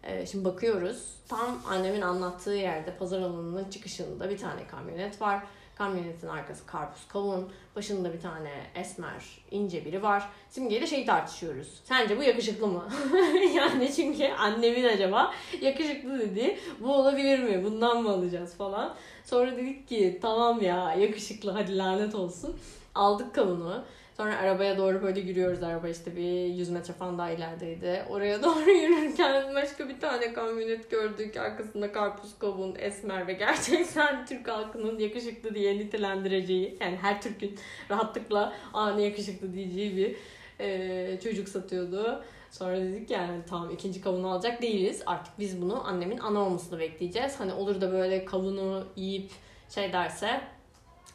E, 0.03 0.27
şimdi 0.27 0.45
bakıyoruz 0.45 1.15
tam 1.29 1.63
annemin 1.69 2.01
anlattığı 2.01 2.55
yerde 2.55 2.97
pazar 2.97 3.19
alanının 3.19 3.71
çıkışında 3.71 4.31
bir 4.31 4.39
tane 4.39 4.67
kamyonet 4.67 5.21
var. 5.21 5.43
Kamyonetin 5.79 6.29
arkası 6.29 6.67
karpuz 6.67 7.09
kavun. 7.09 7.49
Başında 7.77 8.13
bir 8.13 8.21
tane 8.21 8.51
esmer 8.75 9.25
ince 9.51 9.85
biri 9.85 10.03
var. 10.03 10.29
Simge'yle 10.51 10.87
şey 10.87 11.07
tartışıyoruz. 11.07 11.81
Sence 11.85 12.19
bu 12.19 12.23
yakışıklı 12.23 12.67
mı? 12.67 12.89
yani 13.55 13.93
çünkü 13.97 14.29
annemin 14.29 14.85
acaba 14.85 15.35
yakışıklı 15.61 16.19
dedi. 16.19 16.59
Bu 16.81 16.95
olabilir 16.95 17.39
mi? 17.39 17.65
Bundan 17.65 18.03
mı 18.03 18.11
alacağız 18.11 18.57
falan. 18.57 18.95
Sonra 19.25 19.57
dedik 19.57 19.89
ki 19.89 20.19
tamam 20.23 20.63
ya 20.63 20.95
yakışıklı 20.95 21.51
hadi 21.51 21.79
lanet 21.79 22.15
olsun. 22.15 22.57
Aldık 22.95 23.35
kavunu. 23.35 23.85
Sonra 24.17 24.39
arabaya 24.39 24.79
doğru 24.79 25.03
böyle 25.03 25.21
yürüyoruz. 25.21 25.63
Araba 25.63 25.89
işte 25.89 26.17
bir 26.17 26.45
100 26.45 26.71
metre 26.71 26.93
falan 26.93 27.19
daha 27.19 27.31
ilerideydi. 27.31 28.05
Oraya 28.11 28.43
doğru 28.43 28.71
yürürken 28.71 29.55
başka 29.55 29.89
bir 29.89 30.01
tane 30.01 30.33
kamyonet 30.33 30.91
gördük. 30.91 31.37
Arkasında 31.37 31.93
karpuz 31.93 32.39
kavun, 32.39 32.75
esmer 32.79 33.27
ve 33.27 33.33
gerçekten 33.33 34.27
Türk 34.29 34.49
halkının 34.49 34.99
yakışıklı 34.99 35.55
diye 35.55 35.79
nitelendireceği 35.79 36.77
yani 36.81 36.97
her 36.97 37.23
Türk'ün 37.23 37.59
rahatlıkla 37.91 38.53
anı 38.73 39.01
yakışıklı 39.01 39.53
diyeceği 39.53 39.97
bir 39.97 40.17
e, 40.61 41.21
çocuk 41.21 41.49
satıyordu. 41.49 42.25
Sonra 42.51 42.81
dedik 42.81 43.11
yani 43.11 43.41
tamam 43.49 43.71
ikinci 43.71 44.01
kavunu 44.01 44.31
alacak 44.31 44.63
değiliz. 44.63 45.03
Artık 45.07 45.39
biz 45.39 45.63
bunu 45.63 45.87
annemin 45.87 46.19
ana 46.19 46.39
olmasını 46.39 46.79
bekleyeceğiz. 46.79 47.41
Hani 47.41 47.53
olur 47.53 47.81
da 47.81 47.93
böyle 47.93 48.25
kavunu 48.25 48.85
yiyip 48.97 49.31
şey 49.69 49.93
derse 49.93 50.41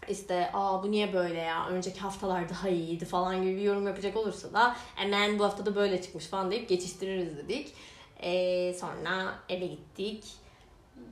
işte 0.09 0.49
aa 0.53 0.83
bu 0.83 0.91
niye 0.91 1.13
böyle 1.13 1.39
ya 1.39 1.67
önceki 1.67 1.99
haftalar 1.99 2.49
daha 2.49 2.69
iyiydi 2.69 3.05
falan 3.05 3.43
gibi 3.43 3.55
bir 3.55 3.61
yorum 3.61 3.87
yapacak 3.87 4.17
olursa 4.17 4.53
da 4.53 4.75
hemen 4.95 5.39
bu 5.39 5.43
hafta 5.43 5.65
da 5.65 5.75
böyle 5.75 6.01
çıkmış 6.01 6.27
falan 6.27 6.51
deyip 6.51 6.69
geçiştiririz 6.69 7.37
dedik. 7.37 7.73
Ee, 8.23 8.73
sonra 8.73 9.39
eve 9.49 9.65
gittik. 9.65 10.23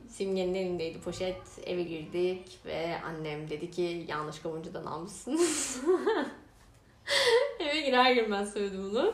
Simge'nin 0.07 0.55
elindeydi 0.55 1.01
poşet. 1.01 1.41
Eve 1.65 1.83
girdik 1.83 2.59
ve 2.65 3.01
annem 3.05 3.49
dedi 3.49 3.71
ki 3.71 4.05
yanlış 4.07 4.39
kavuncudan 4.39 4.85
almışsınız. 4.85 5.81
Eve 7.59 7.81
girer 7.81 8.11
girmez 8.11 8.53
söyledim 8.53 8.91
bunu. 8.91 9.13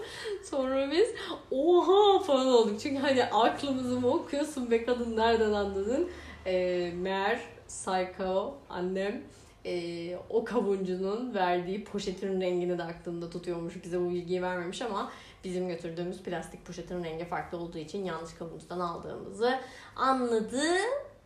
Sonra 0.49 0.91
biz 0.91 1.09
oha 1.51 2.19
falan 2.19 2.47
olduk. 2.47 2.79
Çünkü 2.79 2.97
hani 2.97 3.25
aklımızı 3.25 3.99
mı 3.99 4.07
okuyorsun 4.07 4.71
be 4.71 4.85
kadın 4.85 5.17
nereden 5.17 5.53
anladın? 5.53 6.09
Ee, 6.45 6.91
meğer 6.95 7.39
Psycho 7.67 8.57
annem 8.69 9.23
e, 9.65 10.17
o 10.29 10.43
kavuncunun 10.45 11.33
verdiği 11.33 11.83
poşetin 11.83 12.41
rengini 12.41 12.77
de 12.77 12.83
aklında 12.83 13.29
tutuyormuş. 13.29 13.83
Bize 13.83 14.01
bu 14.01 14.09
bilgiyi 14.09 14.41
vermemiş 14.41 14.81
ama 14.81 15.11
bizim 15.43 15.67
götürdüğümüz 15.67 16.23
plastik 16.23 16.65
poşetin 16.65 17.03
rengi 17.03 17.25
farklı 17.25 17.57
olduğu 17.57 17.77
için 17.77 18.05
yanlış 18.05 18.33
kavuncudan 18.33 18.79
aldığımızı 18.79 19.59
anladı 19.95 20.63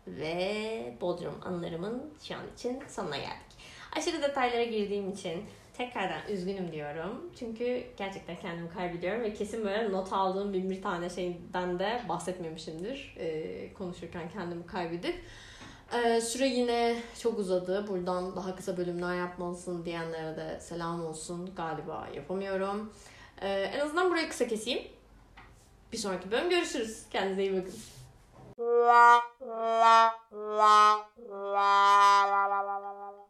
ve 0.08 0.94
Bodrum 1.02 1.36
anılarımın 1.46 2.14
şu 2.24 2.36
an 2.36 2.42
için 2.56 2.80
sonuna 2.88 3.18
geldik. 3.18 3.50
Aşırı 3.98 4.22
detaylara 4.22 4.64
girdiğim 4.64 5.10
için 5.12 5.44
tekrardan 5.74 6.22
üzgünüm 6.30 6.72
diyorum. 6.72 7.32
Çünkü 7.40 7.84
gerçekten 7.98 8.36
kendimi 8.36 8.70
kaybediyorum 8.70 9.22
ve 9.22 9.34
kesin 9.34 9.66
böyle 9.66 9.92
not 9.92 10.14
aldığım 10.14 10.54
bir, 10.54 10.70
bir 10.70 10.82
tane 10.82 11.10
şeyden 11.10 11.80
de 11.80 12.02
bahsetmemişimdir. 12.10 13.16
Ee, 13.18 13.74
konuşurken 13.74 14.30
kendimi 14.30 14.66
kaybedip. 14.66 15.16
Ee, 15.94 16.22
süre 16.22 16.48
yine 16.48 17.02
çok 17.20 17.40
uzadı. 17.40 17.88
Buradan 17.88 18.36
daha 18.36 18.56
kısa 18.56 18.78
bölümler 18.78 19.16
yapmalısın 19.16 19.86
diyenlere 19.86 20.38
de 20.38 20.60
selam 20.60 21.06
olsun. 21.06 21.56
Galiba 21.56 22.08
yapamıyorum. 22.16 22.94
Ee, 23.42 23.48
en 23.50 23.80
azından 23.80 24.12
burayı 24.12 24.30
kısa 24.30 24.48
keseyim. 24.48 24.88
Bir 25.92 25.98
sonraki 25.98 26.32
bölüm 26.32 26.50
görüşürüz. 26.50 27.04
Kendinize 27.12 27.44
iyi 27.44 27.62
bakın. 27.62 27.74
La 28.60 29.22
la 29.42 30.14
la 30.34 31.08
la 31.30 31.50
la 31.52 32.50
la 32.50 32.68
la 32.68 32.84
la 32.84 32.99